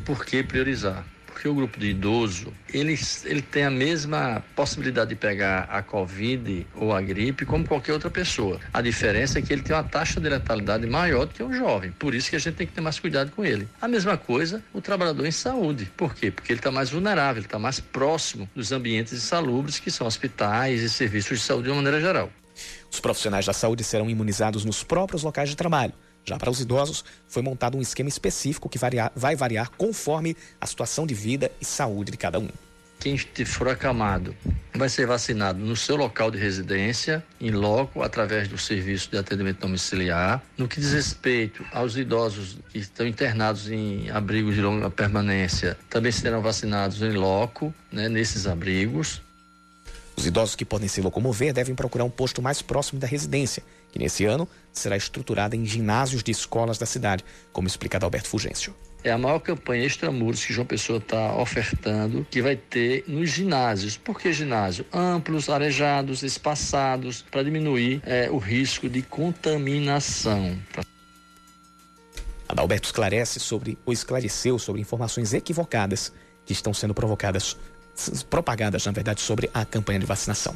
Por 0.05 0.23
que 0.23 0.41
priorizar? 0.41 1.05
Porque 1.41 1.49
o 1.49 1.55
grupo 1.55 1.79
de 1.79 1.87
idoso, 1.87 2.53
ele, 2.71 2.95
ele 3.25 3.41
tem 3.41 3.63
a 3.63 3.71
mesma 3.71 4.43
possibilidade 4.55 5.09
de 5.09 5.15
pegar 5.15 5.63
a 5.71 5.81
Covid 5.81 6.67
ou 6.75 6.93
a 6.93 7.01
gripe 7.01 7.47
como 7.47 7.67
qualquer 7.67 7.93
outra 7.93 8.11
pessoa. 8.11 8.59
A 8.71 8.79
diferença 8.79 9.39
é 9.39 9.41
que 9.41 9.51
ele 9.51 9.63
tem 9.63 9.75
uma 9.75 9.83
taxa 9.83 10.21
de 10.21 10.29
letalidade 10.29 10.85
maior 10.85 11.25
do 11.25 11.33
que 11.33 11.41
um 11.41 11.51
jovem. 11.51 11.91
Por 11.93 12.13
isso 12.13 12.29
que 12.29 12.35
a 12.35 12.39
gente 12.39 12.53
tem 12.53 12.67
que 12.67 12.73
ter 12.73 12.81
mais 12.81 12.99
cuidado 12.99 13.31
com 13.31 13.43
ele. 13.43 13.67
A 13.81 13.87
mesma 13.87 14.17
coisa 14.17 14.63
o 14.71 14.79
trabalhador 14.79 15.25
em 15.25 15.31
saúde. 15.31 15.91
Por 15.97 16.13
quê? 16.13 16.29
Porque 16.29 16.53
ele 16.53 16.59
está 16.59 16.69
mais 16.69 16.91
vulnerável, 16.91 17.39
ele 17.39 17.47
está 17.47 17.57
mais 17.57 17.79
próximo 17.79 18.47
dos 18.55 18.71
ambientes 18.71 19.11
insalubres, 19.11 19.79
que 19.79 19.89
são 19.89 20.05
hospitais 20.05 20.83
e 20.83 20.89
serviços 20.91 21.39
de 21.39 21.43
saúde 21.43 21.63
de 21.63 21.69
uma 21.69 21.77
maneira 21.77 21.99
geral. 21.99 22.29
Os 22.91 22.99
profissionais 22.99 23.47
da 23.47 23.53
saúde 23.53 23.83
serão 23.83 24.07
imunizados 24.07 24.63
nos 24.63 24.83
próprios 24.83 25.23
locais 25.23 25.49
de 25.49 25.55
trabalho. 25.55 25.93
Já 26.25 26.37
para 26.37 26.49
os 26.49 26.61
idosos, 26.61 27.03
foi 27.27 27.41
montado 27.41 27.77
um 27.77 27.81
esquema 27.81 28.09
específico 28.09 28.69
que 28.69 28.77
varia, 28.77 29.11
vai 29.15 29.35
variar 29.35 29.69
conforme 29.71 30.35
a 30.59 30.65
situação 30.65 31.05
de 31.05 31.13
vida 31.13 31.51
e 31.59 31.65
saúde 31.65 32.11
de 32.11 32.17
cada 32.17 32.39
um. 32.39 32.49
Quem 33.01 33.17
for 33.17 33.67
acamado 33.67 34.35
vai 34.75 34.87
ser 34.87 35.07
vacinado 35.07 35.57
no 35.57 35.75
seu 35.75 35.95
local 35.95 36.29
de 36.29 36.37
residência, 36.37 37.25
em 37.39 37.49
loco, 37.49 38.03
através 38.03 38.47
do 38.47 38.59
serviço 38.59 39.09
de 39.09 39.17
atendimento 39.17 39.59
domiciliar. 39.59 40.39
No 40.55 40.67
que 40.67 40.79
diz 40.79 40.93
respeito 40.93 41.65
aos 41.73 41.97
idosos 41.97 42.59
que 42.69 42.77
estão 42.77 43.07
internados 43.07 43.71
em 43.71 44.11
abrigos 44.11 44.53
de 44.53 44.61
longa 44.61 44.87
permanência, 44.87 45.75
também 45.89 46.11
serão 46.11 46.43
vacinados 46.43 47.01
em 47.01 47.13
loco, 47.13 47.73
né, 47.91 48.07
nesses 48.07 48.45
abrigos. 48.45 49.19
Os 50.21 50.27
idosos 50.27 50.55
que 50.55 50.63
podem 50.63 50.87
se 50.87 51.01
locomover 51.01 51.51
devem 51.51 51.73
procurar 51.73 52.03
um 52.03 52.09
posto 52.11 52.43
mais 52.43 52.61
próximo 52.61 52.99
da 52.99 53.07
residência 53.07 53.63
que 53.91 53.97
nesse 53.97 54.23
ano 54.23 54.47
será 54.71 54.95
estruturada 54.95 55.55
em 55.55 55.65
ginásios 55.65 56.21
de 56.21 56.29
escolas 56.29 56.77
da 56.77 56.85
cidade, 56.85 57.25
como 57.51 57.67
explicado 57.67 58.05
Alberto 58.05 58.27
Fulgêncio. 58.27 58.71
É 59.03 59.09
a 59.09 59.17
maior 59.17 59.39
campanha 59.39 59.83
extramuros 59.83 60.45
que 60.45 60.53
João 60.53 60.67
Pessoa 60.67 60.99
está 60.99 61.35
ofertando, 61.35 62.23
que 62.29 62.39
vai 62.39 62.55
ter 62.55 63.03
nos 63.07 63.31
ginásios. 63.31 63.97
Por 63.97 64.19
que 64.19 64.31
ginásio? 64.31 64.85
Amplos, 64.93 65.49
arejados, 65.49 66.21
espaçados, 66.21 67.23
para 67.23 67.41
diminuir 67.41 68.03
é, 68.05 68.29
o 68.29 68.37
risco 68.37 68.87
de 68.87 69.01
contaminação. 69.01 70.55
Adalberto 72.47 72.85
esclarece 72.85 73.39
sobre, 73.39 73.75
ou 73.83 73.91
esclareceu 73.91 74.59
sobre 74.59 74.81
informações 74.81 75.33
equivocadas 75.33 76.13
que 76.45 76.53
estão 76.53 76.75
sendo 76.75 76.93
provocadas, 76.93 77.57
propagadas, 78.29 78.85
na 78.85 78.91
verdade, 78.91 79.21
sobre 79.21 79.49
a 79.53 79.65
campanha 79.65 79.99
de 79.99 80.05
vacinação. 80.05 80.55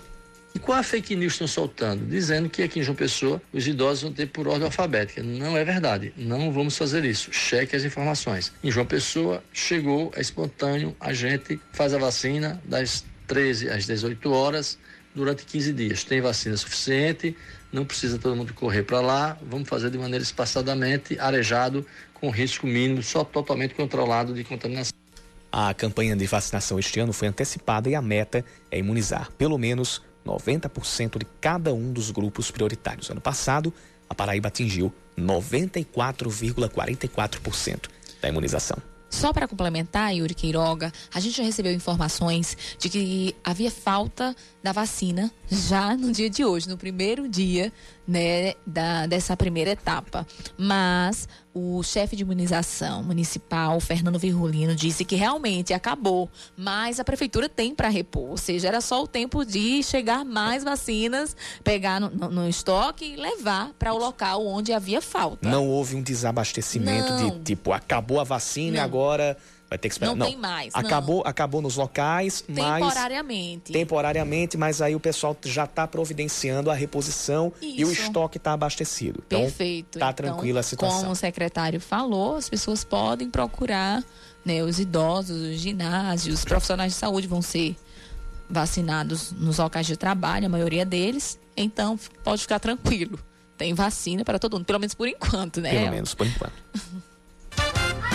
E 0.56 0.60
qual 0.60 0.78
a 0.78 0.84
fake 0.84 1.18
news 1.18 1.34
estão 1.34 1.48
soltando? 1.48 2.06
Dizendo 2.06 2.50
que 2.50 2.64
aqui 2.64 2.80
em 2.80 2.84
João 2.84 2.96
Pessoa 2.96 3.42
os 3.52 3.68
idosos 3.68 4.04
vão 4.04 4.14
ter 4.14 4.28
por 4.28 4.48
ordem 4.48 4.64
alfabética. 4.64 5.22
Não 5.22 5.58
é 5.58 5.66
verdade. 5.66 6.14
Não 6.16 6.50
vamos 6.50 6.78
fazer 6.78 7.04
isso. 7.04 7.30
Cheque 7.34 7.76
as 7.76 7.84
informações. 7.84 8.54
Em 8.64 8.72
João 8.72 8.86
Pessoa 8.86 9.44
chegou, 9.52 10.14
é 10.16 10.22
espontâneo, 10.22 10.96
a 10.98 11.12
gente 11.12 11.60
faz 11.74 11.94
a 11.94 11.98
vacina 11.98 12.62
das 12.64 13.04
13 13.28 13.70
às 13.70 13.86
18 13.86 14.32
horas 14.32 14.78
durante 15.14 15.44
15 15.44 15.74
dias. 15.74 16.06
Tem 16.06 16.22
vacina 16.22 16.56
suficiente, 16.56 17.36
não 17.70 17.84
precisa 17.84 18.18
todo 18.18 18.34
mundo 18.34 18.54
correr 18.54 18.84
para 18.84 19.02
lá. 19.02 19.38
Vamos 19.42 19.68
fazer 19.68 19.90
de 19.90 19.98
maneira 19.98 20.24
espaçadamente, 20.24 21.20
arejado, 21.20 21.86
com 22.14 22.30
risco 22.30 22.66
mínimo, 22.66 23.04
só 23.04 23.26
totalmente 23.26 23.76
controlado 23.76 24.34
de 24.34 24.46
contaminação. 24.46 24.96
A 25.58 25.74
campanha 25.74 26.18
de 26.18 26.28
vacinação 26.28 26.78
este 26.78 27.00
ano 27.00 27.14
foi 27.14 27.30
antecipada 27.30 27.90
e 27.90 27.96
a 27.96 28.02
meta 28.02 28.44
é 28.70 28.78
imunizar 28.78 29.32
pelo 29.38 29.58
menos 29.58 30.02
90% 30.26 31.18
de 31.18 31.26
cada 31.40 31.74
um 31.74 31.94
dos 31.94 32.12
grupos 32.12 32.52
prioritários. 32.52 33.10
Ano 33.10 33.22
passado, 33.22 33.74
a 34.10 34.14
Paraíba 34.14 34.50
atingiu 34.50 34.94
94,44% 35.18 37.84
da 38.22 38.28
imunização. 38.28 38.76
Só 39.10 39.32
para 39.32 39.48
complementar, 39.48 40.14
Yuri 40.14 40.36
Queiroga, 40.36 40.92
a 41.14 41.22
gente 41.22 41.38
já 41.38 41.44
recebeu 41.44 41.72
informações 41.72 42.58
de 42.78 42.90
que 42.90 43.34
havia 43.42 43.72
falta 43.72 44.36
da 44.62 44.74
vacina 44.74 45.32
já 45.50 45.96
no 45.96 46.12
dia 46.12 46.30
de 46.30 46.44
hoje, 46.44 46.68
no 46.68 46.76
primeiro 46.76 47.30
dia 47.30 47.72
né, 48.08 48.54
da, 48.66 49.08
dessa 49.08 49.36
primeira 49.36 49.72
etapa. 49.72 50.26
Mas 50.58 51.28
o 51.54 51.82
chefe 51.84 52.18
de 52.18 52.24
imunização 52.24 53.02
municipal, 53.02 53.80
Fernando 53.80 54.20
Virgulino, 54.20 54.76
disse 54.76 55.06
que 55.06 55.16
realmente 55.16 55.74
acabou, 55.74 56.30
mas 56.58 57.00
a 57.00 57.04
prefeitura 57.04 57.48
tem 57.48 57.74
para 57.74 57.88
repor, 57.88 58.32
ou 58.32 58.38
seja, 58.38 58.68
era 58.68 58.82
só 58.82 59.04
o 59.04 59.08
tempo 59.08 59.46
de 59.46 59.82
chegar 59.82 60.26
mais 60.26 60.66
vacinas, 60.66 61.36
pegar 61.64 62.02
no, 62.02 62.10
no, 62.10 62.30
no 62.30 62.50
estoque 62.50 63.06
e 63.06 63.16
levar 63.16 63.72
para 63.80 63.94
o 63.94 63.98
local 63.98 64.46
onde 64.46 64.74
havia 64.74 65.02
falta. 65.02 65.48
Não 65.48 65.68
houve 65.68 65.96
um 65.96 66.02
desabastecimento 66.02 67.14
Não. 67.14 67.30
de 67.30 67.40
tipo, 67.40 67.72
acabou 67.72 68.20
a 68.20 68.26
vacina 68.26 68.78
e 68.78 68.80
agora 68.80 69.38
Vai 69.76 69.80
ter 69.80 69.90
que 69.90 69.96
esperar. 69.96 70.12
Não, 70.12 70.16
não. 70.16 70.28
tem 70.28 70.38
mais. 70.38 70.74
Acabou, 70.74 71.18
não. 71.18 71.30
acabou 71.30 71.62
nos 71.62 71.76
locais, 71.76 72.46
mas. 72.48 72.82
Temporariamente. 72.82 73.74
Temporariamente, 73.74 74.58
mas 74.58 74.82
aí 74.82 74.96
o 74.96 75.00
pessoal 75.02 75.36
já 75.44 75.66
está 75.66 75.86
providenciando 75.86 76.72
a 76.72 76.74
reposição 76.74 77.52
Isso. 77.62 77.82
e 77.82 77.86
o 77.86 77.92
estoque 77.92 78.38
está 78.38 78.54
abastecido. 78.54 79.22
Então, 79.28 79.42
Perfeito. 79.42 79.98
Está 79.98 80.12
então, 80.12 80.14
tranquila 80.14 80.62
a 80.62 80.64
situação. 80.64 81.00
Como 81.00 81.12
o 81.12 81.16
secretário 81.16 81.82
falou, 81.82 82.38
as 82.38 82.48
pessoas 82.48 82.86
podem 82.86 83.30
procurar, 83.30 84.02
né, 84.46 84.64
os 84.64 84.80
idosos, 84.80 85.42
os 85.42 85.60
ginásios, 85.60 86.40
os 86.40 86.46
profissionais 86.46 86.94
de 86.94 86.98
saúde 86.98 87.28
vão 87.28 87.42
ser 87.42 87.76
vacinados 88.50 89.34
nos 89.34 89.58
locais 89.58 89.86
de 89.86 89.98
trabalho, 89.98 90.46
a 90.46 90.50
maioria 90.50 90.86
deles. 90.86 91.38
Então, 91.58 92.00
pode 92.24 92.44
ficar 92.44 92.60
tranquilo. 92.60 93.20
Tem 93.58 93.74
vacina 93.74 94.24
para 94.24 94.40
todo 94.40 94.54
mundo, 94.54 94.66
pelo 94.66 94.80
menos 94.80 94.94
por 94.94 95.08
enquanto, 95.08 95.60
né? 95.60 95.72
Pelo 95.72 95.92
menos 95.92 96.14
por 96.14 96.26
enquanto. 96.26 96.54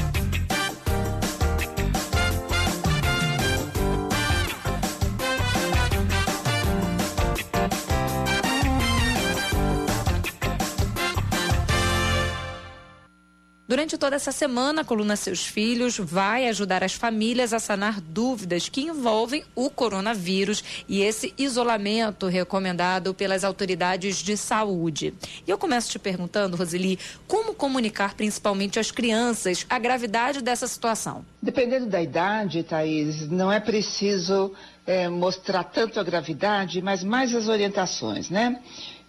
Durante 13.71 13.97
toda 13.97 14.17
essa 14.17 14.33
semana, 14.33 14.81
a 14.81 14.83
coluna 14.83 15.15
Seus 15.15 15.45
Filhos 15.45 15.97
vai 15.97 16.45
ajudar 16.49 16.83
as 16.83 16.91
famílias 16.91 17.53
a 17.53 17.57
sanar 17.57 18.01
dúvidas 18.01 18.67
que 18.67 18.81
envolvem 18.81 19.45
o 19.55 19.69
coronavírus 19.69 20.61
e 20.89 20.99
esse 20.99 21.33
isolamento 21.37 22.27
recomendado 22.27 23.13
pelas 23.13 23.45
autoridades 23.45 24.17
de 24.17 24.35
saúde. 24.35 25.13
E 25.47 25.49
eu 25.49 25.57
começo 25.57 25.89
te 25.89 25.97
perguntando, 25.97 26.57
Roseli, 26.57 26.99
como 27.25 27.53
comunicar 27.53 28.13
principalmente 28.13 28.77
às 28.77 28.91
crianças 28.91 29.65
a 29.69 29.79
gravidade 29.79 30.41
dessa 30.41 30.67
situação? 30.67 31.25
Dependendo 31.41 31.85
da 31.85 32.01
idade, 32.01 32.63
Thaís, 32.63 33.29
não 33.29 33.49
é 33.49 33.61
preciso 33.61 34.51
é, 34.85 35.07
mostrar 35.07 35.63
tanto 35.63 35.97
a 35.97 36.03
gravidade, 36.03 36.81
mas 36.81 37.05
mais 37.05 37.33
as 37.33 37.47
orientações, 37.47 38.29
né? 38.29 38.59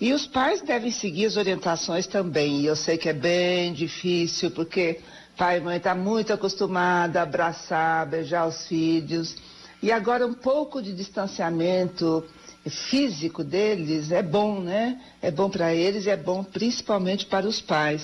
E 0.02 0.12
os 0.12 0.26
pais 0.26 0.60
devem 0.60 0.90
seguir 0.90 1.26
as 1.26 1.36
orientações 1.36 2.08
também. 2.08 2.62
E 2.62 2.66
eu 2.66 2.74
sei 2.74 2.98
que 2.98 3.08
é 3.08 3.12
bem 3.12 3.72
difícil, 3.72 4.50
porque 4.50 4.98
pai 5.36 5.58
e 5.58 5.60
mãe 5.60 5.76
estão 5.76 5.94
tá 5.94 6.00
muito 6.00 6.32
acostumados 6.32 7.14
a 7.14 7.22
abraçar, 7.22 8.04
beijar 8.08 8.48
os 8.48 8.66
filhos. 8.66 9.36
E 9.80 9.92
agora 9.92 10.26
um 10.26 10.34
pouco 10.34 10.82
de 10.82 10.92
distanciamento 10.92 12.24
físico 12.68 13.44
deles 13.44 14.10
é 14.10 14.24
bom, 14.24 14.58
né? 14.58 15.00
É 15.22 15.30
bom 15.30 15.48
para 15.48 15.72
eles 15.72 16.04
e 16.04 16.10
é 16.10 16.16
bom 16.16 16.42
principalmente 16.42 17.24
para 17.26 17.46
os 17.46 17.60
pais. 17.60 18.02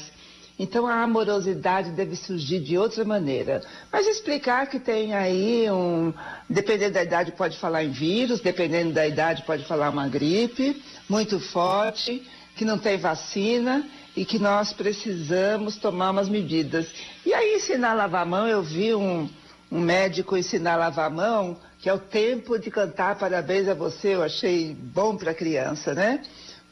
Então 0.56 0.86
a 0.86 1.02
amorosidade 1.02 1.90
deve 1.90 2.14
surgir 2.14 2.60
de 2.60 2.78
outra 2.78 3.04
maneira. 3.04 3.60
Mas 3.90 4.06
explicar 4.06 4.68
que 4.68 4.78
tem 4.78 5.14
aí 5.14 5.68
um. 5.68 6.14
Dependendo 6.48 6.94
da 6.94 7.02
idade, 7.02 7.32
pode 7.32 7.58
falar 7.58 7.82
em 7.82 7.90
vírus, 7.90 8.38
dependendo 8.40 8.92
da 8.92 9.04
idade, 9.04 9.42
pode 9.42 9.64
falar 9.64 9.90
uma 9.90 10.06
gripe 10.06 10.80
muito 11.08 11.40
forte, 11.40 12.22
que 12.56 12.64
não 12.64 12.78
tem 12.78 12.98
vacina 12.98 13.88
e 14.16 14.24
que 14.24 14.38
nós 14.38 14.72
precisamos 14.72 15.76
tomar 15.76 16.10
umas 16.10 16.28
medidas. 16.28 16.88
E 17.24 17.32
aí 17.32 17.54
ensinar 17.54 17.92
a 17.92 17.94
lavar 17.94 18.22
a 18.22 18.26
mão, 18.26 18.46
eu 18.46 18.62
vi 18.62 18.94
um, 18.94 19.28
um 19.70 19.80
médico 19.80 20.36
ensinar 20.36 20.74
a 20.74 20.76
lavar 20.76 21.06
a 21.06 21.10
mão, 21.10 21.56
que 21.78 21.88
é 21.88 21.94
o 21.94 21.98
tempo 21.98 22.58
de 22.58 22.70
cantar 22.70 23.16
parabéns 23.16 23.68
a 23.68 23.74
você, 23.74 24.14
eu 24.14 24.22
achei 24.22 24.74
bom 24.74 25.16
para 25.16 25.30
a 25.30 25.34
criança, 25.34 25.94
né? 25.94 26.20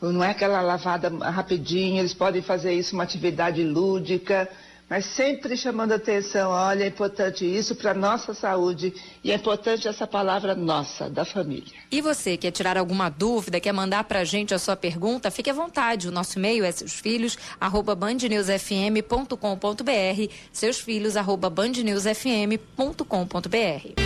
Não 0.03 0.23
é 0.23 0.31
aquela 0.31 0.61
lavada 0.61 1.09
rapidinho, 1.09 2.01
eles 2.01 2.13
podem 2.13 2.43
fazer 2.43 2.73
isso 2.73 2.95
uma 2.95 3.05
atividade 3.05 3.63
lúdica, 3.63 4.49
mas 4.89 5.05
sempre 5.05 5.57
chamando 5.57 5.93
atenção, 5.93 6.51
olha, 6.51 6.85
é 6.85 6.87
importante 6.87 7.45
isso 7.45 7.75
para 7.75 7.93
nossa 7.93 8.33
saúde 8.33 8.95
e 9.23 9.33
é 9.33 9.35
importante 9.35 9.89
essa 9.89 10.07
palavra 10.07 10.55
nossa, 10.55 11.11
da 11.11 11.25
família. 11.25 11.73
E 11.91 12.01
você 12.01 12.37
quer 12.37 12.53
tirar 12.53 12.79
alguma 12.79 13.09
dúvida, 13.09 13.59
quer 13.59 13.73
mandar 13.73 14.05
para 14.05 14.21
a 14.21 14.25
gente 14.25 14.55
a 14.55 14.59
sua 14.59 14.77
pergunta, 14.77 15.31
fique 15.31 15.51
à 15.51 15.53
vontade. 15.53 16.09
O 16.09 16.13
nosso 16.13 16.39
e-mail 16.39 16.65
é 16.65 16.71
seusfilhos, 16.71 17.37
arroba 17.61 17.97
bandnewsfm.com.br, 17.97 20.33
seusfilhos, 20.53 21.17
arroba 21.17 21.51
bandnewsfm.com.br. 21.51 24.03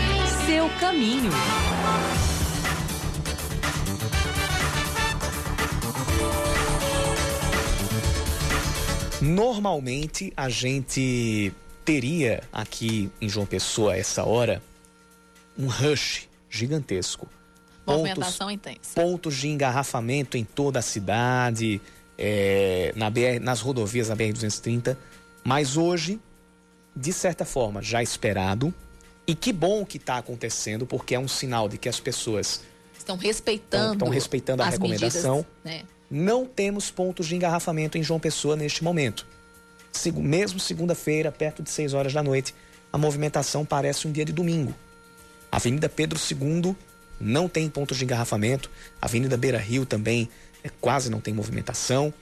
Seu 0.46 0.70
caminho. 0.80 1.30
Normalmente 9.20 10.32
a 10.36 10.48
gente 10.48 11.52
teria 11.84 12.42
aqui 12.52 13.10
em 13.20 13.28
João 13.28 13.44
Pessoa, 13.44 13.92
a 13.92 13.98
essa 13.98 14.24
hora, 14.24 14.62
um 15.58 15.66
rush 15.66 16.28
gigantesco. 16.48 17.28
Movimentação 17.86 18.48
pontos, 18.48 18.54
intensa. 18.54 18.94
Pontos 18.94 19.36
de 19.36 19.48
engarrafamento 19.48 20.36
em 20.36 20.44
toda 20.44 20.78
a 20.78 20.82
cidade, 20.82 21.80
é, 22.16 22.92
na 22.96 23.10
BR, 23.10 23.40
nas 23.40 23.60
rodovias 23.60 24.08
da 24.08 24.16
BR-230. 24.16 24.96
Mas 25.44 25.76
hoje, 25.76 26.18
de 26.94 27.12
certa 27.12 27.44
forma, 27.44 27.82
já 27.82 28.02
esperado. 28.02 28.72
E 29.26 29.34
que 29.34 29.52
bom 29.52 29.84
que 29.84 29.96
está 29.96 30.16
acontecendo, 30.16 30.86
porque 30.86 31.14
é 31.14 31.18
um 31.18 31.28
sinal 31.28 31.68
de 31.68 31.78
que 31.78 31.88
as 31.88 32.00
pessoas 32.00 32.62
estão 32.98 33.16
respeitando, 33.16 33.92
estão 33.92 34.08
respeitando 34.08 34.62
a 34.62 34.68
recomendação. 34.68 35.44
Medidas, 35.64 35.84
né? 35.84 35.99
Não 36.10 36.44
temos 36.44 36.90
pontos 36.90 37.28
de 37.28 37.36
engarrafamento 37.36 37.96
em 37.96 38.02
João 38.02 38.18
Pessoa 38.18 38.56
neste 38.56 38.82
momento. 38.82 39.24
Mesmo 40.16 40.58
segunda-feira, 40.58 41.30
perto 41.30 41.62
de 41.62 41.70
6 41.70 41.94
horas 41.94 42.12
da 42.12 42.20
noite, 42.20 42.52
a 42.92 42.98
movimentação 42.98 43.64
parece 43.64 44.08
um 44.08 44.12
dia 44.12 44.24
de 44.24 44.32
domingo. 44.32 44.74
A 45.52 45.56
Avenida 45.56 45.88
Pedro 45.88 46.18
II 46.18 46.74
não 47.20 47.48
tem 47.48 47.68
pontos 47.68 47.96
de 47.96 48.04
engarrafamento. 48.04 48.68
A 49.00 49.06
Avenida 49.06 49.36
Beira 49.36 49.58
Rio 49.58 49.86
também 49.86 50.28
é, 50.64 50.70
quase 50.80 51.10
não 51.10 51.20
tem 51.20 51.32
movimentação. 51.32 52.12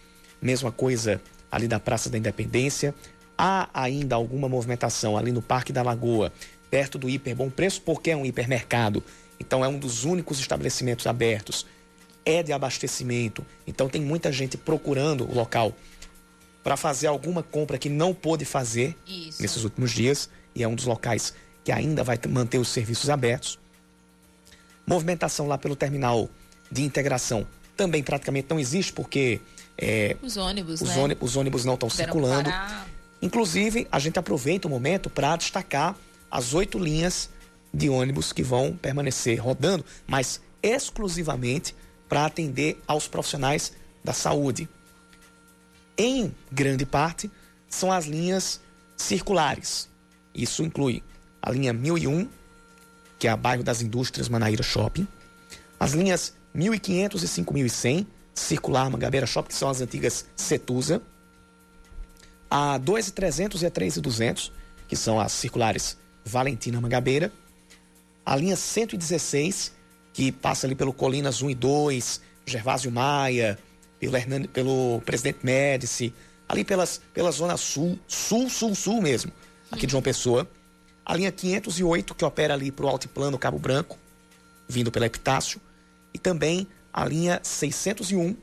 Mesma 0.41 0.70
coisa 0.70 1.18
ali 1.51 1.66
da 1.66 1.80
Praça 1.80 2.11
da 2.11 2.18
Independência. 2.18 2.95
Há 3.39 3.70
ainda 3.72 4.16
alguma 4.16 4.51
movimentação 4.51 5.16
ali 5.16 5.32
no 5.32 5.41
Parque 5.41 5.72
da 5.72 5.82
Lagoa, 5.82 6.30
perto 6.70 6.99
do 6.99 7.09
Hiper 7.09 7.36
Bom 7.36 7.49
Preço, 7.49 7.80
porque 7.80 8.11
é 8.11 8.16
um 8.16 8.26
hipermercado. 8.26 9.03
Então 9.41 9.64
é 9.64 9.68
um 9.68 9.78
dos 9.78 10.05
únicos 10.05 10.41
estabelecimentos 10.41 11.07
abertos 11.07 11.64
é 12.28 12.42
de 12.42 12.52
abastecimento. 12.52 13.44
Então 13.66 13.88
tem 13.88 14.02
muita 14.02 14.30
gente 14.30 14.58
procurando 14.58 15.24
o 15.24 15.34
local 15.34 15.74
para 16.62 16.76
fazer 16.76 17.06
alguma 17.06 17.42
compra 17.42 17.78
que 17.78 17.88
não 17.88 18.12
pôde 18.12 18.44
fazer 18.44 18.94
Isso. 19.06 19.40
nesses 19.40 19.64
últimos 19.64 19.90
dias 19.92 20.28
e 20.54 20.62
é 20.62 20.68
um 20.68 20.74
dos 20.74 20.84
locais 20.84 21.32
que 21.64 21.72
ainda 21.72 22.04
vai 22.04 22.18
manter 22.28 22.58
os 22.58 22.68
serviços 22.68 23.08
abertos. 23.08 23.58
Movimentação 24.86 25.46
lá 25.46 25.56
pelo 25.56 25.74
terminal 25.74 26.28
de 26.70 26.82
integração 26.82 27.46
também 27.74 28.02
praticamente 28.02 28.48
não 28.50 28.58
existe 28.58 28.92
porque 28.92 29.40
é, 29.78 30.16
os 30.20 30.36
ônibus, 30.36 30.82
os, 30.82 30.88
né? 30.90 31.02
ônibus, 31.02 31.30
os 31.30 31.36
ônibus 31.36 31.64
não 31.64 31.74
estão 31.74 31.88
circulando. 31.88 32.50
Parar. 32.50 32.88
Inclusive, 33.22 33.86
a 33.90 33.98
gente 33.98 34.18
aproveita 34.18 34.68
o 34.68 34.70
momento 34.70 35.08
para 35.08 35.34
destacar 35.36 35.96
as 36.30 36.52
oito 36.52 36.78
linhas 36.78 37.30
de 37.72 37.88
ônibus 37.88 38.32
que 38.32 38.42
vão 38.42 38.76
permanecer 38.76 39.38
rodando, 39.38 39.84
mas 40.06 40.40
exclusivamente 40.62 41.74
para 42.09 42.26
atender 42.26 42.82
aos 42.86 43.06
profissionais 43.06 43.72
da 44.02 44.12
saúde. 44.12 44.68
Em 45.96 46.34
grande 46.50 46.86
parte, 46.86 47.30
são 47.68 47.92
as 47.92 48.06
linhas 48.06 48.61
circulares. 48.96 49.88
Isso 50.34 50.62
inclui 50.62 51.02
a 51.42 51.50
linha 51.50 51.72
1001, 51.72 52.28
que 53.18 53.26
é 53.26 53.30
a 53.30 53.36
bairro 53.36 53.62
das 53.62 53.82
Indústrias 53.82 54.28
Manaíra 54.28 54.62
Shopping, 54.62 55.06
as 55.78 55.92
linhas 55.92 56.34
1500 56.54 57.22
e 57.22 57.28
5100, 57.28 58.06
circular 58.34 58.88
Mangabeira 58.90 59.26
Shopping, 59.26 59.48
que 59.48 59.54
são 59.54 59.68
as 59.68 59.80
antigas 59.80 60.26
Setusa, 60.36 61.02
a 62.50 62.78
2300 62.78 63.62
e 63.62 63.66
a 63.66 63.70
3200, 63.70 64.52
que 64.86 64.96
são 64.96 65.20
as 65.20 65.32
circulares 65.32 65.98
Valentina 66.24 66.80
Mangabeira, 66.80 67.32
a 68.24 68.36
linha 68.36 68.56
116, 68.56 69.72
que 70.18 70.32
passa 70.32 70.66
ali 70.66 70.74
pelo 70.74 70.92
Colinas 70.92 71.42
1 71.42 71.50
e 71.50 71.54
2, 71.54 72.20
Gervásio 72.44 72.90
Maia, 72.90 73.56
pelo, 74.00 74.16
Hernani, 74.16 74.48
pelo 74.48 75.00
Presidente 75.06 75.38
Médici, 75.44 76.12
ali 76.48 76.64
pelas, 76.64 77.00
pela 77.14 77.30
Zona 77.30 77.56
Sul, 77.56 77.96
Sul, 78.08 78.50
Sul, 78.50 78.74
Sul 78.74 79.00
mesmo, 79.00 79.30
aqui 79.70 79.86
de 79.86 79.92
João 79.92 80.02
Pessoa. 80.02 80.50
A 81.06 81.14
linha 81.14 81.30
508, 81.30 82.16
que 82.16 82.24
opera 82.24 82.54
ali 82.54 82.72
para 82.72 82.84
o 82.84 82.88
Altiplano 82.88 83.38
Cabo 83.38 83.60
Branco, 83.60 83.96
vindo 84.68 84.90
pela 84.90 85.06
Epitácio. 85.06 85.60
E 86.12 86.18
também 86.18 86.66
a 86.92 87.04
linha 87.04 87.38
601 87.40 88.36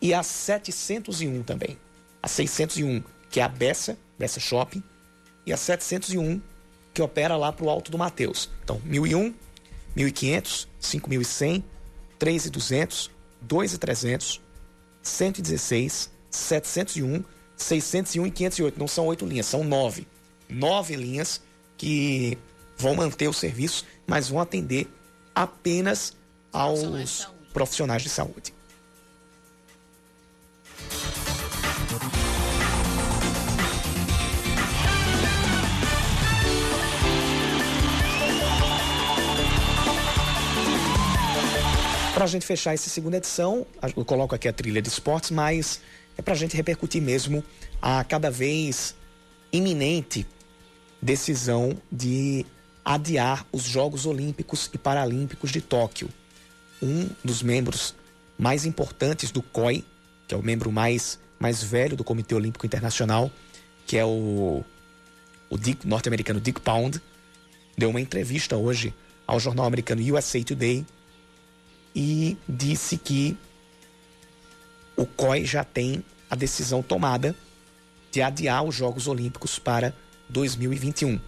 e 0.00 0.14
a 0.14 0.22
701 0.22 1.42
também. 1.42 1.76
A 2.22 2.28
601, 2.28 3.02
que 3.28 3.40
é 3.40 3.42
a 3.42 3.48
Bessa, 3.48 3.98
Bessa 4.16 4.38
Shopping, 4.38 4.84
e 5.44 5.52
a 5.52 5.56
701, 5.56 6.40
que 6.94 7.02
opera 7.02 7.36
lá 7.36 7.52
para 7.52 7.64
o 7.64 7.70
Alto 7.70 7.90
do 7.90 7.98
Mateus. 7.98 8.48
Então, 8.62 8.80
1001, 8.84 9.34
1.500, 9.98 10.68
5.100, 10.80 11.64
3.200, 12.18 13.10
2.300, 13.46 14.40
116, 15.02 16.10
701, 16.30 17.24
601 17.56 18.26
e 18.26 18.30
508. 18.30 18.78
Não 18.78 18.88
são 18.88 19.06
oito 19.06 19.26
linhas, 19.26 19.46
são 19.46 19.64
nove. 19.64 20.06
Nove 20.48 20.96
linhas 20.96 21.42
que 21.76 22.38
vão 22.76 22.94
manter 22.94 23.28
o 23.28 23.32
serviço, 23.32 23.84
mas 24.06 24.28
vão 24.28 24.40
atender 24.40 24.88
apenas 25.34 26.16
aos 26.52 27.28
profissionais 27.52 28.02
de 28.02 28.08
saúde. 28.08 28.54
Para 42.18 42.24
a 42.24 42.28
gente 42.28 42.44
fechar 42.44 42.74
essa 42.74 42.90
segunda 42.90 43.18
edição, 43.18 43.64
eu 43.96 44.04
coloco 44.04 44.34
aqui 44.34 44.48
a 44.48 44.52
trilha 44.52 44.82
de 44.82 44.88
esportes, 44.88 45.30
mas 45.30 45.80
é 46.16 46.20
para 46.20 46.34
a 46.34 46.36
gente 46.36 46.56
repercutir 46.56 47.00
mesmo 47.00 47.44
a 47.80 48.02
cada 48.02 48.28
vez 48.28 48.96
iminente 49.52 50.26
decisão 51.00 51.80
de 51.92 52.44
adiar 52.84 53.46
os 53.52 53.62
Jogos 53.62 54.04
Olímpicos 54.04 54.68
e 54.74 54.76
Paralímpicos 54.76 55.52
de 55.52 55.60
Tóquio. 55.60 56.08
Um 56.82 57.08
dos 57.22 57.40
membros 57.40 57.94
mais 58.36 58.66
importantes 58.66 59.30
do 59.30 59.40
COI, 59.40 59.84
que 60.26 60.34
é 60.34 60.36
o 60.36 60.42
membro 60.42 60.72
mais, 60.72 61.20
mais 61.38 61.62
velho 61.62 61.96
do 61.96 62.02
Comitê 62.02 62.34
Olímpico 62.34 62.66
Internacional, 62.66 63.30
que 63.86 63.96
é 63.96 64.04
o, 64.04 64.64
o 65.48 65.56
norte-americano 65.84 66.40
Dick 66.40 66.60
Pound, 66.62 67.00
deu 67.76 67.90
uma 67.90 68.00
entrevista 68.00 68.56
hoje 68.56 68.92
ao 69.24 69.38
jornal 69.38 69.66
americano 69.66 70.02
USA 70.12 70.42
Today 70.42 70.84
e 71.94 72.36
disse 72.48 72.96
que 72.96 73.36
o 74.96 75.06
COI 75.06 75.44
já 75.44 75.64
tem 75.64 76.04
a 76.30 76.34
decisão 76.34 76.82
tomada 76.82 77.34
de 78.10 78.22
adiar 78.22 78.64
os 78.64 78.74
Jogos 78.74 79.06
Olímpicos 79.06 79.58
para 79.58 79.94
2021. 80.28 81.20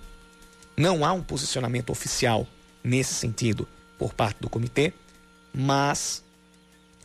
Não 0.77 1.05
há 1.05 1.13
um 1.13 1.23
posicionamento 1.23 1.91
oficial 1.91 2.47
nesse 2.83 3.15
sentido 3.15 3.69
por 3.99 4.15
parte 4.15 4.41
do 4.41 4.49
comitê, 4.49 4.93
mas 5.53 6.23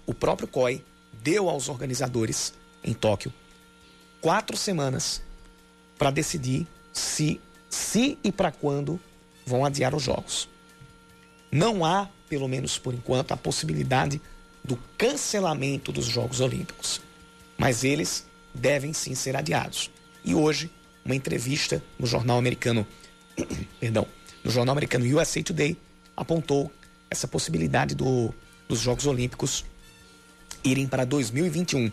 o 0.06 0.14
próprio 0.14 0.48
COI 0.48 0.84
deu 1.22 1.50
aos 1.50 1.70
organizadores 1.70 2.54
em 2.84 2.94
Tóquio 2.94 3.34
quatro 4.26 4.58
semanas 4.58 5.22
para 6.00 6.10
decidir 6.10 6.66
se, 6.92 7.40
se 7.70 8.18
e 8.24 8.32
para 8.32 8.52
quando 8.52 9.00
vão 9.46 9.64
adiar 9.64 9.94
os 9.94 10.02
Jogos. 10.02 10.50
Não 11.52 11.86
há 11.86 12.10
pelo 12.30 12.48
menos 12.48 12.78
por 12.78 12.94
enquanto, 12.94 13.32
a 13.32 13.38
possibilidade 13.38 14.22
do 14.64 14.78
cancelamento 14.98 15.92
dos 15.92 16.06
Jogos 16.06 16.40
Olímpicos. 16.40 17.02
Mas 17.58 17.84
eles 17.84 18.26
devem 18.54 18.94
sim 18.94 19.16
ser 19.16 19.36
adiados. 19.36 19.92
E 20.24 20.34
hoje, 20.34 20.72
uma 21.04 21.16
entrevista 21.16 21.84
no 22.00 22.08
jornal 22.08 22.38
americano, 22.38 22.86
perdão, 23.80 24.08
no 24.44 24.52
jornal 24.52 24.74
americano 24.74 25.06
USA 25.06 25.44
Today, 25.44 25.78
apontou 26.16 26.72
essa 27.10 27.28
possibilidade 27.28 27.94
do, 27.94 28.34
dos 28.68 28.80
Jogos 28.80 29.06
Olímpicos 29.06 29.66
irem 30.64 30.88
para 30.88 31.06
2021. 31.06 31.92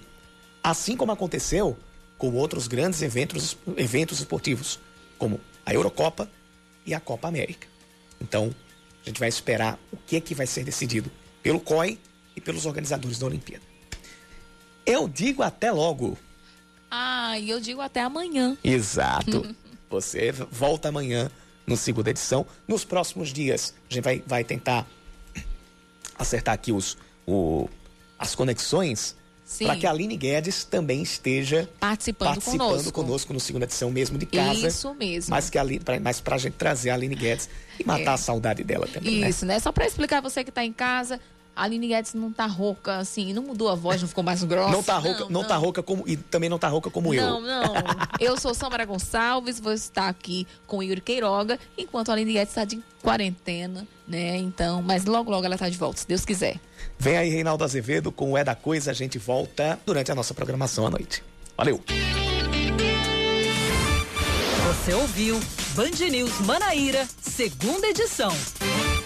Assim 0.62 0.96
como 0.96 1.12
aconteceu 1.12 1.76
com 2.16 2.32
outros 2.34 2.66
grandes 2.66 3.02
eventos, 3.02 3.56
eventos 3.76 4.20
esportivos, 4.20 4.78
como 5.18 5.40
a 5.66 5.74
Eurocopa 5.74 6.28
e 6.86 6.94
a 6.94 7.00
Copa 7.00 7.28
América. 7.28 7.66
Então, 8.20 8.54
a 9.02 9.08
gente 9.08 9.18
vai 9.18 9.28
esperar 9.28 9.78
o 9.92 9.96
que 9.96 10.16
é 10.16 10.20
que 10.20 10.34
vai 10.34 10.46
ser 10.46 10.64
decidido 10.64 11.10
pelo 11.42 11.60
COI 11.60 11.98
e 12.36 12.40
pelos 12.40 12.66
organizadores 12.66 13.18
da 13.18 13.26
Olimpíada. 13.26 13.64
Eu 14.86 15.08
digo 15.08 15.42
até 15.42 15.70
logo. 15.70 16.16
Ah, 16.90 17.38
e 17.38 17.50
eu 17.50 17.60
digo 17.60 17.80
até 17.80 18.00
amanhã. 18.00 18.56
Exato. 18.62 19.54
Você 19.90 20.32
volta 20.32 20.88
amanhã 20.88 21.30
no 21.66 21.76
segunda 21.76 22.10
edição. 22.10 22.46
Nos 22.66 22.84
próximos 22.84 23.32
dias, 23.32 23.74
a 23.90 23.94
gente 23.94 24.02
vai, 24.02 24.22
vai 24.26 24.44
tentar 24.44 24.86
acertar 26.18 26.54
aqui 26.54 26.72
os, 26.72 26.96
o, 27.26 27.68
as 28.18 28.34
conexões 28.34 29.16
para 29.58 29.76
que 29.76 29.86
a 29.86 29.90
Aline 29.90 30.16
Guedes 30.16 30.64
também 30.64 31.02
esteja 31.02 31.68
participando, 31.80 32.28
participando 32.28 32.58
conosco. 32.68 32.92
conosco 32.92 33.32
no 33.32 33.40
segunda 33.40 33.64
edição 33.64 33.90
mesmo 33.90 34.18
de 34.18 34.26
casa. 34.26 34.66
Isso 34.68 34.94
mesmo. 34.94 35.30
Mas 35.30 35.50
que 35.50 35.58
ali, 35.58 35.80
mas 36.02 36.20
pra 36.20 36.38
gente 36.38 36.54
trazer 36.54 36.90
a 36.90 36.94
Aline 36.94 37.14
Guedes 37.14 37.48
e 37.78 37.84
matar 37.84 38.12
É. 38.12 38.14
a 38.14 38.16
saudade 38.16 38.64
dela 38.64 38.86
também. 38.92 39.28
Isso, 39.28 39.44
né? 39.46 39.58
Só 39.58 39.70
para 39.72 39.86
explicar 39.86 40.20
você 40.22 40.42
que 40.44 40.50
tá 40.50 40.64
em 40.64 40.72
casa, 40.72 41.20
a 41.54 41.64
Aline 41.64 41.88
Guedes 41.88 42.14
não 42.14 42.32
tá 42.32 42.46
rouca, 42.46 42.96
assim, 42.96 43.32
não 43.32 43.42
mudou 43.42 43.68
a 43.68 43.74
voz, 43.74 44.00
não 44.00 44.08
ficou 44.08 44.24
mais 44.24 44.42
grossa. 44.42 44.72
Não 44.72 44.82
tá 44.82 44.96
rouca, 44.98 45.26
não, 45.28 45.44
tá 45.44 45.56
rouca 45.56 45.82
como 45.82 46.04
e 46.06 46.16
também 46.16 46.48
não 46.48 46.58
tá 46.58 46.68
rouca 46.68 46.90
como 46.90 47.12
eu. 47.12 47.22
Não, 47.22 47.40
não. 47.40 47.74
Eu 48.18 48.38
sou 48.38 48.54
Samara 48.54 48.84
Gonçalves, 48.84 49.60
vou 49.60 49.72
estar 49.72 50.08
aqui 50.08 50.46
com 50.66 50.78
o 50.78 50.82
Yuri 50.82 51.00
Queiroga, 51.00 51.58
enquanto 51.76 52.10
a 52.10 52.12
Aline 52.12 52.32
Guedes 52.32 52.50
está 52.50 52.64
de 52.64 52.82
quarentena, 53.02 53.86
né? 54.06 54.36
Então, 54.36 54.80
mas 54.80 55.04
logo, 55.04 55.30
logo 55.30 55.44
ela 55.44 55.58
tá 55.58 55.68
de 55.68 55.76
volta, 55.76 56.00
se 56.00 56.08
Deus 56.08 56.24
quiser. 56.24 56.58
Vem 56.98 57.16
aí 57.16 57.28
Reinaldo 57.28 57.64
Azevedo 57.64 58.10
com 58.10 58.32
o 58.32 58.38
É 58.38 58.44
da 58.44 58.54
Coisa, 58.54 58.90
a 58.90 58.94
gente 58.94 59.18
volta 59.18 59.78
durante 59.84 60.10
a 60.10 60.14
nossa 60.14 60.32
programação 60.32 60.86
à 60.86 60.90
noite. 60.90 61.22
Valeu. 61.56 61.82
Você 64.68 64.94
ouviu 64.94 65.38
Band 65.74 66.08
News 66.10 66.40
Manaíra, 66.40 67.06
segunda 67.20 67.88
edição. 67.88 68.32